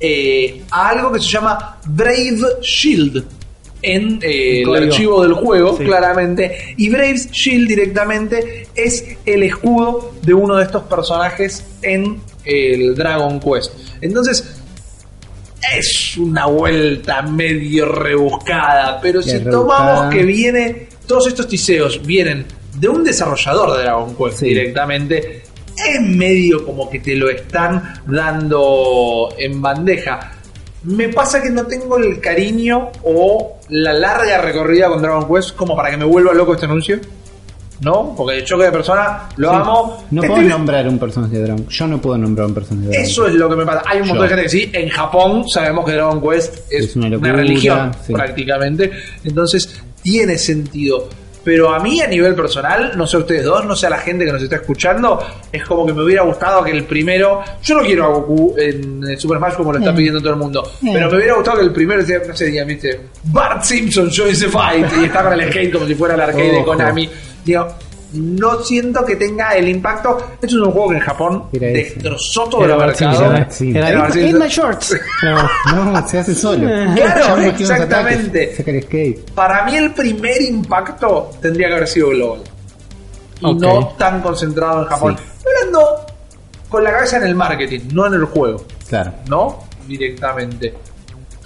[0.00, 3.24] eh, a algo que se llama Brave Shield
[3.82, 4.84] en eh, el código.
[4.86, 5.84] archivo del juego, Sí.
[5.84, 6.74] claramente.
[6.76, 13.38] Y Brave Shield directamente es el escudo de uno de estos personajes en el Dragon
[13.40, 13.72] Quest.
[14.00, 14.60] Entonces,
[15.76, 22.46] es una vuelta medio rebuscada, pero si tomamos que viene, todos estos tiseos vienen
[22.78, 24.46] de un desarrollador de Dragon Quest Sí.
[24.48, 25.42] directamente,
[25.76, 30.32] es medio como que te lo están dando en bandeja.
[30.84, 35.76] Me pasa que no tengo el cariño o la larga recorrida con Dragon Quest como
[35.76, 36.98] para que me vuelva loco este anuncio.
[37.80, 38.12] ¿No?
[38.16, 39.54] Porque el choque de persona lo Sí.
[39.56, 40.04] amo.
[40.10, 43.08] No puedo nombrar un personaje de Dragon Yo no puedo nombrar un personaje de Dragon
[43.08, 43.82] eso es lo que me pasa.
[43.86, 44.70] Hay un montón de gente que sí.
[44.72, 48.12] En Japón sabemos que Dragon Quest es, Es una religión sí.
[48.12, 48.90] prácticamente.
[49.22, 51.08] Entonces tiene sentido.
[51.48, 53.96] Pero a mí a nivel personal, no sé a ustedes dos, no sé a la
[53.96, 55.18] gente que nos está escuchando,
[55.50, 59.18] es como que me hubiera gustado que el primero, yo no quiero a Goku en
[59.18, 61.72] Super Smash como lo está pidiendo todo el mundo, pero me hubiera gustado que el
[61.72, 65.50] primero, sea, no sé, diga, viste, Bart Simpson joins the fight y está con el
[65.50, 66.64] skate como si fuera el arcade de.
[66.64, 67.08] Konami.
[67.46, 67.66] Digo,
[68.12, 70.18] no siento que tenga el impacto.
[70.34, 73.34] Esto es un juego que en Japón destrozó todo el mercado.
[73.60, 74.96] Era my shorts.
[75.22, 75.90] No.
[75.92, 76.68] No, se hace solo.
[76.94, 78.54] Claro, exactamente.
[78.58, 79.20] ataques.
[79.34, 82.40] Para mí el primer impacto tendría que haber sido global.
[83.40, 85.16] Y no tan concentrado en Japón.
[85.18, 85.46] Sí.
[85.46, 86.06] Hablando
[86.68, 88.64] con la cabeza en el marketing, no en el juego.
[88.88, 89.12] Claro.
[89.28, 89.64] ¿No?
[89.86, 90.74] Directamente.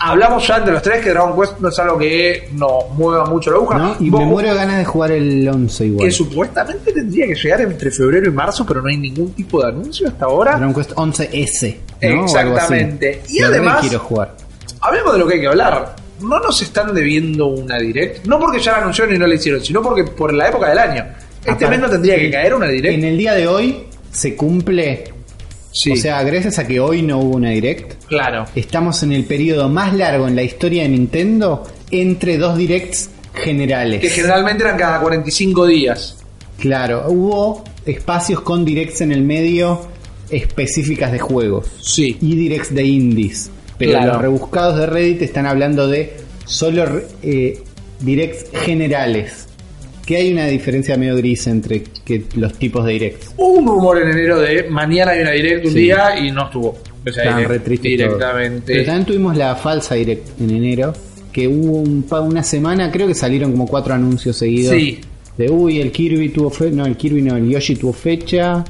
[0.05, 3.51] Hablamos ya entre los tres que Dragon Quest no es algo que nos mueva mucho
[3.51, 3.79] la aguja.
[3.79, 3.97] ¿No?
[4.01, 6.07] Y Vos- me muero ganas de jugar el 11 igual.
[6.07, 9.69] que supuestamente tendría que llegar entre febrero y marzo, pero no hay ningún tipo de
[9.69, 10.57] anuncio hasta ahora.
[10.57, 11.77] Dragon Quest 11S.
[12.03, 12.09] ¿no?
[12.09, 12.75] O algo así.
[12.75, 13.23] Exactamente.
[13.29, 14.37] Y verdad además- quiero jugar.
[14.81, 15.97] Hablemos de lo que hay que hablar.
[16.21, 19.61] No nos están debiendo una direct, no porque ya la anunciaron y no la hicieron,
[19.65, 21.05] sino porque por la época del año.
[21.41, 22.95] Este Aparte, mes no tendría que caer una direct.
[22.95, 25.12] En el día de hoy se cumple.
[25.73, 28.45] Sí, O sea, gracias a que hoy no hubo una direct, claro.
[28.55, 34.01] estamos en el periodo más largo en la historia de Nintendo entre dos directs generales.
[34.01, 36.19] Que generalmente eran cada 45 días.
[36.59, 39.81] Claro, hubo espacios con directs en el medio
[40.31, 42.17] específicas de juegos Sí.
[42.21, 43.51] y directs de indies.
[43.79, 44.13] Pero Claro.
[44.13, 46.85] los rebuscados de Reddit están hablando de solo
[47.23, 47.63] eh,
[48.01, 49.49] directs generales.
[50.07, 53.33] Que hay una diferencia medio gris entre que los tipos de directs.
[53.37, 55.79] Hubo un rumor en enero de mañana hay una direct un Sí.
[55.81, 56.77] día y no estuvo.
[57.05, 58.73] Estaban direct re directamente.
[58.73, 60.93] Pero también tuvimos la falsa direct en enero.
[61.33, 64.75] Que hubo un una semana, creo que salieron como cuatro anuncios seguidos.
[64.75, 65.01] Sí.
[65.39, 66.75] De uy, el Kirby tuvo fecha.
[66.77, 68.63] No, el Kirby no, el Yoshi tuvo fecha.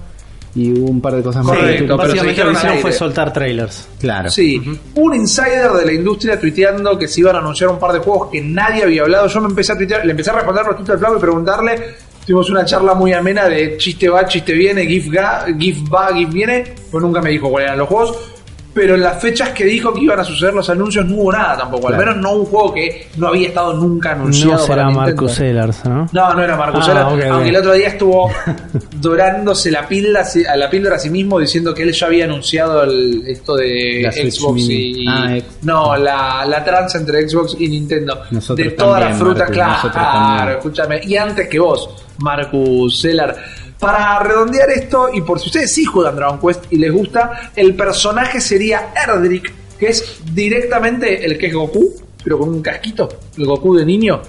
[0.55, 1.57] Y hubo un par de cosas más.
[1.57, 3.89] Correcto, pero se Básicamente lo que hicieron fue soltar trailers.
[3.99, 4.31] Claro.
[4.31, 4.63] Sí,
[4.95, 8.29] un insider de la industria tuiteando que se iban a anunciar un par de juegos
[8.31, 9.27] que nadie había hablado.
[9.29, 11.95] Yo me empecé a tuitear, le empecé a responder los tweets al Flaco y preguntarle.
[12.27, 16.31] Tuvimos una charla muy amena de chiste va, chiste viene, GIF, ga, GIF va, GIF
[16.31, 16.75] viene.
[16.91, 18.32] Pues nunca me dijo cuáles eran los juegos.
[18.75, 21.59] Pero en las fechas que dijo que iban a suceder los anuncios no hubo nada
[21.59, 21.89] tampoco.
[21.89, 24.53] Al menos no un juego que no había estado nunca anunciado.
[24.53, 24.89] No será.
[24.91, 26.09] Marcus Sellers, ¿no?
[26.11, 27.21] No, no era Marcus Ah, ok.
[27.31, 28.31] aunque el otro día estuvo
[29.01, 32.83] dorándose la píldora a la píldora a sí mismo diciendo que él ya había anunciado
[32.85, 37.69] el- esto de La Xbox y Ah, ex- no la, la trans entre Xbox y
[37.69, 43.01] Nintendo Nosotros de toda la también, fruta Marcus, claro, escúchame y antes que vos Marcus
[43.01, 43.35] Seller
[43.83, 47.75] para redondear esto y por si ustedes sí juegan Dragon Quest y les gusta el
[47.75, 53.45] personaje sería Erdrick que es directamente el que es Goku pero con un casquito el
[53.45, 54.23] Goku de niño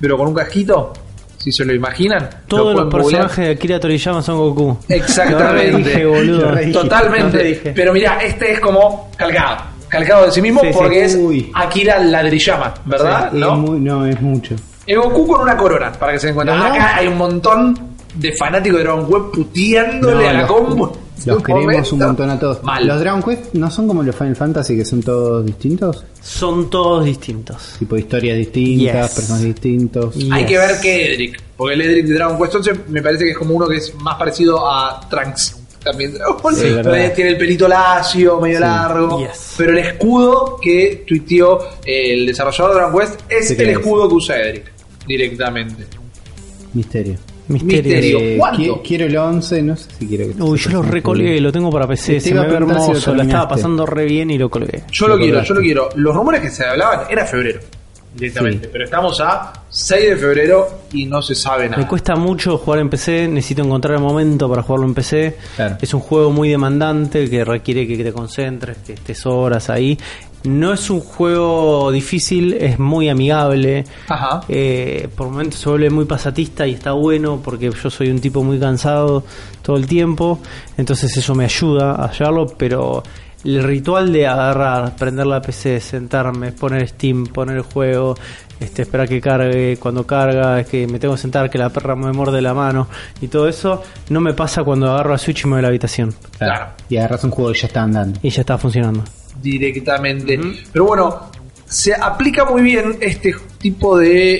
[0.00, 0.92] pero con un casquito
[1.38, 3.02] si se lo imaginan Todos lo los googlear.
[3.02, 4.78] personajes de Akira Toriyama son Goku.
[4.88, 5.72] Exactamente.
[5.72, 6.52] Lo dije, boludo.
[6.52, 7.42] Lo Totalmente.
[7.44, 7.72] dije.
[7.76, 9.56] Pero mira, este es como calcado.
[9.88, 10.72] Calcado de sí mismo Sí, sí.
[10.74, 11.50] porque es Uy.
[11.54, 13.26] Akira Ladrillama, ¿verdad?
[13.26, 13.56] Es ¿No?
[13.56, 14.54] muy- no, es mucho.
[14.86, 16.56] El Goku con una corona, para que se den cuenta.
[16.56, 20.50] ¿Los Acá hay un montón de fanáticos de Dragon Quest puteándole No, a la los-
[20.50, 20.98] combo.
[21.26, 21.94] Los queremos momento.
[21.94, 22.62] un montón a todos.
[22.64, 22.86] Mal.
[22.86, 26.04] Los Dragon Quest no son como los Final Fantasy que son todos distintos.
[26.20, 27.76] Son todos distintos.
[27.78, 29.14] Tipo historias distintas, Yes.
[29.14, 30.14] personajes distintos.
[30.30, 31.40] Hay que ver qué Edric.
[31.56, 33.94] Porque el Edric de Dragon Quest 11 me parece que es como uno que es
[33.94, 35.60] más parecido a Trunks.
[35.82, 36.12] También.
[36.12, 36.66] Sí,
[37.14, 38.62] tiene el pelito lacio, medio Sí.
[38.62, 39.18] largo.
[39.20, 39.54] Yes.
[39.56, 43.78] Pero el escudo que tuiteó el desarrollador de Dragon Quest es Sí, el que es.
[43.78, 44.72] escudo que usa Edric.
[45.06, 45.84] Directamente.
[46.72, 47.16] Misterio.
[47.48, 47.82] Misterio.
[47.82, 48.18] Misterio.
[48.20, 48.62] Eh, ¿Cuánto?
[48.62, 51.70] qui- quiero el 11, no sé si quiero que Uy, yo lo recolgué, lo tengo
[51.70, 54.38] para PC, Te se me ve si lo hermoso, la estaba pasando re bien y
[54.38, 54.82] lo colgué.
[54.90, 55.88] Yo lo Lo quiero, yo lo quiero.
[55.96, 57.60] Los rumores que se hablaban era febrero.
[58.16, 58.66] Directamente.
[58.66, 58.70] Sí.
[58.72, 61.82] Pero estamos a 6 de febrero y no se sabe nada.
[61.82, 65.36] Me cuesta mucho jugar en PC, necesito encontrar el momento para jugarlo en PC.
[65.56, 65.78] Claro.
[65.82, 69.98] Es un juego muy demandante que requiere que te concentres, que estés horas ahí.
[70.44, 73.84] No es un juego difícil, es muy amigable.
[74.08, 74.42] Ajá.
[74.48, 78.44] Eh, por momentos se vuelve muy pasatista y está bueno porque yo soy un tipo
[78.44, 79.24] muy cansado
[79.62, 80.40] todo el tiempo.
[80.76, 83.02] Entonces eso me ayuda a hallarlo, pero
[83.44, 88.14] el ritual de agarrar, prender la PC, sentarme, poner Steam, poner el juego,
[88.60, 91.94] este, esperar que cargue, cuando carga, es que me tengo que sentar, que la perra
[91.94, 92.88] me muerde la mano
[93.20, 95.68] y todo eso, no me pasa cuando agarro a Switch y me voy a la
[95.68, 96.14] habitación.
[96.38, 96.66] Claro.
[96.88, 98.18] Y agarras un juego que ya está andando.
[98.22, 99.04] Y ya está funcionando.
[99.50, 100.38] Directamente.
[100.72, 101.30] Pero bueno,
[101.66, 104.34] se aplica muy bien este tipo de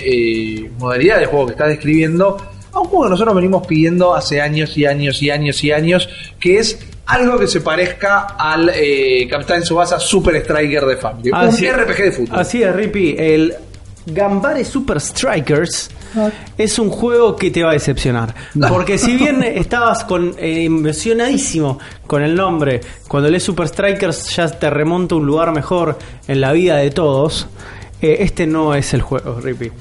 [0.65, 2.37] eh, modalidad de juego que estás describiendo
[2.73, 6.09] a un juego que nosotros venimos pidiendo hace años y años y años y años,
[6.41, 11.29] que es algo que se parezca al eh, Captain Subasa Super Striker de Family.
[11.31, 12.39] un Así- RPG de fútbol.
[12.41, 13.15] Así es, Rippy.
[13.19, 13.55] El
[14.07, 15.91] Gambare Super Strikers
[16.57, 18.35] es un juego que te va a decepcionar.
[18.69, 24.49] Porque si bien estabas con eh, emocionadísimo con el nombre, cuando lees Super Strikers ya
[24.49, 25.99] te remonta a un lugar mejor
[26.29, 27.49] en la vida de todos,
[28.01, 29.73] eh, este no es el juego, Rippy.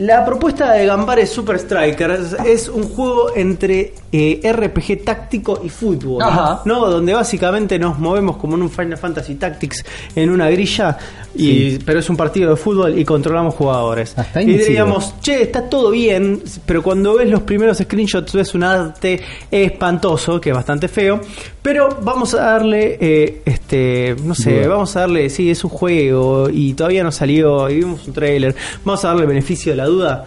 [0.00, 6.22] La propuesta de Gambare Super Strikers es un juego entre eh, RPG táctico y fútbol,
[6.22, 6.62] Ajá.
[6.64, 6.88] ¿no?
[6.88, 9.84] Donde básicamente nos movemos como en un Final Fantasy Tactics
[10.16, 10.96] en una grilla,
[11.34, 14.16] y, pero es un partido de fútbol y controlamos jugadores.
[14.16, 18.64] Hasta y diríamos, che, está todo bien, pero cuando ves los primeros screenshots ves un
[18.64, 19.20] arte
[19.50, 21.20] espantoso, que es bastante feo,
[21.60, 26.48] pero vamos a darle, eh, este, no sé, vamos a darle, sí, es un juego
[26.50, 30.24] y todavía no salió y vimos un trailer, vamos a darle beneficio de la Là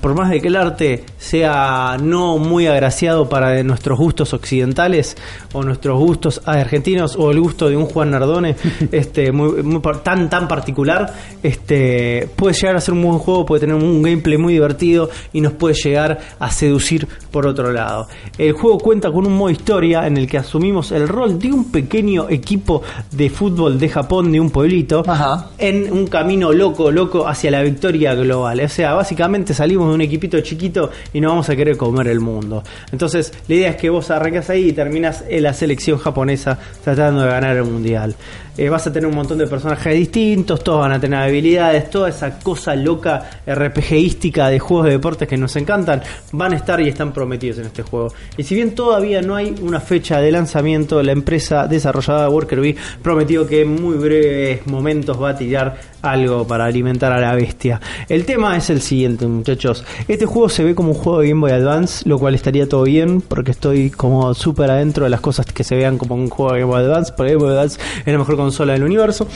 [0.00, 5.16] Por más de que el arte sea no muy agraciado para nuestros gustos occidentales
[5.52, 8.56] o nuestros gustos argentinos o el gusto de un Juan Nardone,
[8.92, 13.44] este, muy, muy par- tan tan particular, este, puede llegar a ser un buen juego,
[13.46, 18.06] puede tener un gameplay muy divertido y nos puede llegar a seducir por otro lado.
[18.36, 21.70] El juego cuenta con un modo historia en el que asumimos el rol de un
[21.70, 25.50] pequeño equipo de fútbol de Japón de un pueblito Ajá.
[25.58, 28.60] en un camino loco, loco hacia la victoria global.
[28.60, 32.20] O sea, básicamente salimos de un equipito chiquito y no vamos a querer comer el
[32.20, 32.62] mundo.
[32.92, 37.22] Entonces, la idea es que vos arrancas ahí y terminas en la selección japonesa tratando
[37.22, 38.14] de ganar el mundial.
[38.58, 42.08] Eh, vas a tener un montón de personajes distintos, todos van a tener habilidades, toda
[42.08, 46.88] esa cosa loca RPGística de juegos de deportes que nos encantan, van a estar y
[46.88, 48.12] están prometidos en este juego.
[48.36, 52.74] Y si bien todavía no hay una fecha de lanzamiento, la empresa desarrolladora Worker Bee
[53.00, 57.80] prometió que en muy breves momentos va a tirar algo para alimentar a la bestia.
[58.08, 59.84] El tema es el siguiente, muchachos.
[60.06, 62.84] Este juego se ve como un juego de Game Boy Advance, lo cual estaría todo
[62.84, 66.52] bien, porque estoy como súper adentro de las cosas que se vean como un juego
[66.52, 69.26] de Game Boy Advance, porque Game Boy Advance es la mejor consola del universo.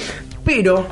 [0.45, 0.87] Pero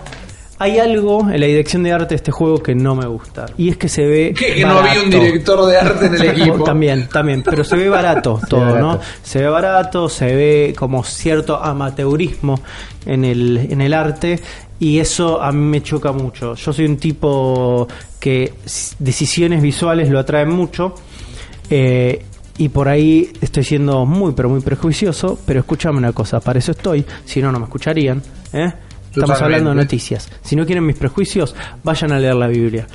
[0.62, 3.46] Hay algo en la dirección de arte de este juego que no me gusta.
[3.56, 4.34] Y es que se ve.
[4.36, 6.64] Que, que no había un director de arte en el equipo.
[6.64, 9.00] También, también, pero se ve barato todo, ¿no?
[9.22, 12.60] Se ve barato, se ve como cierto amateurismo
[13.06, 14.38] en el, en el arte
[14.78, 16.54] y eso a mí me choca mucho.
[16.54, 17.88] Yo soy un tipo
[18.18, 18.52] que
[18.98, 20.94] decisiones visuales lo atraen mucho
[21.70, 22.22] eh,
[22.58, 26.72] y por ahí estoy siendo muy, pero muy prejuicioso, pero escúchame una cosa, para eso
[26.72, 28.22] estoy, si no, no me escucharían,
[28.52, 28.70] ¿eh?
[29.10, 30.28] Estamos hablando de noticias.
[30.42, 32.86] Si no quieren mis prejuicios, vayan a leer la Biblia.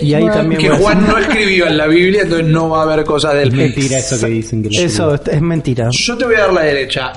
[0.00, 3.04] Y ahí también que Juan no escribió en la Biblia, entonces no va a haber
[3.04, 5.88] cosas del Es mentira eso que dicen que lo Eso es mentira.
[5.90, 7.12] Yo te voy a dar la derecha.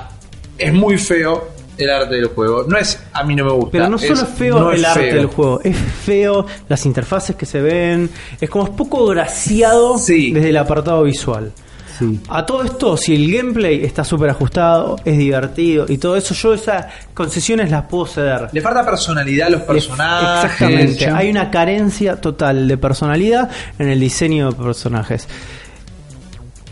[0.58, 1.48] Es muy feo
[1.78, 2.64] el arte del juego.
[2.68, 3.70] No es a mí no me gusta.
[3.72, 5.14] Pero no solo es feo no el es arte feo.
[5.16, 8.08] del juego, es feo las interfaces que se ven,
[8.40, 10.32] es como es poco graciado Sí.
[10.32, 11.52] desde el apartado visual.
[11.98, 12.20] Sí.
[12.28, 16.54] A todo esto, si el gameplay está súper ajustado, es divertido y todo eso, yo
[16.54, 18.48] esas concesiones las puedo ceder.
[18.52, 20.44] Le falta personalidad a los personajes.
[20.52, 25.28] Exactamente, hay una carencia total de personalidad en el diseño de personajes.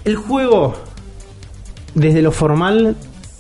[0.05, 0.75] El juego,
[1.95, 2.95] desde lo formal,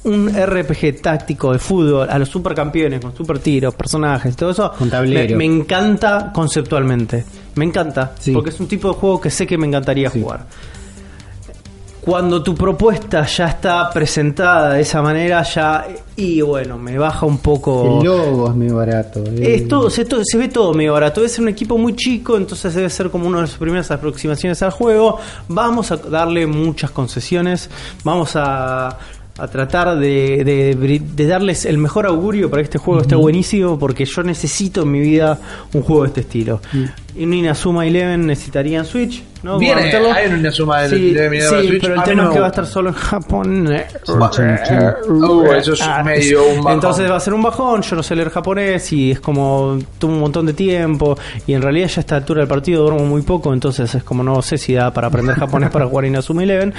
[0.04, 4.72] un RPG táctico de fútbol a los supercampeones con super tiros, personajes, todo eso.
[4.80, 7.24] Me, me encanta conceptualmente.
[7.56, 8.32] Me encanta, Sí.
[8.32, 10.20] porque es un tipo de juego que sé que me encantaría Sí.
[10.20, 10.46] jugar.
[12.04, 15.86] Cuando tu propuesta ya está presentada de esa manera, ya.
[16.16, 17.98] Y bueno, me baja un poco.
[18.00, 19.24] El logo es muy barato.
[19.26, 19.54] eh.
[19.54, 21.20] Es todo, se, se ve todo medio barato.
[21.22, 24.62] Debe ser un equipo muy chico, entonces debe ser como una de las primeras aproximaciones
[24.62, 25.18] al juego.
[25.48, 27.70] Vamos a darle muchas concesiones.
[28.04, 28.88] Vamos a,
[29.38, 33.14] a tratar de, de bri- de darles el mejor augurio para que este juego esté
[33.14, 35.38] buenísimo, porque yo necesito en mi vida
[35.72, 36.60] un juego de este estilo.
[37.16, 39.58] Y un Inazuma Eleven necesitaría en Switch, ¿no?
[39.58, 41.80] Viene, hay un Inazuma Sí, Eleven sí, para Switch.
[41.82, 43.66] pero el A mí tema no es que va a estar solo en Japón.
[43.68, 46.72] Uh, eso es medio un bajón.
[46.72, 50.12] Entonces va a ser un bajón, yo no sé leer japonés y es como tuvo
[50.12, 51.16] un montón de tiempo
[51.46, 54.22] y en realidad ya a esta altura del partido duermo muy poco, entonces es como
[54.22, 56.72] no sé si da para aprender japonés para jugar Inazuma Eleven.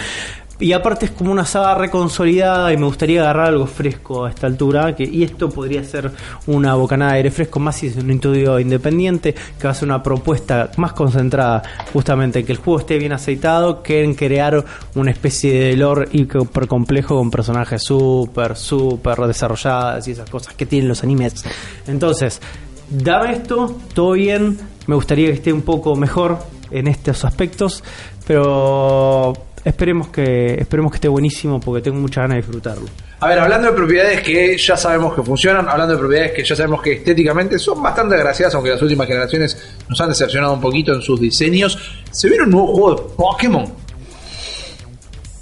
[0.57, 4.47] Y aparte es como una saga reconsolidada y me gustaría agarrar algo fresco a esta
[4.47, 4.95] altura.
[4.95, 6.11] Que, y esto podría ser
[6.47, 9.89] una bocanada de aire fresco, más si es un estudio independiente, que va a ser
[9.89, 11.61] una propuesta más concentrada
[11.91, 14.63] justamente en que el juego esté bien aceitado, que en crear
[14.95, 20.65] una especie de lore hiper complejo con personajes súper, súper desarrolladas y esas cosas que
[20.65, 21.43] tienen los animes.
[21.85, 22.39] Entonces,
[22.89, 24.57] dame esto, todo bien,
[24.87, 26.39] me gustaría que esté un poco mejor
[26.71, 27.83] en estos aspectos,
[28.25, 29.33] pero
[29.65, 32.85] esperemos que esperemos que esté buenísimo porque tengo muchas ganas de disfrutarlo.
[33.19, 36.55] A ver, hablando de propiedades que ya sabemos que funcionan, hablando de propiedades que ya
[36.55, 39.57] sabemos que estéticamente son bastante agraciadas, aunque las últimas generaciones
[39.89, 41.77] nos han decepcionado un poquito en sus diseños,
[42.11, 43.65] se viene un nuevo juego de Pokémon.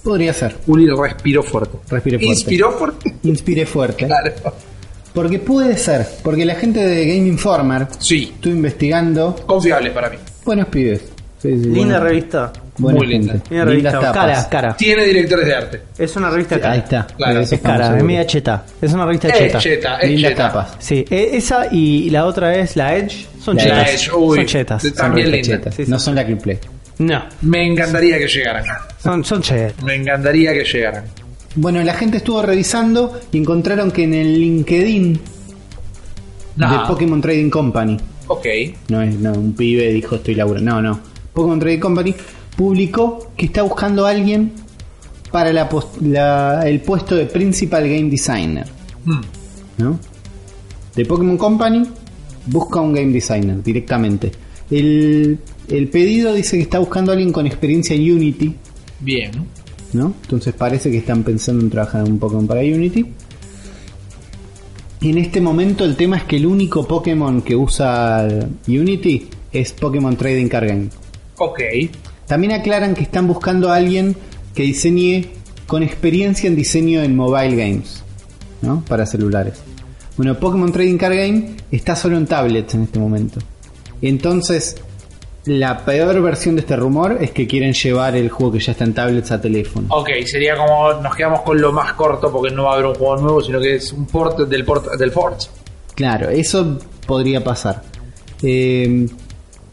[0.03, 0.55] Podría ser.
[0.67, 1.77] Uli respiró fuerte.
[1.89, 2.33] Respiré fuerte.
[2.33, 3.15] ¿Inspiró fuerte?
[3.23, 4.05] Inspiré fuerte.
[4.05, 4.31] Claro.
[5.13, 6.05] Porque puede ser.
[6.23, 9.35] Porque la gente de Game Informer Sí, estuvo investigando.
[9.45, 10.17] confiable para mí.
[10.43, 11.01] Buenos pibes.
[11.41, 12.51] Sí, sí, Linda revista.
[12.77, 13.33] Buena Muy linda.
[13.33, 13.63] gente.
[13.65, 14.11] Revista.
[14.11, 14.75] Cara, cara.
[14.77, 15.81] Tiene directores de arte.
[15.97, 16.73] Es una revista cara.
[16.73, 17.07] Ahí está.
[17.15, 18.65] Claro, Es cara, es media cheta.
[18.81, 19.57] Es una revista Es cheta.
[19.59, 20.47] cheta, es Lindas cheta.
[20.47, 20.75] tapas.
[20.79, 23.27] Sí, e- esa y la otra es la Edge.
[23.39, 23.89] Son La chetas.
[23.93, 24.37] Edge, uy.
[24.37, 24.81] son chetas.
[24.81, 25.47] Son También linda.
[25.47, 25.75] chetas.
[25.75, 26.59] Sí, sí, no son la que play.
[26.99, 28.63] No, Me encantaría que llegaran.
[29.01, 29.83] son, son chetas.
[29.83, 31.03] Me encantaría que llegaran.
[31.55, 35.19] Bueno, la gente estuvo revisando y encontraron que en el LinkedIn
[36.55, 36.71] Nah.
[36.81, 37.97] de Pokémon Trading Company,
[38.27, 38.45] Ok.
[38.89, 40.99] no es no, un pibe dijo estoy laburando, no, no.
[41.33, 42.15] Pokémon Trading Company
[42.55, 44.53] publicó que está buscando a alguien
[45.31, 48.67] para la el puesto de Principal Game Designer,
[49.05, 49.21] Hmm.
[49.79, 49.99] ¿no?
[50.95, 51.83] De Pokémon Company
[52.45, 54.31] busca un Game Designer directamente.
[54.69, 58.55] El, el pedido dice que está buscando a alguien con experiencia en Unity,
[58.99, 59.31] Bien.
[59.93, 60.13] ¿no?
[60.23, 63.05] Entonces parece que están pensando en trabajar un Pokémon para Unity.
[65.01, 68.25] Y en este momento el tema es que el único Pokémon que usa
[68.67, 70.89] Unity es Pokémon Trading Card Game.
[71.39, 71.59] Ok.
[72.33, 74.15] También aclaran que están buscando a alguien
[74.55, 75.25] que diseñe
[75.67, 78.03] con experiencia en diseño en mobile games,
[78.63, 78.83] ¿no?
[78.89, 79.61] Para celulares.
[80.17, 83.39] Bueno, Pokémon Trading Card Game está solo en tablets en este momento.
[84.01, 84.77] Entonces,
[85.45, 88.83] la peor versión de este rumor es que quieren llevar el juego que ya está
[88.83, 89.85] en tablets a teléfono.
[89.91, 92.95] Ok, sería como nos quedamos con lo más corto porque no va a haber un
[92.95, 95.49] juego nuevo, sino que es un port del port del Forge.
[95.93, 97.83] Claro, eso podría pasar.
[98.41, 99.05] Eh,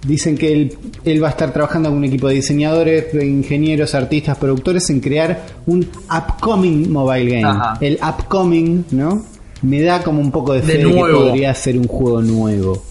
[0.06, 3.94] dicen que él, él va a estar trabajando con un equipo de diseñadores, de ingenieros,
[3.94, 7.44] artistas, productores en crear un upcoming mobile game.
[7.48, 7.78] Ajá.
[7.80, 9.24] El upcoming, ¿no?
[9.62, 12.82] Me da como un poco de fe de que podría ser un juego nuevo.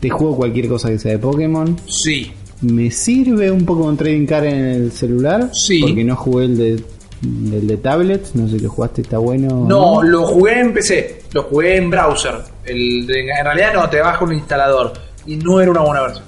[0.00, 1.76] Te juego cualquier cosa que sea de Pokémon.
[1.86, 2.32] Sí.
[2.62, 5.50] Me sirve un Pokémon Trading Card en el celular.
[5.52, 5.80] Sí.
[5.80, 6.84] Porque no jugué el de
[7.22, 9.64] El de tablets, no sé qué jugaste, está bueno.
[9.68, 12.34] No, lo jugué en PC, lo jugué en browser.
[12.64, 14.92] El de- en realidad no, te baja un instalador.
[15.26, 16.24] Y no era una buena versión.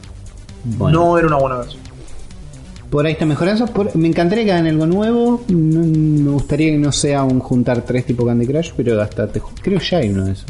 [0.64, 0.98] Bueno.
[1.00, 1.82] No era una buena versión.
[2.90, 3.66] Por ahí está mejorando.
[3.66, 5.42] Por- me encantaría que hagan algo nuevo.
[5.48, 5.80] No-
[6.24, 9.80] me gustaría que no sea un juntar tres tipo Candy Crush, pero hasta te, creo
[9.80, 10.46] ya hay uno de esos.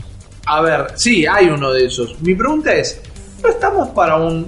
[0.47, 2.20] A ver, sí, hay uno de esos.
[2.20, 3.01] Mi pregunta es,
[3.43, 4.47] ¿no estamos para un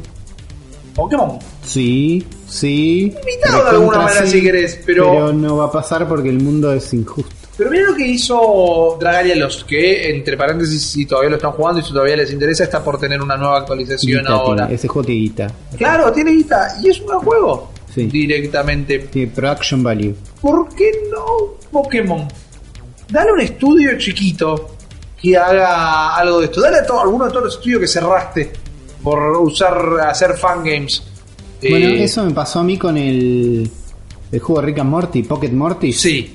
[0.94, 1.38] Pokémon?
[1.62, 3.14] Sí, sí.
[3.24, 6.92] Limitado de alguna manera, si querés, pero- no va a pasar porque el mundo es
[6.92, 7.32] injusto.
[7.56, 11.81] Pero mira lo que hizo Dragalia Lost, que entre paréntesis, si todavía lo están jugando
[11.81, 14.62] y si todavía les interesa, está por tener una nueva actualización Guita ahora.
[14.66, 15.47] tiene, ese juego tiene guita.
[15.76, 17.70] Claro, tiene guita y es un buen juego.
[17.94, 18.06] Sí.
[18.06, 18.98] Directamente.
[18.98, 20.16] Tiene production value.
[20.40, 22.26] ¿Por qué no Pokémon?
[23.09, 24.70] Dale un estudio chiquito
[25.22, 26.60] que haga algo de esto.
[26.60, 28.51] Dale a todo, alguno de todos los estudios que cerraste
[29.01, 31.05] por usar hacer fangames.
[31.62, 33.70] Bueno, Eh, eso me pasó a mí con el,
[34.32, 35.93] el juego Rick and Morty, Pocket Morty.
[35.93, 36.35] Sí,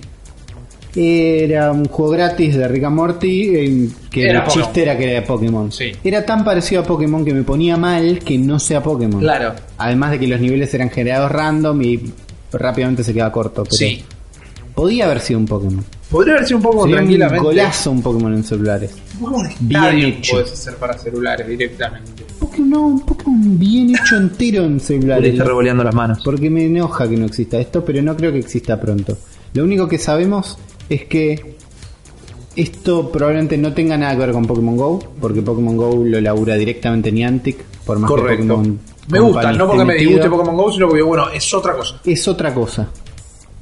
[0.95, 4.63] Era un juego gratis de Rick and Morty, eh, que Era el Pokémon.
[4.65, 5.71] chiste era que era de Pokémon.
[5.71, 5.91] Sí.
[6.03, 9.19] Era tan parecido a Pokémon que me ponía mal que no sea Pokémon.
[9.19, 9.53] claro.
[9.77, 12.11] Además de que los niveles eran generados random y
[12.51, 13.63] rápidamente se queda corto.
[13.63, 14.03] Pero Sí.
[14.73, 15.83] Podía haber sido un Pokémon.
[16.09, 17.39] Podría haber sido un poco Sería tranquilamente.
[17.39, 18.91] un golazo un Pokémon en celulares.
[19.19, 20.31] Un Pokémon Bien hecho.
[20.33, 22.23] puedes hacer para celulares directamente.
[22.39, 25.37] Pokémon, no, un Pokémon bien hecho entero en celulares.
[25.37, 26.19] revoleando las manos.
[26.23, 29.17] Porque me enoja que no exista esto, pero no creo que exista pronto.
[29.53, 30.57] Lo único que sabemos
[30.89, 31.55] es que
[32.55, 36.55] esto probablemente no tenga nada que ver con Pokémon Go, porque Pokémon Go lo labura
[36.55, 38.47] directamente Niantic, por más que Correcto.
[38.55, 38.79] Pokémon
[39.09, 40.09] Me gusta, no porque me metido.
[40.11, 41.99] disguste Pokémon GO, sino porque, bueno, es otra cosa.
[42.03, 42.87] Es otra cosa.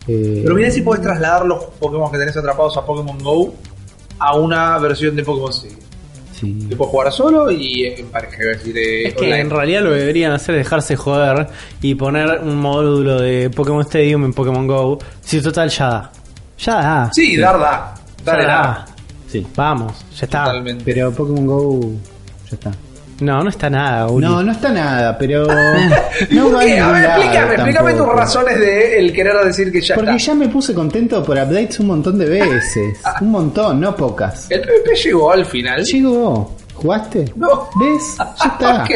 [0.08, 3.54] Eh, Pero mirá si podés trasladar los Pokémon que tenés atrapados a Pokémon GO
[4.20, 5.80] a una versión de Pokémon Stadium.
[6.34, 6.66] sí.
[6.70, 9.40] Te puedes jugar solo y en pareja, decir, eh, Es que online.
[9.42, 11.48] en realidad lo que deberían hacer es dejarse joder
[11.82, 14.98] y poner un módulo de Pokémon Stadium en Pokémon Go.
[15.22, 16.12] Si total ya da.
[16.60, 17.10] Ya da.
[17.14, 17.94] Sí, dar da.
[18.24, 18.54] Dale Ya da.
[18.62, 18.86] da.
[19.28, 19.46] Sí.
[19.56, 20.46] Vamos, ya está.
[20.46, 20.84] Totalmente.
[20.86, 21.80] Pero Pokémon Go
[22.50, 22.72] ya está.
[23.20, 24.26] No, no está nada, Uli.
[24.28, 25.48] No, no está nada, pero
[26.32, 26.88] no ¿Por va a?
[26.88, 30.24] A ver, explícame, explícame tus razones de el querer decir que ya Porque está.
[30.34, 33.00] ya me puse contento por updates un montón de veces.
[33.22, 34.46] Un montón, no pocas.
[34.52, 35.84] El PvP llegó al final.
[35.84, 36.56] Llegó.
[36.76, 37.34] ¿Jugaste?
[37.36, 37.68] No.
[37.80, 38.18] ¿Ves?
[38.18, 38.84] Ya está.
[38.84, 38.92] ok.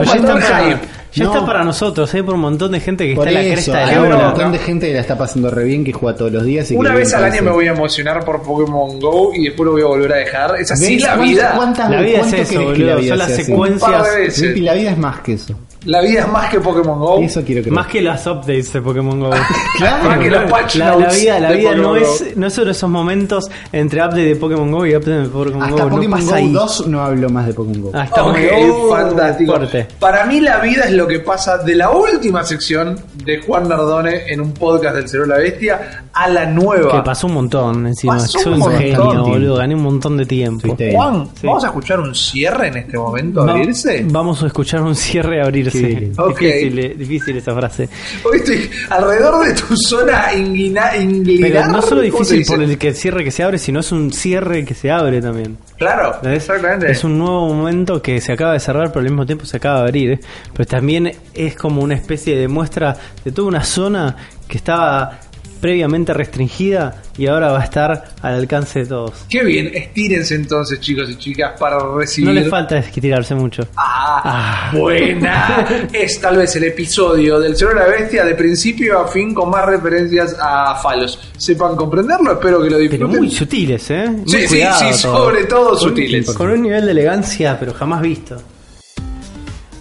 [0.00, 0.78] Ya está, para, hype.
[1.12, 1.32] ya No.
[1.34, 3.72] está para nosotros, hay por un montón de gente que Por está en la cresta
[3.76, 4.24] de hay la un ola.
[4.26, 4.50] montón ¿no?
[4.52, 6.70] de gente que la está pasando re bien, que juega todos los días.
[6.70, 9.72] Y Una vez al año me voy a emocionar por Pokémon Go y después lo
[9.72, 10.56] voy a volver a dejar.
[10.60, 11.02] Es así ¿Ves?
[11.02, 11.52] la ¿Cuántas- vida.
[11.56, 13.28] cuántas- La vida es eso, boludo, son las?
[13.30, 14.38] Un secuencias.
[14.56, 15.54] la vida es más que eso.
[15.86, 17.18] La vida es más que Pokémon Go.
[17.20, 17.74] Eso quiero creer.
[17.74, 19.30] Más que las updates de Pokémon Go.
[19.78, 20.08] Claro.
[20.10, 21.96] Más que los patch la, vida, la vida no Go.
[21.96, 25.62] es, no es solo esos momentos entre update de Pokémon Go y update de Pokémon
[25.62, 25.88] Hasta Go.
[25.90, 26.52] no Pokémon pasa Go ahí.
[26.52, 27.90] 2 no hablo más de Pokémon Go.
[27.94, 29.56] Ah, está Ok, muy fantástico.
[29.56, 29.88] fuerte.
[29.98, 34.30] Para mí la vida es lo que pasa de la última sección de Juan Nardone
[34.32, 36.92] en un podcast del Cerebro de la Bestia a la nueva.
[36.92, 38.14] Que pasó un montón encima.
[38.14, 38.78] Pasó Soy un montón.
[38.80, 39.56] genio, boludo.
[39.56, 40.76] Gané un montón de tiempo.
[40.92, 41.46] Juan, Sí.
[41.46, 43.44] ¿vamos a escuchar un cierre en este momento?
[43.44, 44.04] Va- ¿Abrirse?
[44.08, 45.71] Vamos a escuchar un cierre abrirse.
[45.78, 46.12] Sí.
[46.28, 47.88] Difícil, difícil esa frase.
[48.24, 51.50] Hoy estoy alrededor de tu zona inguina, inglinar.
[51.50, 53.92] Pero no solo ¿cómo se difícil por el que cierre que se abre, sino es
[53.92, 55.56] un cierre que se abre también.
[55.78, 56.90] Claro, exactamente.
[56.90, 59.76] Es un nuevo momento que se acaba de cerrar, pero al mismo tiempo se acaba
[59.76, 60.10] de abrir.
[60.12, 60.20] ¿eh?
[60.52, 64.16] Pero también es como una especie de muestra de toda una zona
[64.46, 65.18] que estaba
[65.62, 69.12] previamente restringida y ahora va a estar al alcance de todos.
[69.30, 72.30] Qué bien, estírense entonces, chicos y chicas, para recibir.
[72.30, 73.62] No le falta estirarse mucho.
[73.76, 75.64] Ah, buena.
[75.92, 79.50] es tal vez el episodio del Cerebro de la Bestia de principio a fin con
[79.50, 81.30] más referencias a falos.
[81.38, 83.18] Sepan comprenderlo, espero que lo Pero disfruten.
[83.20, 84.10] muy sutiles, ¿eh?
[84.10, 86.28] Muy sí, sí, sí, sobre todo Con- sutiles.
[86.32, 88.36] Con un nivel de elegancia, pero jamás visto.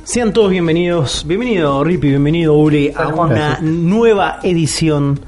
[0.03, 5.19] Sean todos bienvenidos, bienvenido Rippy, bienvenido Uri a una nueva edición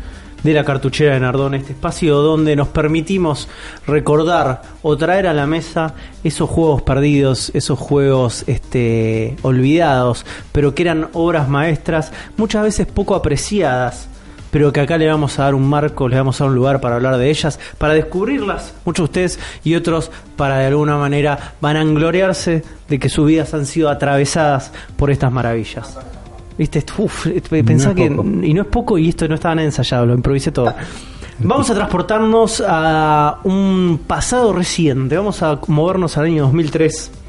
[0.44, 3.48] de la cartuchera de Nardón, este espacio donde nos permitimos
[3.88, 10.84] recordar o traer a la mesa esos juegos perdidos, esos juegos este, olvidados, pero que
[10.84, 14.10] eran obras maestras, muchas veces poco apreciadas
[14.54, 16.80] pero que acá le vamos a dar un marco, le vamos a dar un lugar
[16.80, 21.56] para hablar de ellas, para descubrirlas, muchos de ustedes y otros para de alguna manera
[21.60, 25.98] vanagloriarse de que sus vidas han sido atravesadas por estas maravillas.
[26.58, 26.84] ¿Viste?
[26.98, 28.06] Uf, pensá que.
[28.06, 30.74] Y no es poco, y esto no estaba nada ensayado, lo improvisé todo.
[31.40, 37.23] Vamos a transportarnos a un pasado reciente, vamos a movernos al año 2003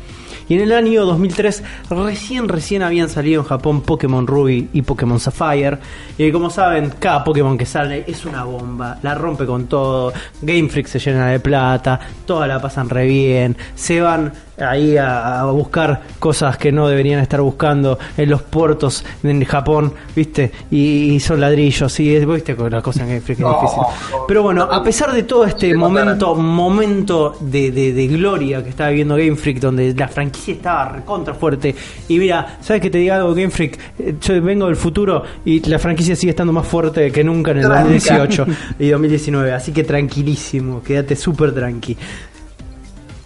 [0.48, 5.18] Y en el año 2003 recién, recién habían salido en Japón Pokémon Ruby y Pokémon
[5.20, 5.78] Sapphire.
[6.18, 10.12] Y como saben, cada Pokémon que sale es una bomba, la rompe con todo.
[10.42, 15.40] Game Freak se llena de plata, todas la pasan re bien, se van ahí a,
[15.40, 20.52] a buscar cosas que no deberían estar buscando en los puertos en Japón, ¿viste?
[20.70, 23.54] Y, y son ladrillos, y es- viste con la cosa en Game Freak es No,
[23.60, 23.82] difícil.
[24.12, 24.26] no.
[24.28, 28.90] Pero bueno, a pesar de todo este momento, momento de, de- de gloria que estaba
[28.90, 31.74] viviendo Game Freak, donde la franquicia estaba recontra fuerte,
[32.09, 33.78] y mira, ¿sabes que te diga algo, Game Freak?
[33.98, 37.59] Eh, Yo vengo del futuro y la franquicia sigue estando más fuerte que nunca en
[37.59, 37.82] el Tranca.
[37.82, 38.47] 2018
[38.78, 41.97] y 2019, así que tranquilísimo, quédate súper tranqui.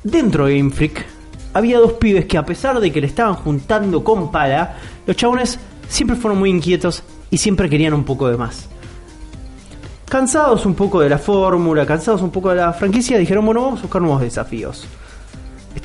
[0.05, 1.05] Dentro de Game Freak
[1.53, 4.77] había dos pibes que a pesar de que le estaban juntando con pala,
[5.07, 5.59] los chabones
[5.89, 8.69] siempre fueron muy inquietos y siempre querían un poco de más.
[10.09, 13.81] Cansados un poco de la fórmula, cansados un poco de la franquicia, dijeron, bueno, vamos
[13.81, 14.87] a buscar nuevos desafíos.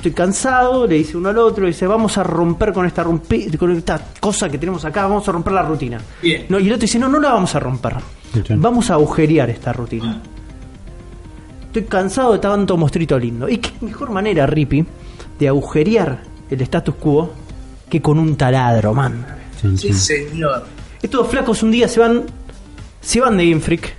[0.04, 3.70] Estoy cansado, le dice uno al otro, dice, vamos a romper con esta, rompi- con
[3.74, 5.98] esta cosa que tenemos acá, vamos a romper la rutina.
[6.20, 6.44] Bien.
[6.50, 7.94] No, y el otro dice, no, no la vamos a romper.
[8.50, 10.20] Vamos a agujerear esta rutina.
[11.68, 13.48] Estoy cansado de tanto mostrito lindo.
[13.48, 14.84] ¿Y qué mejor manera, Rippy,
[15.38, 16.20] de agujerear
[16.50, 17.32] el status quo
[17.88, 19.24] que con un taladro, man?
[19.78, 20.66] Sí, señor.
[21.00, 22.24] Estos dos flacos un día se van
[23.00, 23.94] se van de Game Freak.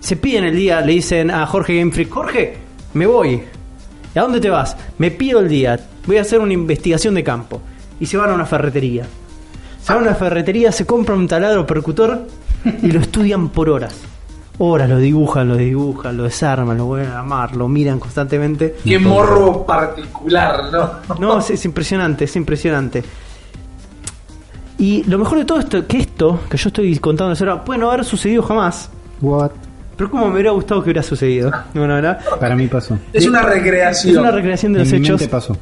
[0.00, 2.56] Se piden el día, le dicen a Jorge Game Freak, Jorge,
[2.94, 3.40] me voy.
[4.14, 4.76] ¿Y a dónde te vas?
[4.98, 7.60] Me pido el día, voy a hacer una investigación de campo.
[8.00, 9.06] Y se van a una ferretería.
[9.82, 12.26] Se van a una ferretería, se compran un taladro percutor
[12.82, 13.94] y lo estudian por horas.
[14.58, 18.76] Horas lo dibujan, lo dibujan, lo desarman, lo vuelven a armar, lo miran constantemente.
[18.84, 21.18] Qué morro particular, ¿no?
[21.18, 23.02] No, es, es impresionante, es impresionante.
[24.76, 27.90] Y lo mejor de todo esto, que esto que yo estoy contando ahora puede no
[27.90, 28.90] haber sucedido jamás.
[29.20, 29.52] What?
[30.00, 31.52] Pero como me hubiera gustado que hubiera sucedido.
[31.74, 32.20] Bueno, ¿verdad?
[32.40, 32.98] Para mí pasó.
[33.12, 34.14] Es una recreación.
[34.14, 35.20] Es una recreación de los en mi hechos.
[35.20, 35.58] mente pasó.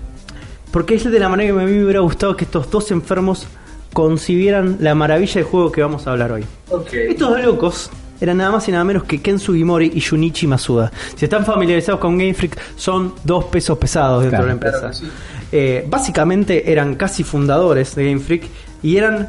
[0.70, 3.48] Porque es de la manera que a mí me hubiera gustado que estos dos enfermos
[3.92, 6.44] concibieran la maravilla del juego que vamos a hablar hoy.
[6.92, 7.90] Estos dos locos
[8.20, 10.92] eran nada más y nada menos que Ken Sugimori y Junichi Masuda.
[11.16, 14.44] Si están familiarizados con Game Freak, son dos pesos pesados dentro Claro.
[14.44, 14.78] de la empresa.
[14.78, 15.08] Claro que sí.
[15.50, 18.44] Eh, básicamente eran casi fundadores de Game Freak
[18.84, 19.26] y eran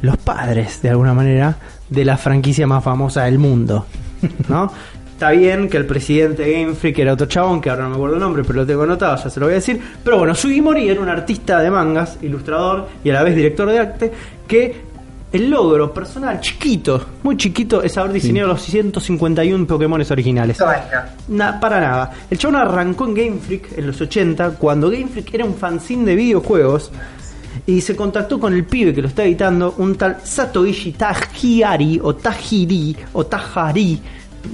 [0.00, 1.56] los padres, de alguna manera,
[1.90, 3.84] de la franquicia más famosa del mundo.
[4.48, 4.72] ¿No?
[5.12, 7.94] Está bien que el presidente de Game Freak era otro chabón, que ahora no me
[7.96, 9.78] acuerdo el nombre, pero lo tengo anotado, ya se lo voy a decir.
[10.02, 13.78] Pero bueno, Sugimori era un artista de mangas, ilustrador y a la vez director de
[13.78, 14.12] arte,
[14.48, 14.88] que
[15.32, 20.56] el logro personal chiquito, muy chiquito, es haber diseñado los 151 Pokémon originales.
[21.28, 22.10] Na- para nada.
[22.30, 26.04] El chabón arrancó en Game Freak en los 80, cuando Game Freak era un fanzine
[26.06, 26.90] de videojuegos.
[27.66, 32.14] Y se contactó con el pibe que lo está editando, un tal Satoichi Tajiri o
[32.14, 34.00] Tajiri o Tajari.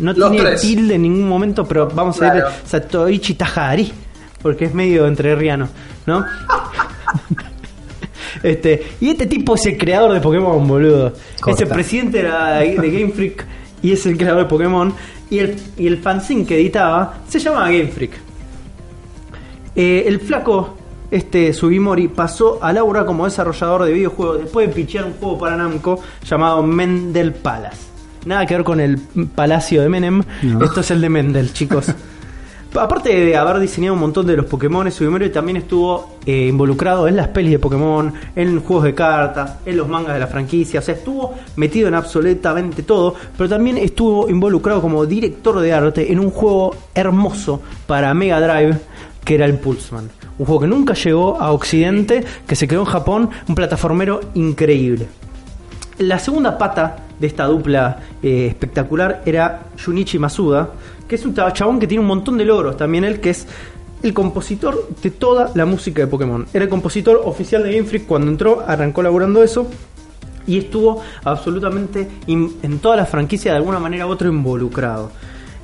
[0.01, 0.61] No Los tiene tres.
[0.61, 2.45] tilde en ningún momento, pero vamos a ver.
[2.65, 3.93] Satoichi Tajari,
[4.43, 5.69] porque es medio entrerriano,
[6.07, 6.25] ¿no?
[8.43, 11.13] Este, y este tipo es el creador de Pokémon, boludo.
[11.41, 11.63] Corta.
[11.65, 13.45] Es el presidente de, la- de Game Freak
[13.83, 14.93] y es el creador de Pokémon.
[15.31, 18.13] Y el, y el fanzine que editaba se llamaba Game Freak.
[19.75, 20.77] Eh, el flaco,
[21.11, 25.57] este Sugimori, pasó a laburar como desarrollador de videojuegos después de pichear un juego para
[25.57, 27.87] Namco llamado Mendel Palace.
[28.25, 28.99] Nada que ver con el
[29.35, 30.23] palacio de Menem.
[30.43, 30.65] No.
[30.65, 31.87] Esto es el de Mendel, chicos.
[32.75, 37.17] Aparte de haber diseñado un montón de los Pokémon, Sugimori también estuvo eh, involucrado en
[37.17, 40.81] las pelis de Pokémon, en juegos de cartas, en los mangas de la franquicia.
[40.81, 46.13] O sea, estuvo metido en absolutamente todo, pero también estuvo involucrado como director de arte
[46.13, 48.79] en un juego hermoso para Mega Drive
[49.27, 50.09] que era el Pulseman.
[50.39, 55.09] Un juego que nunca llegó a Occidente, que se quedó en Japón, un plataformero increíble.
[55.99, 60.71] La segunda pata de esta dupla eh, espectacular era Junichi Masuda,
[61.09, 62.77] que es un chabón que tiene un montón de logros.
[62.77, 63.49] También él, que es
[64.05, 66.47] el compositor de toda la música de Pokémon.
[66.55, 69.67] Era el compositor oficial de Game Freak cuando entró, arrancó laburando eso.
[70.47, 75.11] Y estuvo absolutamente en toda la franquicia de alguna manera u otra involucrado.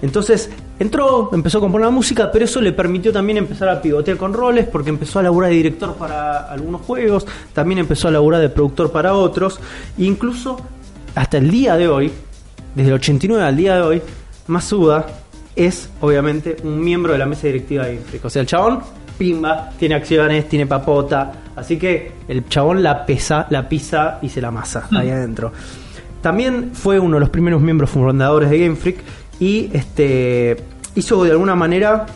[0.02, 0.51] Entonces
[0.82, 4.32] entró, empezó a componer la música, pero eso le permitió también empezar a pivotear con
[4.32, 8.48] roles, porque empezó a laburar de director para algunos juegos, también empezó a laburar de
[8.48, 9.59] productor para otros,
[9.98, 10.60] e incluso
[11.14, 12.10] hasta el día de hoy,
[12.74, 14.02] desde el 89 al día de hoy,
[14.46, 15.06] Masuda
[15.54, 18.24] es obviamente un miembro de la mesa directiva de Game Freak.
[18.24, 18.80] O sea, el chabón,
[19.18, 24.40] pimba, tiene acciones, tiene papota, así que el chabón la pesa, la pisa y se
[24.40, 25.52] la masa ahí adentro.
[26.22, 28.98] También fue uno de los primeros miembros fundadores de Game Freak
[29.40, 30.56] y este
[30.94, 32.06] hizo de alguna manera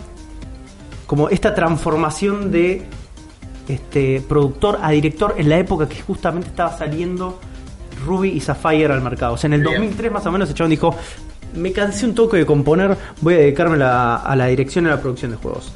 [1.06, 2.82] como esta transformación de
[3.68, 7.38] este productor a director en la época que justamente estaba saliendo
[8.04, 9.34] Ruby y Sapphire al mercado.
[9.34, 9.74] O sea, en el Bien.
[9.74, 10.94] 2003 más o menos el chabón dijo,
[11.54, 14.92] me cansé un toque de componer, voy a dedicarme la- a la dirección y a
[14.92, 15.72] la producción de juegos.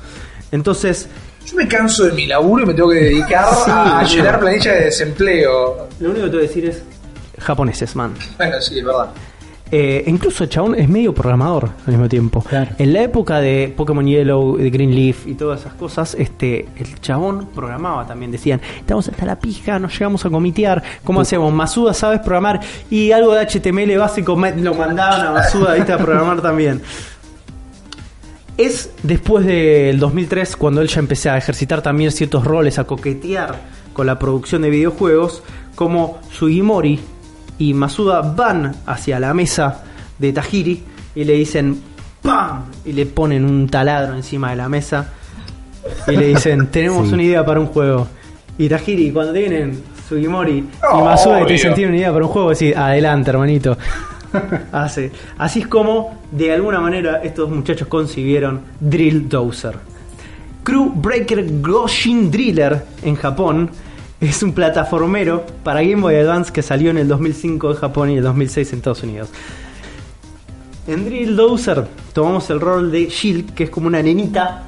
[0.53, 1.09] Entonces,
[1.47, 4.17] Yo me canso de mi laburo y me tengo que dedicar a Sí.
[4.17, 5.89] llenar planillas de desempleo.
[5.99, 6.83] Lo único que te voy a decir es
[7.39, 8.13] japoneses, man.
[8.37, 9.09] Bueno, sí, es verdad.
[9.73, 12.43] Eh, incluso el chabón es medio programador al mismo tiempo.
[12.43, 12.73] Claro.
[12.77, 17.01] En la época de Pokémon Yellow, de Green Leaf y todas esas cosas, este, el
[17.01, 18.33] chabón programaba también.
[18.33, 20.83] Decían, estamos hasta la pija, nos llegamos a comitear.
[21.05, 21.53] ¿Cómo hacemos?
[21.53, 22.61] Masuda, ¿sabes programar?
[22.91, 25.93] Y algo de HTML básico lo mandaban a Masuda, ¿viste?
[25.93, 26.83] A programar también.
[28.57, 33.59] Es después del 2003 cuando él ya empecé a ejercitar también ciertos roles, a coquetear
[33.93, 35.43] con la producción de videojuegos,
[35.77, 37.01] como Sugimori
[37.61, 39.83] y Masuda van hacia la mesa
[40.19, 40.83] de Tajiri
[41.15, 41.81] y le dicen
[42.23, 42.65] ¡PAM!
[42.85, 45.13] y le ponen un taladro encima de la mesa
[46.09, 47.15] y le dicen tenemos Sí.
[47.15, 48.09] una idea para un juego.
[48.59, 52.13] Y Tajiri, cuando te vienen Sugimori y Oh, Masuda y te dicen tienen una idea
[52.13, 53.77] para un juego, decís adelante hermanito.
[54.73, 55.11] Hace.
[55.39, 59.75] Así es como, de alguna manera, estos muchachos concibieron Drill Dozer.
[60.63, 63.71] Crew Breaker Goshin Driller en Japón
[64.21, 68.19] es un plataformero para Game Boy Advance que salió en el 2005 en Japón y
[68.19, 69.31] el 2006 en Estados Unidos.
[70.87, 74.65] En Drill Dozer tomamos el rol de Shield, que es como una nenita,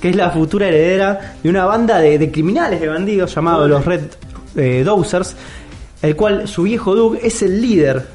[0.00, 4.02] que es la futura heredera de una banda de, criminales, de bandidos llamados los Red
[4.56, 5.34] eh, Dozers,
[6.02, 8.06] el cual su viejo Doug es el líder.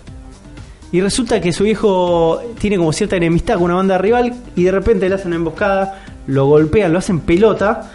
[0.91, 4.71] Y resulta que su viejo tiene como cierta enemistad con una banda rival y de
[4.71, 7.91] repente le hacen emboscada, lo golpean, lo hacen pelota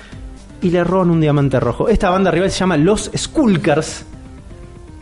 [0.65, 1.89] y le roban un diamante rojo.
[1.91, 4.07] Esta banda rival se llama Los Skulkers.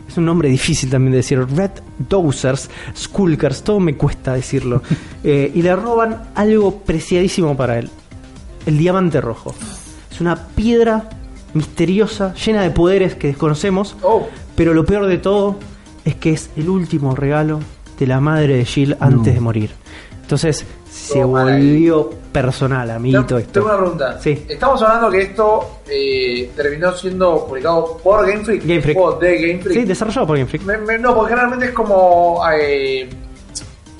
[0.09, 1.39] Es un nombre difícil también de decir.
[1.39, 4.83] Red Dozers, Skulkers, todo me cuesta decirlo.
[5.25, 7.89] Eh, y le roban algo preciadísimo para él.
[8.65, 9.55] El diamante rojo.
[10.11, 11.07] Es una piedra
[11.53, 13.95] misteriosa, llena de poderes que desconocemos.
[14.01, 14.27] Oh.
[14.57, 15.59] Pero lo peor de todo
[16.03, 17.61] es que es el último regalo
[17.97, 19.71] de la madre de Jill antes de morir.
[20.23, 23.51] Entonces se volvió personal, amiguito, Tengo- esto.
[23.53, 24.19] Tengo una pregunta.
[24.21, 24.45] Sí.
[24.47, 28.61] Estamos hablando que esto eh, terminó siendo publicado por Game Freak.
[28.65, 28.97] Game Freak.
[28.99, 29.79] O de Game Freak.
[29.79, 30.63] Sí, desarrollado por Game Freak.
[30.63, 32.41] Me- me- no, porque generalmente es como.
[32.51, 33.09] eh,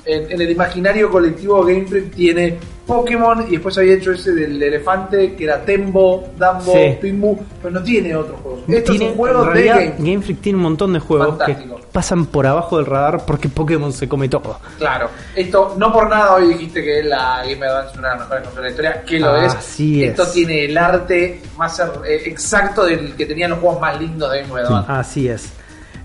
[0.06, 4.62] en, en el imaginario colectivo Game Freak tiene Pokémon y después había hecho ese del
[4.62, 6.98] elefante que era Tembo, Dumbo, Sí.
[7.00, 8.60] Pinbu, pero no tiene otros juegos.
[8.68, 9.98] Estos Tiene- son juegos de Game Freak.
[9.98, 11.76] Game Freak tiene un montón de juegos Fantástico.
[11.76, 14.58] que pasan por abajo del radar porque Pokémon se come todo.
[14.76, 18.20] Claro, esto no por nada hoy dijiste que la Game Advance es una de las
[18.28, 19.54] mejores consolas de la historia, que lo es.
[19.54, 20.10] Así es.
[20.10, 24.42] Esto tiene el arte más eh, exacto del que tenían los juegos más lindos de
[24.42, 24.92] Game Advance.
[24.92, 25.50] Así es.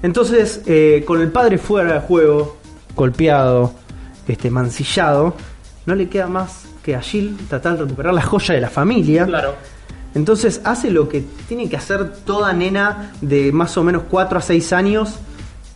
[0.01, 2.55] Entonces, eh, con el padre fuera de juego,
[2.95, 3.73] golpeado,
[4.31, 5.35] este, mancillado,
[5.85, 9.26] no le queda más que a Jill tratar de recuperar la joya de la familia.
[9.26, 9.56] Claro.
[10.15, 14.41] Entonces hace lo que tiene que hacer toda nena de más o menos 4 a
[14.41, 15.15] 6 años,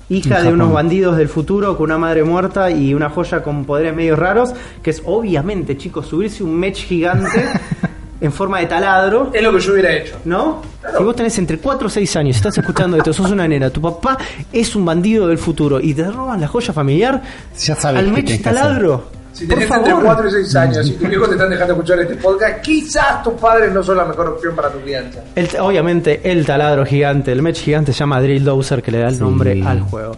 [0.09, 3.95] hija de unos bandidos del futuro con una madre muerta y una joya con poderes
[3.95, 7.47] medio raros, que es obviamente, chicos, subirse un mech gigante
[8.23, 9.29] en forma de taladro.
[9.33, 10.15] Es lo que yo hubiera hecho.
[10.25, 10.61] ¿No?
[10.81, 10.97] Claro.
[10.97, 13.79] Si vos tenés entre 4 o 6 años, estás escuchando esto, sos una nena, tu
[13.81, 14.17] papá
[14.51, 17.21] es un bandido del futuro y te roban la joya familiar
[17.59, 19.05] Ya sabes al taladro.
[19.33, 20.05] Si Por tenés entre favor.
[20.05, 23.33] 4 y 6 años y tus viejos te están dejando escuchar este podcast, quizás tus
[23.33, 25.21] padres no son la mejor opción para tu crianza.
[25.35, 29.07] El- obviamente el taladro gigante, el mech gigante se llama Drill Dozer que le da
[29.09, 29.21] el Sí.
[29.21, 30.15] nombre al juego.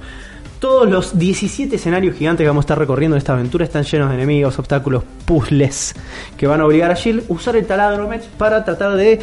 [0.65, 4.09] Todos los 17 escenarios gigantes que vamos a estar recorriendo en esta aventura están llenos
[4.09, 5.93] de enemigos, obstáculos, puzzles
[6.35, 9.19] que van a obligar a Jill a usar el taladro mech para tratar de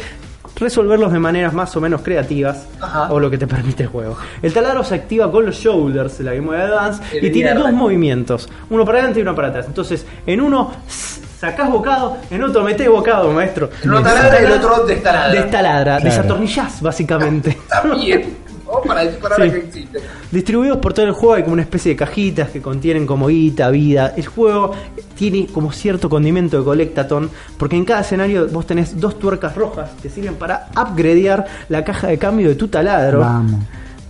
[0.55, 3.11] resolverlos de maneras más o menos creativas Ajá.
[3.11, 4.15] o lo que te permite el juego.
[4.41, 7.53] El taladro se activa con los shoulders de la Game Boy Advance El y tiene
[7.53, 9.65] dos movimientos, uno para adelante y uno para atrás.
[9.67, 13.69] Entonces, en uno sacás bocado, en otro metés bocado, maestro.
[13.83, 15.41] En uno taladra y el otro destaladra.
[15.41, 16.03] Destaladra, Claro.
[16.05, 17.49] desatornillás básicamente.
[17.49, 17.81] Está
[18.73, 19.47] Vamos para disparar Sí.
[19.47, 19.99] a que existe.
[20.31, 23.69] Distribuidos por todo el juego hay como una especie de cajitas que contienen como guita,
[23.69, 24.13] vida.
[24.17, 24.71] El juego
[25.15, 29.91] tiene como cierto condimento de colectaton, porque en cada escenario vos tenés dos tuercas rojas
[30.01, 33.19] que sirven para upgradear la caja de cambio de tu taladro.
[33.19, 33.61] Vamos.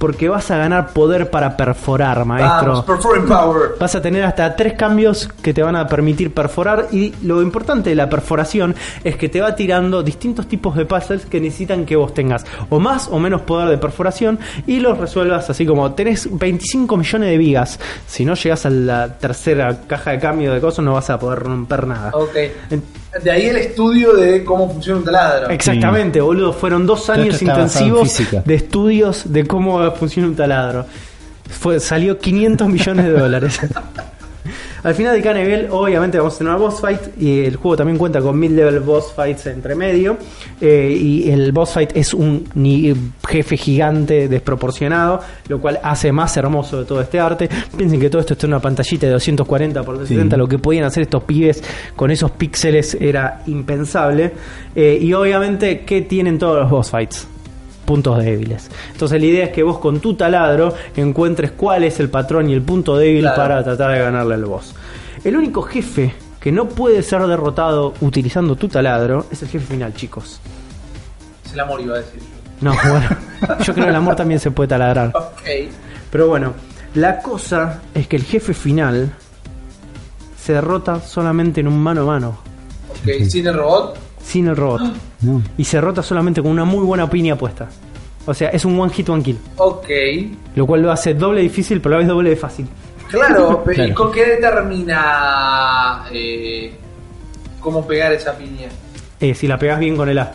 [0.03, 2.83] Porque vas a ganar poder para perforar, maestro.
[2.85, 3.69] Vamos, power.
[3.79, 7.91] Vas a tener hasta tres cambios que te van a permitir perforar y lo importante
[7.91, 8.75] de la perforación
[9.05, 12.81] es que te va tirando distintos tipos de puzzles que necesitan que vos tengas o
[12.81, 17.37] más o menos poder de perforación y los resuelvas así como tenés 25 millones de
[17.37, 17.79] vigas.
[18.05, 21.39] Si no llegas a la tercera caja de cambio de cosas no vas a poder
[21.39, 22.11] romper nada.
[22.13, 22.35] Ok.
[22.71, 25.49] En- De ahí el estudio de cómo funciona un taladro.
[25.49, 26.53] Exactamente, boludo.
[26.53, 30.85] Fueron dos años intensivos de estudios de cómo funciona un taladro.
[31.49, 33.59] Fue, salió 500 millones de dólares.
[34.83, 36.99] Al final de cada nivel, obviamente, vamos a tener una boss fight.
[37.19, 40.17] Y el juego también cuenta con mid-level boss fights entre medio.
[40.59, 42.45] eh, y el boss fight es un
[43.27, 47.49] jefe gigante desproporcionado, lo cual hace más hermoso de todo este arte.
[47.77, 50.35] Piensen que todo esto está en una pantallita de 240 por 270.
[50.35, 50.39] Sí.
[50.39, 51.63] Lo que podían hacer estos pibes
[51.95, 54.31] con esos píxeles era impensable.
[54.75, 57.27] Eh, y obviamente, ¿qué tienen todos los boss fights?
[57.85, 58.69] Puntos débiles.
[58.91, 62.53] Entonces la idea es que vos con tu taladro encuentres cuál es el patrón y
[62.53, 63.35] el punto débil Claro.
[63.37, 64.73] para tratar de ganarle al boss.
[65.23, 69.93] El único jefe que no puede ser derrotado utilizando tu taladro es el jefe final,
[69.93, 70.39] chicos.
[71.45, 72.25] Es el amor, iba a decir yo.
[72.61, 73.09] No, bueno,
[73.63, 75.11] yo creo que el amor también se puede taladrar.
[75.15, 75.71] Ok.
[76.11, 76.53] Pero bueno,
[76.95, 79.11] la cosa es que el jefe final
[80.39, 82.37] se derrota solamente en un mano a mano,
[82.91, 83.97] Ok, sin el robot.
[84.23, 84.81] Sin el robot.
[85.21, 85.41] No.
[85.57, 87.67] Y se derrota solamente con una muy buena piña puesta.
[88.25, 89.37] O sea, es un one hit one kill.
[89.57, 89.87] Ok.
[90.55, 92.67] Lo cual lo hace doble difícil, pero a la vez doble de fácil.
[93.09, 96.73] Claro, pero ¿y con qué determina eh,
[97.59, 98.69] cómo pegar esa piña?
[99.19, 100.31] Eh, si la pegas bien con el A.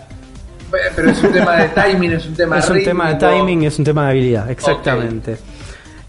[0.70, 3.62] Pe- Pero es un tema de timing, es un tema Es un tema de timing,
[3.65, 5.39] es un tema de habilidad, exactamente.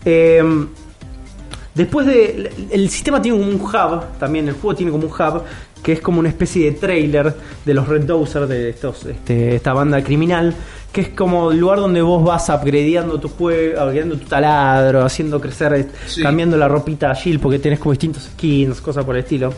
[0.04, 0.44] Eh,
[1.74, 2.26] después de.
[2.36, 5.44] El, el sistema tiene como un hub, también el juego tiene como un hub,
[5.84, 7.36] que es como una especie de trailer
[7.66, 10.54] de los Red Dozer, de estos, este, esta banda criminal,
[10.92, 15.40] que es como el lugar donde vos vas upgradeando tu juego, upgradeando tu taladro, haciendo
[15.40, 16.22] crecer, eh, Sí.
[16.22, 19.54] cambiando la ropita a Jill, porque tenés como distintos skins, cosas por el estilo.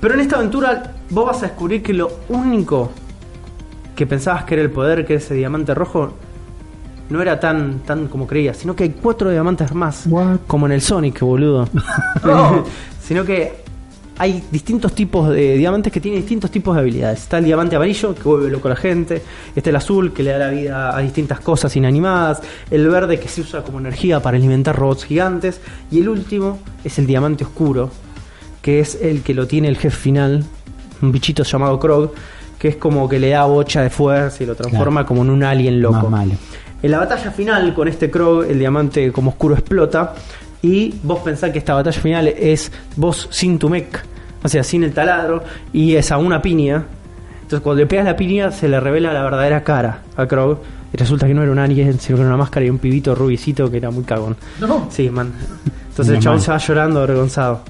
[0.00, 2.90] Pero en esta aventura vos vas a descubrir que lo único
[3.94, 6.12] que pensabas que era el poder, que era ese diamante rojo,
[7.10, 10.38] no era tan, tan como creías, sino que hay cuatro diamantes más, What?
[10.46, 11.68] como en el Sonic, boludo.
[12.24, 12.64] No.
[13.02, 13.61] sino que
[14.22, 17.22] hay distintos tipos de diamantes que tienen distintos tipos de habilidades.
[17.22, 19.20] Está el diamante amarillo, que vuelve loco a la gente.
[19.56, 22.40] Está el azul, que le da la vida a distintas cosas inanimadas.
[22.70, 25.60] El verde, que se usa como energía para alimentar robots gigantes.
[25.90, 27.90] Y el último es el diamante oscuro,
[28.62, 30.44] que es el que lo tiene el jefe final,
[31.00, 32.12] un bichito llamado Krog,
[32.60, 35.06] que es como que le da bocha de fuerza y lo transforma Claro.
[35.08, 36.08] como en un alien loco.
[36.08, 36.34] Más malo.
[36.80, 40.14] En la batalla final con este Krog, el diamante como oscuro explota.
[40.64, 44.11] Y vos pensás que esta batalla final es vos sin tu mech,
[44.42, 45.42] o sea, sin el taladro,
[45.72, 46.84] y es a una piña.
[47.42, 50.58] Entonces, cuando le pegas la piña, se le revela la verdadera cara a Krog.
[50.92, 53.14] Y resulta que no era un alien, sino que era una máscara y un pibito
[53.14, 54.36] rubicito que era muy cagón.
[54.60, 54.88] No.
[54.90, 55.32] Sí, man.
[55.88, 57.62] Entonces el chabón se va llorando avergonzado.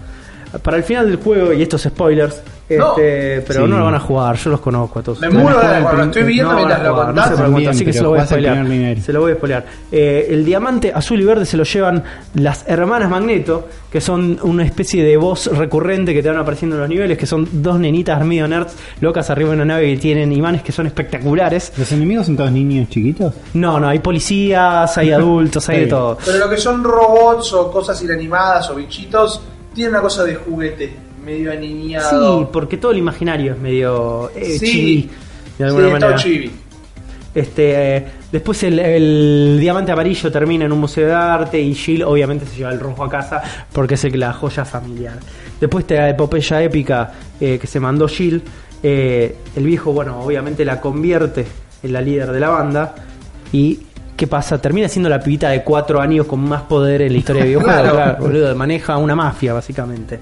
[0.62, 2.42] Para el final del juego, y estos spoilers,
[2.78, 2.90] No.
[2.90, 3.70] este, pero Sí.
[3.70, 5.20] no lo van a jugar, yo los conozco a todos.
[5.20, 7.24] Me muero de la lo estoy viendo No mientras lo no
[7.60, 8.54] se así que se pero lo voy a spoilear.
[8.60, 9.02] primer nivel.
[9.02, 9.64] Se lo voy a spoilear.
[9.90, 12.02] Eh, el diamante azul y verde se lo llevan
[12.34, 16.80] las hermanas Magneto, que son una especie de voz recurrente que te van apareciendo en
[16.80, 20.32] los niveles, que son dos nenitas medio nerds locas arriba de una nave que tienen
[20.32, 21.72] imanes que son espectaculares.
[21.76, 23.34] ¿Los enemigos son todos niños chiquitos?
[23.54, 26.18] No, no, hay policías, hay adultos, hay de todo.
[26.24, 29.40] Pero lo que son robots o cosas inanimadas o bichitos,
[29.74, 30.92] tiene una cosa de juguete,
[31.24, 32.40] medio aniñado.
[32.40, 34.66] Sí, porque todo el imaginario es medio eh, Sí.
[34.66, 35.10] chibi,
[35.58, 36.14] de alguna manera.
[36.16, 36.50] chibi.
[37.34, 42.02] Este, eh, después el, el diamante amarillo termina en un museo de arte y Jill
[42.02, 43.42] obviamente se lleva el rojo a casa
[43.72, 45.14] porque es el- la joya familiar.
[45.58, 48.42] Después está la epopeya épica eh, que se mandó Jill.
[48.82, 51.46] eh, el viejo, bueno, obviamente la convierte
[51.84, 52.94] en la líder de la banda
[53.52, 53.78] y
[54.16, 54.60] ¿qué pasa?
[54.60, 57.80] Termina siendo la pibita de cuatro años con más poder en la historia de videojuegos.
[57.80, 57.94] Claro.
[57.94, 60.18] claro, boludo, maneja una mafia básicamente.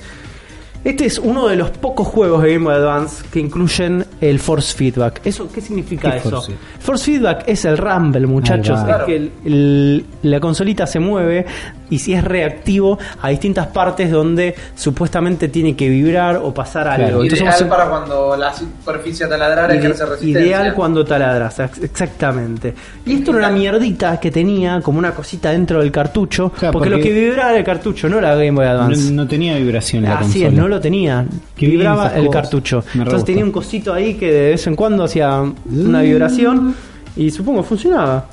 [0.82, 4.74] Este es uno de los pocos juegos de Game Boy Advance que incluyen el Force
[4.74, 5.20] Feedback.
[5.24, 6.30] ¿Eso qué significa ¿Qué eso?
[6.30, 8.80] Force Force Feedback es el Rumble, muchachos.
[8.88, 11.44] Es que el- el- la consolita se mueve
[11.90, 17.04] y si es reactivo a distintas partes donde supuestamente tiene que vibrar o pasar Claro.
[17.06, 17.22] algo.
[17.24, 20.30] Entonces Ideal para cuando la superficie taladrar Ide- resistencia.
[20.40, 22.74] Ideal cuando taladras, ex- exactamente.
[23.04, 26.88] Y esto era una mierdita que tenía como una cosita dentro del cartucho, Claro, porque,
[26.88, 29.12] lo que vibraba era el cartucho, no la Game Boy No, Advance.
[29.12, 30.46] no tenía vibración la Así consola.
[30.48, 31.26] es, no lo tenía.
[31.56, 32.42] Bien vibraba el cosas.
[32.42, 32.84] cartucho.
[32.94, 36.74] Entonces tenía un cosito ahí que de vez en cuando hacía una vibración
[37.16, 38.26] y supongo funcionaba.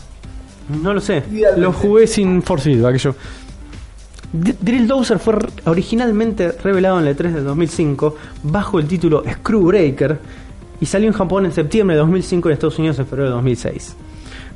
[0.81, 1.23] No lo sé.
[1.57, 3.15] Lo jugué sin force feedback yo.
[4.33, 5.35] D- Drill Dozer fue
[5.65, 10.19] originalmente revelado en la E3 del 2005 bajo el título Screwbreaker
[10.81, 13.35] y salió en Japón en septiembre de 2005 y en Estados Unidos en febrero de
[13.35, 13.95] 2006.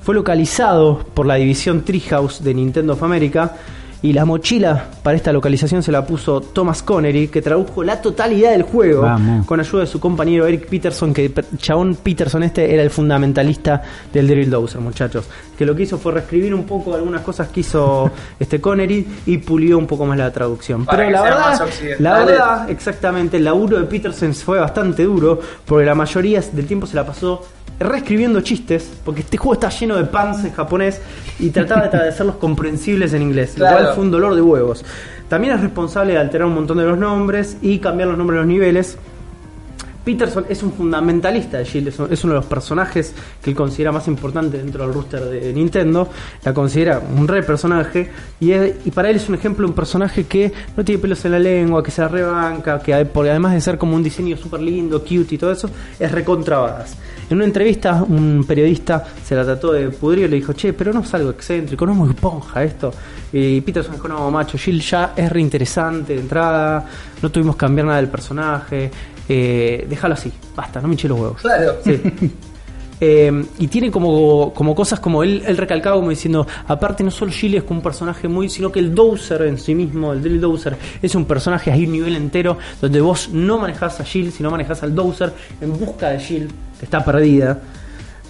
[0.03, 3.55] Fue localizado por la división Treehouse de Nintendo of America
[4.03, 8.51] y la mochila para esta localización se la puso Thomas Connery, que tradujo la totalidad
[8.51, 9.45] del juego Vamos.
[9.45, 14.27] con ayuda de su compañero Eric Peterson, que chabón Peterson este era el fundamentalista del
[14.27, 15.25] Drill Dozer, muchachos.
[15.55, 18.09] Que lo que hizo fue reescribir un poco algunas cosas que hizo
[18.39, 20.85] este Connery y pulió un poco más la traducción.
[20.85, 21.69] Para Pero la verdad,
[21.99, 26.87] la verdad, exactamente, el laburo de Peterson fue bastante duro, porque la mayoría del tiempo
[26.87, 27.43] se la pasó
[27.83, 31.01] reescribiendo chistes, porque este juego está lleno de pans en japonés
[31.39, 33.83] y trataba de hacerlos comprensibles en inglés, lo Claro.
[33.83, 34.83] cual fue un dolor de huevos.
[35.29, 38.41] También es responsable de alterar un montón de los nombres y cambiar los nombres de
[38.41, 38.97] los niveles.
[40.03, 43.55] Peterson es un fundamentalista de Shield, es un- es uno de los personajes que él
[43.55, 46.09] considera más importante dentro del rooster de Nintendo.
[46.43, 48.09] La considera un re personaje
[48.39, 48.51] y,
[48.91, 51.91] para él es un ejemplo un personaje que no tiene pelos en la lengua, que
[51.91, 55.69] se rebanca, que además de ser como un diseño súper lindo, cute y todo eso,
[55.99, 56.95] es recontrabadas.
[57.29, 60.91] En una entrevista, un periodista se la trató de pudrir y le dijo, che, pero
[60.91, 62.91] no es algo excéntrico, no es muy esponja esto.
[63.31, 66.85] Y Peterson dijo, no, macho, Shield ya es reinteresante de entrada,
[67.21, 68.91] no tuvimos que cambiar nada del personaje,
[69.29, 71.41] eh, déjalo así, basta, no me hinché los huevos.
[71.41, 71.75] Claro.
[71.83, 71.99] Sí.
[73.03, 77.31] Eh, y tiene como, como cosas como él, él recalcaba como diciendo, aparte no solo
[77.31, 80.37] Gilly es como un personaje muy, sino que el Dowser en sí mismo, el Daily
[80.37, 84.51] Dowser, es un personaje ahí un nivel entero donde vos no manejás a Jill, sino
[84.51, 87.59] manejás al Dowser en busca de Jill, que está perdida.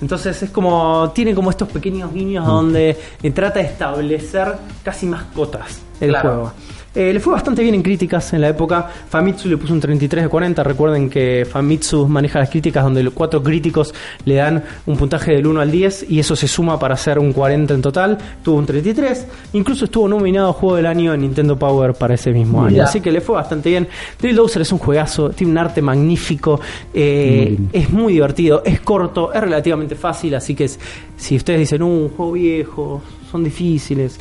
[0.02, 2.98] Entonces es como, tiene como estos pequeños guiños donde
[3.36, 4.54] trata de establecer
[4.86, 6.30] casi mascotas el Claro.
[6.30, 6.54] juego.
[6.94, 8.90] Eh, le fue bastante bien en críticas en la época.
[9.10, 10.62] Famitsu le puso un 33 de 40.
[10.64, 13.94] Recuerden que Famitsu maneja las críticas donde los cuatro críticos
[14.26, 17.32] le dan un puntaje del 1 al 10 y eso se suma para hacer un
[17.32, 18.18] 40 en total.
[18.44, 19.26] Tuvo un 33.
[19.54, 22.84] Incluso estuvo nominado a Juego del Año en Nintendo Power para ese mismo año.
[22.84, 23.88] Así que le fue bastante bien.
[24.22, 26.60] Drill es un juegazo, tiene un arte magnífico,
[26.94, 30.36] eh, es muy divertido, es corto, es relativamente fácil.
[30.36, 30.78] Así que es-
[31.16, 33.02] si ustedes dicen, "Uh, un juego viejo,
[33.32, 34.18] son difíciles,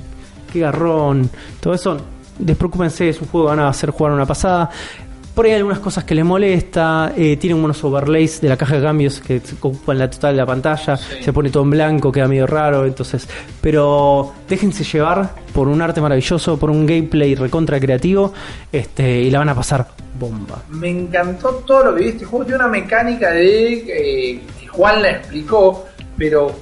[0.53, 1.29] qué garrón,
[1.61, 1.97] todo eso,
[2.41, 4.71] despreocúpense, es un juego que van a hacer jugar una pasada.
[5.35, 8.77] Por ahí hay algunas cosas que les molesta, eh, tienen unos overlays de la caja
[8.77, 12.27] de cambios que ocupan la total de la pantalla, se pone todo en blanco, queda
[12.27, 13.29] medio raro, entonces,
[13.61, 18.33] pero déjense llevar por un arte maravilloso, por un gameplay recontra creativo,
[18.73, 19.87] este, y la van a pasar
[20.19, 20.63] bomba.
[20.69, 22.09] Me encantó todo lo que vi.
[22.11, 25.87] Este juego tiene una mecánica de eh, que Juan la explicó,
[26.19, 26.53] pero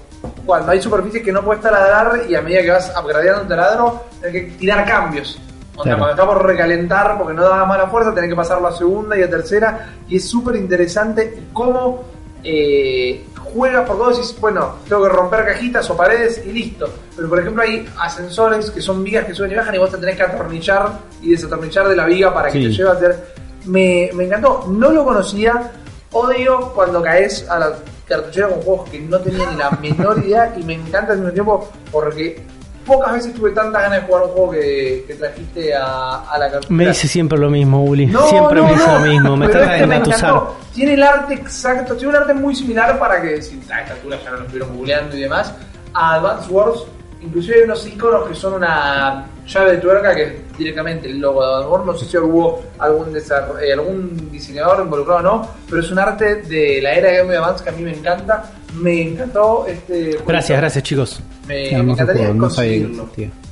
[0.47, 4.05] cuando hay superficies que no puedes taladrar y a medida que vas upgradeando un taladro,
[4.21, 5.39] tenés que tirar cambios.
[5.85, 5.99] Claro.
[5.99, 9.31] cuando por recalentar porque no da mala fuerza, tenés que pasarlo a segunda y a
[9.31, 9.95] tercera.
[10.09, 12.05] Y es súper interesante cómo
[12.45, 16.89] eh, juegas, porque vos decís, bueno, tengo que romper cajitas o paredes y listo.
[17.17, 19.99] Pero por ejemplo hay ascensores que son vigas que suben y bajan y vos te
[19.99, 22.65] tenés que atornillar y desatornillar de la viga para que Sí.
[22.67, 23.35] te lleve a hacer.
[23.67, 25.73] Me, me encantó, no lo conocía.
[26.13, 27.73] Odio cuando caes a la
[28.07, 31.33] cartuchera con juegos que no tenía ni la menor idea y me encanta al mismo
[31.33, 32.43] tiempo porque
[32.89, 36.51] pocas veces tuve tantas ganas de jugar un juego que, que trajiste a, a la
[36.51, 36.77] cartuchera.
[36.77, 39.49] Me dice siempre lo mismo, Uli, No, siempre no, me dice no, lo mismo, me
[39.49, 40.43] trata este de engatusar.
[40.75, 44.19] Tiene el arte exacto, tiene un arte muy similar para que si a esta altura
[44.25, 45.55] ya no lo estuvieron googleando y demás.
[45.93, 46.85] A Advance Wars,
[47.21, 51.41] inclusive hay unos iconos que son una llave de tuerca que es directamente el logo
[51.41, 51.87] de Advance Wars.
[51.87, 56.37] No sé si hubo algún, eh, algún diseñador involucrado o no, pero es un arte
[56.43, 58.51] de la era de Game Advance que a mí me encanta.
[58.75, 60.25] Me encantó este juego.
[60.27, 61.21] Gracias, gracias chicos.
[61.47, 63.09] Me, me encantaría juego, no sabía conseguirlo.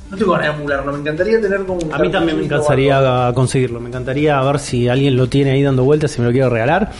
[0.09, 3.31] No tengo ganas de emularlo, me encantaría tener como un A mí también me encantaría
[3.35, 6.49] conseguirlo, me encantaría ver si alguien lo tiene ahí dando vueltas, si me lo quiero
[6.49, 6.91] regalar.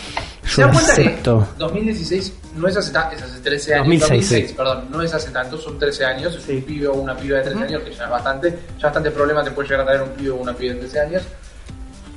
[0.42, 1.48] ¿Se Yo dan lo cuenta acepto.
[1.56, 3.86] que 2016 no es hace, ta- es hace 13 años?
[4.00, 4.54] 2006, sí.
[4.54, 6.56] perdón, no es hace tanto, son 13 años, es Sí.
[6.56, 9.42] un pibe o una piba de 13 años, que ya es bastante, ya bastante problema
[9.42, 11.22] te puede llegar a traer un pibe o una piba de 13 años,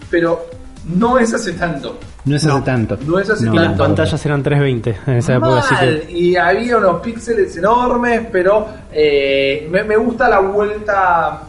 [0.10, 0.46] pero
[0.86, 1.98] no es hace tanto.
[2.26, 2.98] No es hace tanto.
[3.06, 3.62] No es hace Y tanto.
[3.62, 8.28] las pantallas eran 320 en esa época, así Mal, que y había unos píxeles enormes,
[8.32, 11.42] pero eh, me, me gusta la vuelta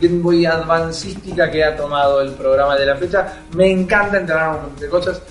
[0.00, 3.32] Game Boy Advancística que ha tomado el programa de la fecha.
[3.56, 5.22] Me encanta entrenar un montón de cosas.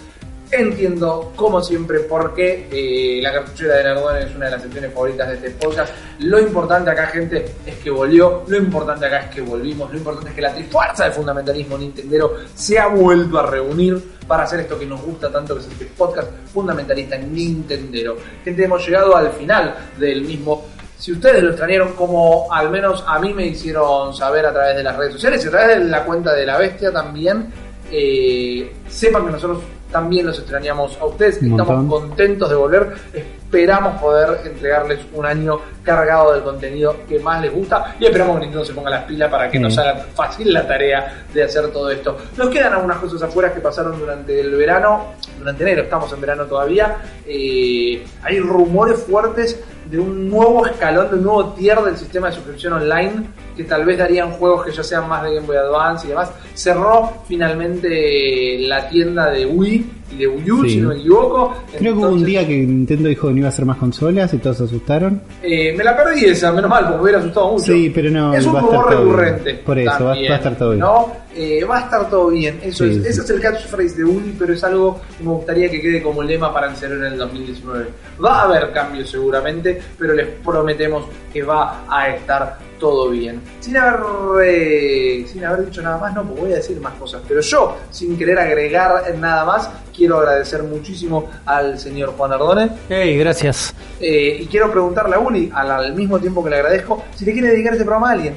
[0.54, 4.94] Entiendo, como siempre, por qué eh, la cartuchera de Nardone es una de las secciones
[4.94, 5.94] favoritas de este podcast.
[6.20, 8.44] Lo importante acá, gente, es que volvió.
[8.48, 9.90] Lo importante acá es que volvimos.
[9.90, 13.98] Lo importante es que la trifuerza del fundamentalismo nintendero se ha vuelto a reunir
[14.28, 18.18] para hacer esto que nos gusta tanto, que es este podcast fundamentalista nintendero.
[18.44, 20.66] Gente, hemos llegado al final del mismo.
[20.98, 24.84] Si ustedes lo extrañaron, como al menos a mí me hicieron saber a través de
[24.84, 27.54] las redes sociales y a través de la cuenta de la bestia también,
[27.90, 31.42] eh, sepan que nosotros también los extrañamos a ustedes.
[31.42, 32.94] Estamos contentos de volver.
[33.14, 38.42] Esperamos poder entregarles un año cargado del contenido que más les gusta y esperamos que
[38.42, 39.64] Nintendo se ponga las pilas para que Sí.
[39.64, 42.18] nos haga fácil la tarea de hacer todo esto.
[42.38, 45.08] Nos quedan algunas cosas afuera que pasaron durante el verano,
[45.38, 46.96] durante enero, estamos en verano todavía.
[47.28, 49.60] Eh, hay rumores fuertes
[49.92, 53.28] de un nuevo escalón, de un nuevo tier del sistema de suscripción online
[53.58, 56.32] que tal vez darían juegos que ya sean más de Game Boy Advance y demás.
[56.54, 60.70] Cerró finalmente la tienda de Wii y de Wii U, Sí.
[60.72, 61.54] si no me equivoco.
[61.78, 64.34] Creo que hubo un día que Nintendo dijo que no iba a hacer más consolas
[64.34, 65.22] y todos se asustaron.
[65.44, 67.66] eh, me la perdí esa, menos mal, porque me hubiera asustado mucho.
[67.74, 69.00] Sí, pero no, Es un rumor bien.
[69.00, 69.54] recurrente.
[69.66, 70.80] Por eso, va- también, va a estar todo bien.
[70.80, 71.14] ¿no?
[71.36, 72.60] Eh, va a estar todo bien.
[72.62, 73.10] Eso Sí, es, sí.
[73.10, 76.22] Ese es el catchphrase de Uli, pero es algo que me gustaría que quede como
[76.24, 77.86] lema para encerrar en el 2019.
[78.24, 83.40] Va a haber cambios seguramente, pero les prometemos que va a estar todo bien.
[83.62, 84.02] Sin haber,
[84.44, 87.22] eh, sin haber dicho nada más, no, porque voy a decir más cosas.
[87.28, 92.70] Pero yo, sin querer agregar nada más, quiero agradecer muchísimo al señor Juan Ardone.
[92.90, 93.74] Hey, gracias.
[94.00, 97.34] Eh, y quiero preguntarle a Uli, al, al mismo tiempo que le agradezco, si le
[97.34, 98.34] quiere dedicar este programa a alguien.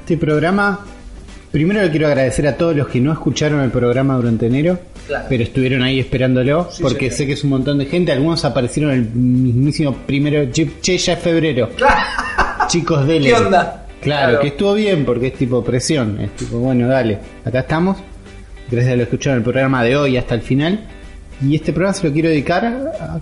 [0.00, 0.80] Este programa,
[1.50, 5.24] primero le quiero agradecer a todos los que no escucharon el programa durante enero, Claro.
[5.28, 7.16] pero estuvieron ahí esperándolo, Sí, porque señor.
[7.16, 11.14] sé que es un montón de gente, algunos aparecieron el mismísimo primero, che, che, ya
[11.14, 11.70] es febrero,
[12.72, 13.28] chicos, dele.
[13.28, 13.86] ¿Qué onda?
[14.00, 14.40] Claro, Claro.
[14.40, 17.98] que estuvo bien porque es tipo presión, es tipo, bueno, dale, acá estamos,
[18.70, 20.80] gracias a que escucharon el programa de hoy hasta el final,
[21.40, 23.20] y este programa se lo quiero dedicar a...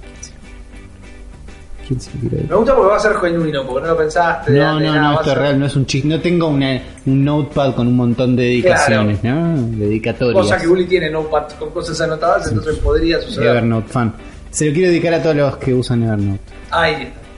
[1.86, 2.50] ¿Quién se lo quiero dedicar?
[2.50, 4.52] Me gusta porque va a ser genuino, porque no lo pensaste.
[4.52, 6.08] de No, no, nada, no, esto es ser real, no es un chiste.
[6.08, 9.56] No tengo una, un notepad con un montón de dedicaciones, ¿no?
[9.56, 10.34] Dedicatorias.
[10.44, 13.48] Cosa que Uli tiene notepad con cosas anotadas, entonces podría suceder.
[13.48, 14.14] Evernote fan.
[14.50, 16.40] Se lo quiero dedicar a todos los que usan Evernote.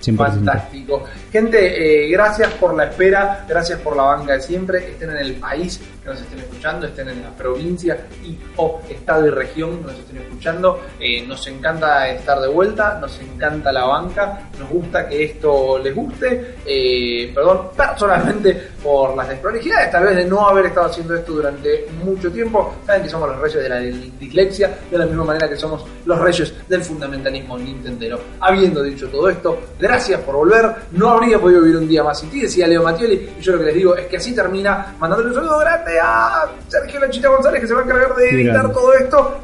[0.03, 0.17] 100%.
[0.17, 1.05] Fantástico.
[1.33, 4.91] Gente, eh, gracias por la espera, gracias por la banca de siempre.
[4.91, 9.27] Estén en el país que nos estén escuchando, estén en la provincia y o estado
[9.27, 10.81] y región que nos estén escuchando.
[11.01, 15.95] Eh, nos encanta estar de vuelta, nos encanta la banca, nos gusta que esto les
[15.95, 16.57] guste.
[16.67, 21.87] Eh, perdón, personalmente por las desprolijidades, tal vez de no haber estado haciendo esto durante
[22.05, 22.75] mucho tiempo.
[22.85, 26.19] Saben que somos los reyes de la dislexia, de la misma manera que somos los
[26.19, 28.21] reyes del fundamentalismo nintendero.
[28.39, 30.75] Habiendo dicho todo esto, gracias por volver.
[31.23, 33.31] Habría podido vivir un día más sin ti, decía Leo Mattioli.
[33.39, 36.45] Y yo lo que les digo es que así termina mandándole un saludo grande a
[36.69, 39.41] Sergio Lanchita González, que se va a encargar de editar todo esto.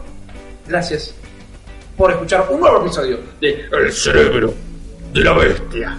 [0.67, 1.15] Gracias
[1.97, 4.55] por escuchar un nuevo episodio de El cerebro
[5.13, 5.99] de la bestia.